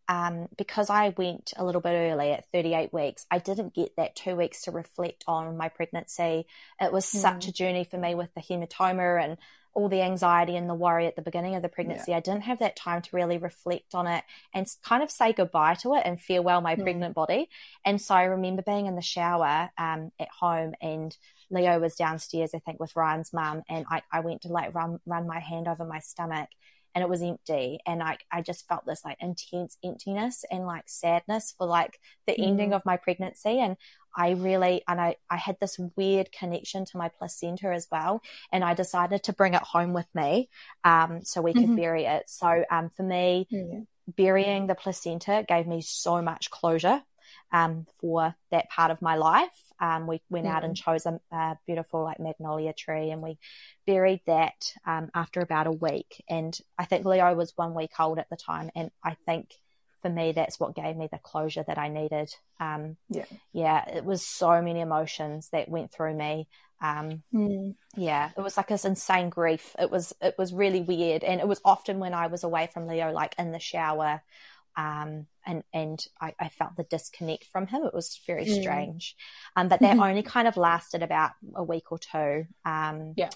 um, 0.08 0.48
because 0.56 0.90
I 0.90 1.10
went 1.16 1.52
a 1.56 1.64
little 1.64 1.80
bit 1.80 1.94
early 1.94 2.32
at 2.32 2.50
38 2.52 2.92
weeks, 2.92 3.26
I 3.30 3.38
didn't 3.38 3.74
get 3.74 3.96
that 3.96 4.16
two 4.16 4.36
weeks 4.36 4.62
to 4.62 4.70
reflect 4.70 5.24
on 5.26 5.56
my 5.56 5.68
pregnancy. 5.68 6.46
It 6.80 6.92
was 6.92 7.06
mm. 7.06 7.20
such 7.20 7.48
a 7.48 7.52
journey 7.52 7.84
for 7.84 7.98
me 7.98 8.14
with 8.14 8.32
the 8.34 8.40
hematoma 8.40 9.22
and 9.22 9.38
all 9.74 9.88
the 9.88 10.02
anxiety 10.02 10.54
and 10.54 10.68
the 10.68 10.74
worry 10.74 11.06
at 11.06 11.16
the 11.16 11.22
beginning 11.22 11.54
of 11.54 11.62
the 11.62 11.68
pregnancy. 11.68 12.10
Yeah. 12.10 12.18
I 12.18 12.20
didn't 12.20 12.42
have 12.42 12.58
that 12.58 12.76
time 12.76 13.00
to 13.00 13.16
really 13.16 13.38
reflect 13.38 13.94
on 13.94 14.06
it 14.06 14.22
and 14.52 14.66
kind 14.84 15.02
of 15.02 15.10
say 15.10 15.32
goodbye 15.32 15.74
to 15.76 15.94
it 15.94 16.02
and 16.04 16.20
farewell 16.20 16.60
my 16.60 16.76
mm. 16.76 16.82
pregnant 16.82 17.14
body. 17.14 17.48
And 17.84 18.00
so 18.00 18.14
I 18.14 18.24
remember 18.24 18.62
being 18.62 18.86
in 18.86 18.96
the 18.96 19.02
shower 19.02 19.70
um, 19.78 20.12
at 20.20 20.28
home 20.28 20.74
and 20.82 21.16
Leo 21.52 21.78
was 21.78 21.94
downstairs, 21.94 22.52
I 22.54 22.58
think, 22.58 22.80
with 22.80 22.96
Ryan's 22.96 23.32
mum, 23.32 23.62
and 23.68 23.84
I, 23.90 24.02
I 24.10 24.20
went 24.20 24.42
to 24.42 24.48
like 24.48 24.74
run 24.74 24.98
run 25.06 25.26
my 25.26 25.38
hand 25.38 25.68
over 25.68 25.84
my 25.84 26.00
stomach 26.00 26.48
and 26.94 27.02
it 27.02 27.08
was 27.08 27.22
empty 27.22 27.80
and 27.86 28.02
I, 28.02 28.18
I 28.30 28.42
just 28.42 28.66
felt 28.68 28.86
this 28.86 29.04
like 29.04 29.18
intense 29.20 29.76
emptiness 29.84 30.44
and 30.50 30.66
like 30.66 30.84
sadness 30.86 31.54
for 31.56 31.66
like 31.66 31.98
the 32.26 32.34
mm. 32.34 32.46
ending 32.46 32.72
of 32.72 32.84
my 32.84 32.96
pregnancy 32.96 33.58
and 33.58 33.76
I 34.14 34.32
really 34.32 34.82
and 34.86 35.00
I, 35.00 35.16
I 35.30 35.36
had 35.36 35.56
this 35.60 35.78
weird 35.96 36.30
connection 36.32 36.84
to 36.86 36.96
my 36.98 37.08
placenta 37.08 37.68
as 37.68 37.86
well 37.90 38.22
and 38.52 38.62
I 38.62 38.74
decided 38.74 39.24
to 39.24 39.32
bring 39.32 39.54
it 39.54 39.62
home 39.62 39.92
with 39.92 40.08
me 40.14 40.48
um, 40.84 41.24
so 41.24 41.40
we 41.40 41.52
could 41.52 41.64
mm-hmm. 41.64 41.76
bury 41.76 42.04
it 42.04 42.28
so 42.28 42.64
um, 42.70 42.90
for 42.90 43.02
me 43.02 43.46
yeah. 43.50 43.80
burying 44.16 44.66
the 44.66 44.74
placenta 44.74 45.44
gave 45.48 45.66
me 45.66 45.80
so 45.80 46.20
much 46.20 46.50
closure 46.50 47.02
um, 47.52 47.86
for 48.00 48.34
that 48.50 48.70
part 48.70 48.90
of 48.90 49.02
my 49.02 49.16
life. 49.16 49.50
Um, 49.82 50.06
we 50.06 50.22
went 50.30 50.46
mm-hmm. 50.46 50.54
out 50.54 50.64
and 50.64 50.76
chose 50.76 51.06
a, 51.06 51.20
a, 51.32 51.58
beautiful 51.66 52.04
like 52.04 52.20
magnolia 52.20 52.72
tree 52.72 53.10
and 53.10 53.20
we 53.20 53.36
buried 53.84 54.20
that 54.26 54.72
um, 54.86 55.10
after 55.12 55.40
about 55.40 55.66
a 55.66 55.72
week. 55.72 56.22
And 56.30 56.56
I 56.78 56.84
think 56.84 57.04
Leo 57.04 57.34
was 57.34 57.52
one 57.56 57.74
week 57.74 57.90
old 57.98 58.20
at 58.20 58.30
the 58.30 58.36
time. 58.36 58.70
And 58.76 58.92
I 59.04 59.16
think 59.26 59.50
for 60.00 60.08
me, 60.08 60.30
that's 60.30 60.60
what 60.60 60.76
gave 60.76 60.96
me 60.96 61.08
the 61.10 61.18
closure 61.18 61.64
that 61.66 61.78
I 61.78 61.88
needed. 61.88 62.32
Um, 62.60 62.96
yeah. 63.08 63.24
Yeah. 63.52 63.88
It 63.90 64.04
was 64.04 64.24
so 64.24 64.62
many 64.62 64.80
emotions 64.80 65.48
that 65.50 65.68
went 65.68 65.90
through 65.90 66.14
me. 66.14 66.46
Um, 66.80 67.24
mm. 67.34 67.74
yeah, 67.96 68.30
it 68.36 68.40
was 68.40 68.56
like 68.56 68.68
this 68.68 68.84
insane 68.84 69.30
grief. 69.30 69.74
It 69.78 69.90
was, 69.90 70.12
it 70.20 70.36
was 70.38 70.52
really 70.52 70.80
weird. 70.80 71.24
And 71.24 71.40
it 71.40 71.48
was 71.48 71.60
often 71.64 71.98
when 71.98 72.14
I 72.14 72.28
was 72.28 72.44
away 72.44 72.68
from 72.72 72.86
Leo, 72.86 73.10
like 73.10 73.34
in 73.36 73.50
the 73.50 73.58
shower, 73.58 74.22
um, 74.76 75.26
and 75.46 75.62
and 75.72 76.04
I, 76.20 76.34
I, 76.38 76.48
felt 76.48 76.76
the 76.76 76.84
disconnect 76.84 77.46
from 77.52 77.66
him. 77.66 77.84
It 77.84 77.94
was 77.94 78.20
very 78.26 78.44
mm. 78.44 78.60
strange, 78.60 79.16
um, 79.56 79.68
but 79.68 79.80
that 79.80 79.98
only 79.98 80.22
kind 80.22 80.48
of 80.48 80.56
lasted 80.56 81.02
about 81.02 81.32
a 81.54 81.62
week 81.62 81.90
or 81.90 81.98
two. 81.98 82.46
Um, 82.64 83.14
yeah, 83.16 83.30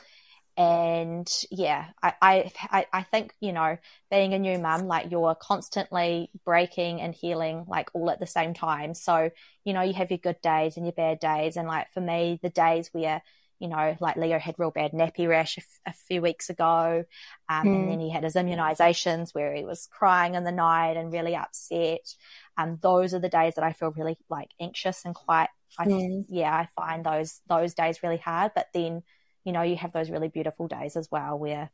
and 0.57 1.31
yeah, 1.51 1.87
I, 2.03 2.51
I 2.71 2.87
I 2.93 3.03
think 3.03 3.35
you 3.41 3.53
know, 3.53 3.77
being 4.11 4.33
a 4.33 4.39
new 4.39 4.59
mum, 4.59 4.87
like 4.87 5.11
you're 5.11 5.35
constantly 5.35 6.31
breaking 6.45 7.01
and 7.01 7.15
healing, 7.15 7.67
like 7.69 7.91
all 7.93 8.11
at 8.11 8.21
the 8.21 8.27
same 8.27 8.55
time. 8.55 8.95
So 8.95 9.31
you 9.65 9.73
know, 9.73 9.83
you 9.83 9.95
have 9.95 10.11
your 10.11 10.19
good 10.19 10.41
days 10.41 10.77
and 10.77 10.87
your 10.87 10.95
bad 10.95 11.21
days, 11.21 11.57
and 11.57 11.69
like 11.69 11.93
for 11.93 12.01
me, 12.01 12.39
the 12.43 12.51
days 12.51 12.89
where 12.93 13.23
you 13.59 13.69
know, 13.69 13.97
like 14.01 14.17
Leo 14.17 14.39
had 14.39 14.57
real 14.59 14.71
bad 14.71 14.93
nappy 14.93 15.29
rash 15.29 15.57
a, 15.57 15.61
f- 15.61 15.81
a 15.87 15.93
few 16.09 16.21
weeks 16.21 16.51
ago. 16.51 17.05
Um, 17.49 17.67
mm. 17.67 17.75
And 17.75 17.85
hmm. 17.85 17.91
then 17.91 18.01
he 18.01 18.11
had 18.11 18.25
his 18.25 18.35
immunizations 18.35 19.35
where 19.35 19.55
he 19.55 19.65
was 19.65 19.89
crying 19.91 20.35
in 20.35 20.45
the 20.45 20.53
night 20.53 20.97
and 20.97 21.13
really 21.13 21.35
upset. 21.35 22.07
And 22.59 22.73
um, 22.73 22.79
those 22.83 23.15
are 23.15 23.19
the 23.19 23.29
days 23.29 23.55
that 23.55 23.65
I 23.65 23.73
feel 23.73 23.93
really 23.93 24.19
like 24.29 24.51
anxious 24.61 25.05
and 25.05 25.15
quite, 25.15 25.49
I, 25.79 25.87
mm. 25.87 26.25
yeah, 26.29 26.55
I 26.55 26.69
find 26.77 27.05
those, 27.05 27.41
those 27.49 27.75
days 27.75 28.03
really 28.03 28.19
hard. 28.19 28.53
But 28.55 28.69
then, 28.75 29.03
you 29.45 29.53
know, 29.53 29.63
you 29.63 29.77
have 29.77 29.93
those 29.93 30.11
really 30.11 30.29
beautiful 30.29 30.69
days 30.69 30.97
as 30.97 31.09
well 31.11 31.39
where 31.39 31.71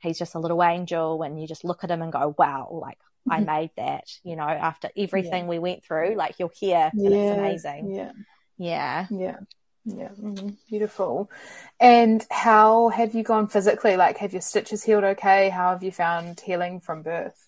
he's 0.00 0.18
just 0.18 0.34
a 0.34 0.40
little 0.40 0.62
angel 0.62 1.22
and 1.22 1.40
you 1.40 1.48
just 1.48 1.64
look 1.64 1.82
at 1.82 1.90
him 1.90 2.02
and 2.02 2.12
go, 2.12 2.34
wow, 2.38 2.68
like 2.70 2.98
I 3.28 3.40
made 3.40 3.70
that, 3.76 4.04
you 4.22 4.36
know, 4.36 4.42
after 4.42 4.90
everything 4.96 5.44
yeah. 5.44 5.50
we 5.50 5.58
went 5.58 5.84
through, 5.84 6.14
like 6.16 6.38
you're 6.38 6.50
here 6.54 6.90
and 6.92 7.02
yeah. 7.02 7.18
it's 7.18 7.38
amazing. 7.38 7.94
Yeah. 7.94 8.12
Yeah. 8.56 9.06
Yeah. 9.10 9.36
Yeah, 9.84 10.08
mm-hmm. 10.08 10.50
beautiful. 10.68 11.30
And 11.78 12.24
how 12.30 12.88
have 12.88 13.14
you 13.14 13.22
gone 13.22 13.48
physically? 13.48 13.96
Like, 13.96 14.18
have 14.18 14.32
your 14.32 14.42
stitches 14.42 14.82
healed 14.82 15.04
okay? 15.04 15.50
How 15.50 15.70
have 15.70 15.82
you 15.82 15.92
found 15.92 16.40
healing 16.40 16.80
from 16.80 17.02
birth? 17.02 17.46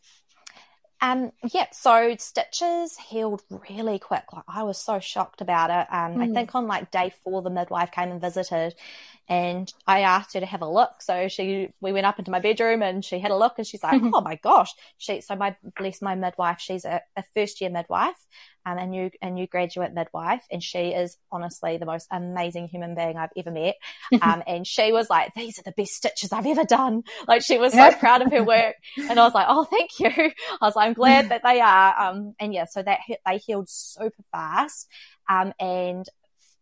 Um, 1.01 1.33
yeah, 1.53 1.67
so 1.73 2.15
stitches 2.19 2.97
healed 2.97 3.43
really 3.71 3.99
quick. 3.99 4.25
Like 4.33 4.45
I 4.49 4.63
was 4.63 4.79
so 4.79 4.99
shocked 4.99 5.43
about 5.43 5.71
it. 5.71 5.93
Um, 5.95 6.17
mm. 6.17 6.23
I 6.23 6.33
think 6.33 6.55
on 6.55 6.67
like 6.67 6.91
day 6.91 7.13
four, 7.23 7.43
the 7.43 7.51
midwife 7.51 7.93
came 7.93 8.11
and 8.11 8.21
visited, 8.21 8.75
and 9.29 9.73
I 9.87 10.01
asked 10.01 10.33
her 10.35 10.41
to 10.41 10.47
have 10.47 10.63
a 10.63 10.69
look. 10.69 11.03
So 11.03 11.29
she, 11.29 11.71
we 11.81 11.93
went 11.93 12.07
up 12.07 12.19
into 12.19 12.31
my 12.31 12.41
bedroom 12.41 12.83
and 12.83 13.05
she 13.05 13.19
had 13.19 13.31
a 13.31 13.37
look 13.37 13.55
and 13.59 13.67
she's 13.67 13.83
like, 13.83 14.01
oh 14.03 14.21
my 14.21 14.37
gosh. 14.37 14.73
She, 14.99 15.21
so 15.21 15.37
my, 15.37 15.57
bless 15.77 16.01
my 16.01 16.15
midwife, 16.15 16.61
she's 16.61 16.85
a, 16.85 17.03
a 17.17 17.25
first 17.35 17.61
year 17.61 17.71
midwife, 17.71 18.17
um, 18.67 18.79
a 18.79 18.87
new, 18.87 19.11
a 19.23 19.31
new 19.31 19.47
graduate 19.47 19.95
midwife. 19.95 20.43
And 20.51 20.63
she 20.63 20.89
is 20.89 21.17
honestly 21.31 21.79
the 21.79 21.87
most 21.87 22.09
amazing 22.11 22.67
human 22.67 22.95
being 22.95 23.17
I've 23.17 23.31
ever 23.37 23.51
met. 23.51 23.77
Um, 24.23 24.43
and 24.47 24.67
she 24.67 24.93
was 24.93 25.09
like, 25.11 25.35
these 25.35 25.59
are 25.59 25.63
the 25.63 25.75
best 25.77 25.93
stitches 25.93 26.33
I've 26.33 26.47
ever 26.47 26.65
done. 26.65 27.03
Like 27.29 27.43
she 27.43 27.59
was 27.59 27.73
so 27.73 27.93
proud 27.93 28.23
of 28.23 28.33
her 28.33 28.43
work. 28.45 28.75
And 28.97 29.21
I 29.21 29.25
was 29.25 29.35
like, 29.35 29.47
oh, 29.49 29.65
thank 29.65 30.01
you. 30.01 30.09
I 30.61 30.65
was 30.67 30.75
like, 30.75 30.89
I'm 30.89 30.95
glad 30.95 31.29
that 31.29 31.43
they 31.45 31.61
are. 31.61 32.01
Um, 32.01 32.35
and 32.41 32.53
yeah, 32.53 32.65
so 32.65 32.83
that 32.83 33.01
they 33.27 33.39
healed 33.39 33.69
super 33.69 34.23
fast. 34.33 34.89
Um, 35.29 35.53
and 35.61 36.09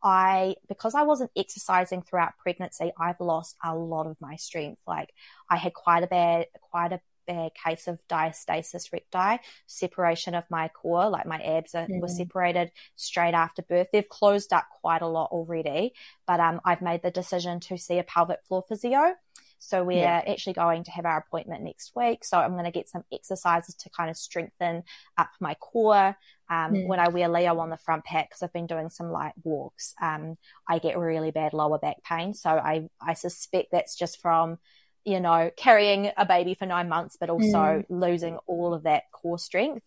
I, 0.02 0.56
because 0.68 0.94
I 0.94 1.04
wasn't 1.04 1.30
exercising 1.36 2.02
throughout 2.02 2.36
pregnancy, 2.42 2.92
I've 2.98 3.20
lost 3.20 3.56
a 3.64 3.74
lot 3.74 4.06
of 4.06 4.16
my 4.20 4.36
strength. 4.36 4.80
Like 4.86 5.10
I 5.48 5.56
had 5.56 5.72
quite 5.72 6.02
a 6.02 6.08
bad, 6.08 6.46
quite 6.70 6.92
a 6.92 7.00
bad 7.26 7.52
case 7.54 7.88
of 7.88 7.98
diastasis 8.08 8.92
recti, 8.92 9.42
separation 9.66 10.34
of 10.34 10.44
my 10.50 10.68
core, 10.68 11.08
like 11.08 11.26
my 11.26 11.40
abs 11.40 11.74
are, 11.74 11.86
mm. 11.86 12.00
were 12.00 12.08
separated 12.08 12.70
straight 12.96 13.34
after 13.34 13.62
birth. 13.62 13.88
They've 13.92 14.08
closed 14.08 14.52
up 14.52 14.66
quite 14.80 15.02
a 15.02 15.06
lot 15.08 15.30
already, 15.30 15.94
but 16.26 16.40
um, 16.40 16.60
I've 16.64 16.82
made 16.82 17.02
the 17.02 17.10
decision 17.10 17.60
to 17.60 17.76
see 17.78 17.98
a 17.98 18.04
pelvic 18.04 18.40
floor 18.46 18.64
physio. 18.68 19.14
So 19.58 19.82
we're 19.82 19.98
yeah. 19.98 20.20
actually 20.28 20.52
going 20.52 20.84
to 20.84 20.90
have 20.90 21.06
our 21.06 21.18
appointment 21.18 21.62
next 21.62 21.92
week. 21.96 22.22
So 22.22 22.36
I'm 22.38 22.52
going 22.52 22.66
to 22.66 22.70
get 22.70 22.88
some 22.88 23.04
exercises 23.10 23.74
to 23.76 23.90
kind 23.90 24.10
of 24.10 24.16
strengthen 24.16 24.82
up 25.16 25.30
my 25.40 25.54
core. 25.54 26.16
Um, 26.50 26.72
mm. 26.74 26.86
When 26.86 27.00
I 27.00 27.08
wear 27.08 27.28
Leo 27.28 27.58
on 27.58 27.70
the 27.70 27.78
front 27.78 28.04
pack, 28.04 28.28
because 28.28 28.42
I've 28.42 28.52
been 28.52 28.66
doing 28.66 28.90
some 28.90 29.10
light 29.10 29.32
walks, 29.42 29.94
um, 30.02 30.36
I 30.68 30.80
get 30.80 30.98
really 30.98 31.30
bad 31.30 31.54
lower 31.54 31.78
back 31.78 32.02
pain. 32.04 32.34
So 32.34 32.50
I, 32.50 32.90
I 33.00 33.14
suspect 33.14 33.68
that's 33.72 33.96
just 33.96 34.20
from, 34.20 34.58
you 35.04 35.20
know, 35.20 35.50
carrying 35.56 36.10
a 36.16 36.24
baby 36.24 36.54
for 36.54 36.66
nine 36.66 36.88
months, 36.88 37.16
but 37.18 37.30
also 37.30 37.48
mm. 37.48 37.84
losing 37.88 38.38
all 38.46 38.74
of 38.74 38.84
that 38.84 39.04
core 39.12 39.38
strength. 39.38 39.84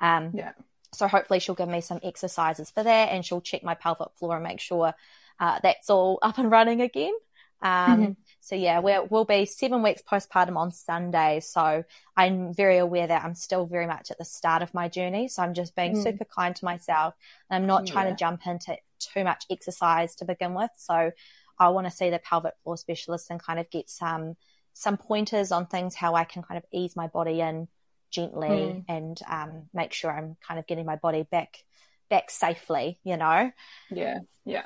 Um, 0.00 0.32
yeah. 0.34 0.52
So 0.92 1.06
hopefully 1.06 1.38
she'll 1.38 1.54
give 1.54 1.68
me 1.68 1.80
some 1.80 2.00
exercises 2.02 2.70
for 2.70 2.82
that 2.82 3.10
and 3.10 3.24
she'll 3.24 3.40
check 3.40 3.62
my 3.62 3.74
pelvic 3.74 4.08
floor 4.18 4.34
and 4.34 4.44
make 4.44 4.60
sure 4.60 4.94
uh, 5.38 5.58
that's 5.62 5.88
all 5.88 6.18
up 6.22 6.38
and 6.38 6.50
running 6.50 6.80
again. 6.80 7.14
Um, 7.62 8.00
mm-hmm. 8.00 8.12
So 8.40 8.56
yeah, 8.56 8.80
we 8.80 8.96
will 9.10 9.24
be 9.24 9.44
seven 9.44 9.82
weeks 9.82 10.02
postpartum 10.02 10.56
on 10.56 10.72
Sunday. 10.72 11.40
So 11.40 11.84
I'm 12.16 12.54
very 12.54 12.78
aware 12.78 13.06
that 13.06 13.24
I'm 13.24 13.34
still 13.34 13.66
very 13.66 13.86
much 13.86 14.10
at 14.10 14.18
the 14.18 14.24
start 14.24 14.62
of 14.62 14.74
my 14.74 14.88
journey. 14.88 15.28
So 15.28 15.42
I'm 15.42 15.54
just 15.54 15.76
being 15.76 15.94
mm. 15.94 16.02
super 16.02 16.24
kind 16.24 16.56
to 16.56 16.64
myself. 16.64 17.14
And 17.48 17.62
I'm 17.62 17.68
not 17.68 17.86
trying 17.86 18.06
yeah. 18.06 18.12
to 18.12 18.18
jump 18.18 18.46
into 18.46 18.76
too 18.98 19.24
much 19.24 19.44
exercise 19.50 20.16
to 20.16 20.24
begin 20.24 20.54
with. 20.54 20.70
So 20.76 21.12
I 21.58 21.68
want 21.68 21.86
to 21.86 21.92
see 21.92 22.10
the 22.10 22.18
pelvic 22.18 22.54
floor 22.64 22.76
specialist 22.76 23.30
and 23.30 23.40
kind 23.40 23.60
of 23.60 23.70
get 23.70 23.90
some 23.90 24.36
some 24.80 24.96
pointers 24.96 25.52
on 25.52 25.66
things 25.66 25.94
how 25.94 26.14
I 26.14 26.24
can 26.24 26.42
kind 26.42 26.56
of 26.56 26.64
ease 26.72 26.96
my 26.96 27.06
body 27.06 27.40
in 27.40 27.68
gently 28.10 28.48
mm. 28.48 28.84
and 28.88 29.20
um, 29.28 29.68
make 29.74 29.92
sure 29.92 30.10
I'm 30.10 30.38
kind 30.46 30.58
of 30.58 30.66
getting 30.66 30.86
my 30.86 30.96
body 30.96 31.22
back 31.22 31.62
back 32.08 32.30
safely. 32.30 32.98
You 33.04 33.18
know. 33.18 33.52
Yeah. 33.90 34.20
Yeah. 34.46 34.64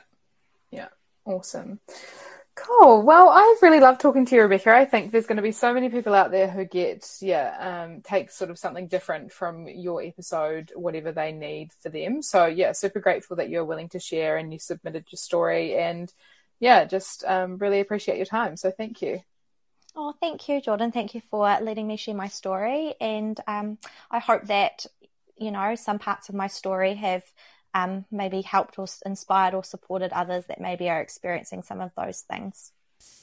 Yeah. 0.70 0.88
Awesome. 1.24 1.80
Cool. 2.54 3.02
Well, 3.02 3.28
I've 3.30 3.60
really 3.60 3.80
loved 3.80 4.00
talking 4.00 4.24
to 4.26 4.36
you, 4.36 4.42
Rebecca. 4.42 4.72
I 4.72 4.84
think 4.84 5.10
there's 5.10 5.26
going 5.26 5.38
to 5.38 5.42
be 5.42 5.50
so 5.50 5.74
many 5.74 5.88
people 5.88 6.14
out 6.14 6.30
there 6.30 6.48
who 6.48 6.64
get, 6.64 7.04
yeah, 7.20 7.82
um, 7.84 8.00
take 8.02 8.30
sort 8.30 8.52
of 8.52 8.60
something 8.60 8.86
different 8.86 9.32
from 9.32 9.66
your 9.66 10.00
episode, 10.00 10.70
whatever 10.76 11.10
they 11.10 11.32
need 11.32 11.72
for 11.80 11.88
them. 11.88 12.22
So, 12.22 12.46
yeah, 12.46 12.70
super 12.70 13.00
grateful 13.00 13.36
that 13.38 13.50
you're 13.50 13.64
willing 13.64 13.88
to 13.88 13.98
share 13.98 14.36
and 14.36 14.52
you 14.52 14.60
submitted 14.60 15.06
your 15.10 15.16
story. 15.16 15.74
And, 15.74 16.12
yeah, 16.60 16.84
just 16.84 17.24
um, 17.24 17.58
really 17.58 17.80
appreciate 17.80 18.18
your 18.18 18.26
time. 18.26 18.56
So, 18.56 18.70
thank 18.70 19.02
you. 19.02 19.22
Oh, 19.97 20.14
thank 20.20 20.49
you, 20.49 20.61
Jordan. 20.61 20.90
Thank 20.90 21.14
you 21.14 21.22
for 21.30 21.45
letting 21.61 21.86
me 21.86 21.97
share 21.97 22.14
my 22.14 22.28
story. 22.28 22.95
And 23.01 23.38
um, 23.47 23.78
I 24.11 24.18
hope 24.18 24.45
that, 24.49 24.86
you 25.36 25.51
know, 25.51 25.74
some 25.76 25.99
parts 25.99 26.28
of 26.28 26.34
my 26.34 26.49
story 26.49 26.95
have 26.95 27.22
um, 27.74 28.05
maybe 28.11 28.42
helped 28.42 28.78
or 28.78 28.86
inspired 29.07 29.55
or 29.55 29.62
supported 29.62 30.12
others 30.12 30.47
that 30.47 30.61
maybe 30.61 30.88
are 30.88 31.01
experiencing 31.01 31.62
some 31.62 31.80
of 31.80 31.92
those 31.97 32.22
things. 32.22 32.72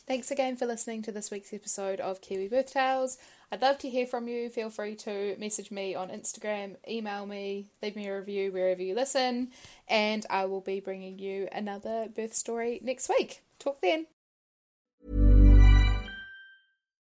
Thanks 0.08 0.32
again 0.32 0.58
for 0.58 0.66
listening 0.66 1.02
to 1.04 1.12
this 1.12 1.32
week's 1.32 1.54
episode 1.54 2.00
of 2.00 2.22
Kiwi 2.22 2.48
Birth 2.50 2.74
Tales. 2.74 3.18
I'd 3.52 3.62
love 3.62 3.78
to 3.80 3.90
hear 3.90 4.06
from 4.06 4.28
you. 4.28 4.50
Feel 4.50 4.70
free 4.70 4.96
to 4.98 5.36
message 5.38 5.72
me 5.72 5.96
on 5.96 6.10
Instagram, 6.10 6.76
email 6.88 7.26
me, 7.26 7.70
leave 7.82 7.96
me 7.96 8.08
a 8.08 8.18
review 8.18 8.52
wherever 8.52 8.82
you 8.82 8.96
listen, 8.96 9.52
and 9.88 10.26
I 10.30 10.46
will 10.46 10.62
be 10.62 10.80
bringing 10.80 11.20
you 11.20 11.48
another 11.52 12.08
birth 12.14 12.34
story 12.34 12.80
next 12.84 13.10
week. 13.10 13.42
Talk 13.60 13.82
then. 13.82 14.08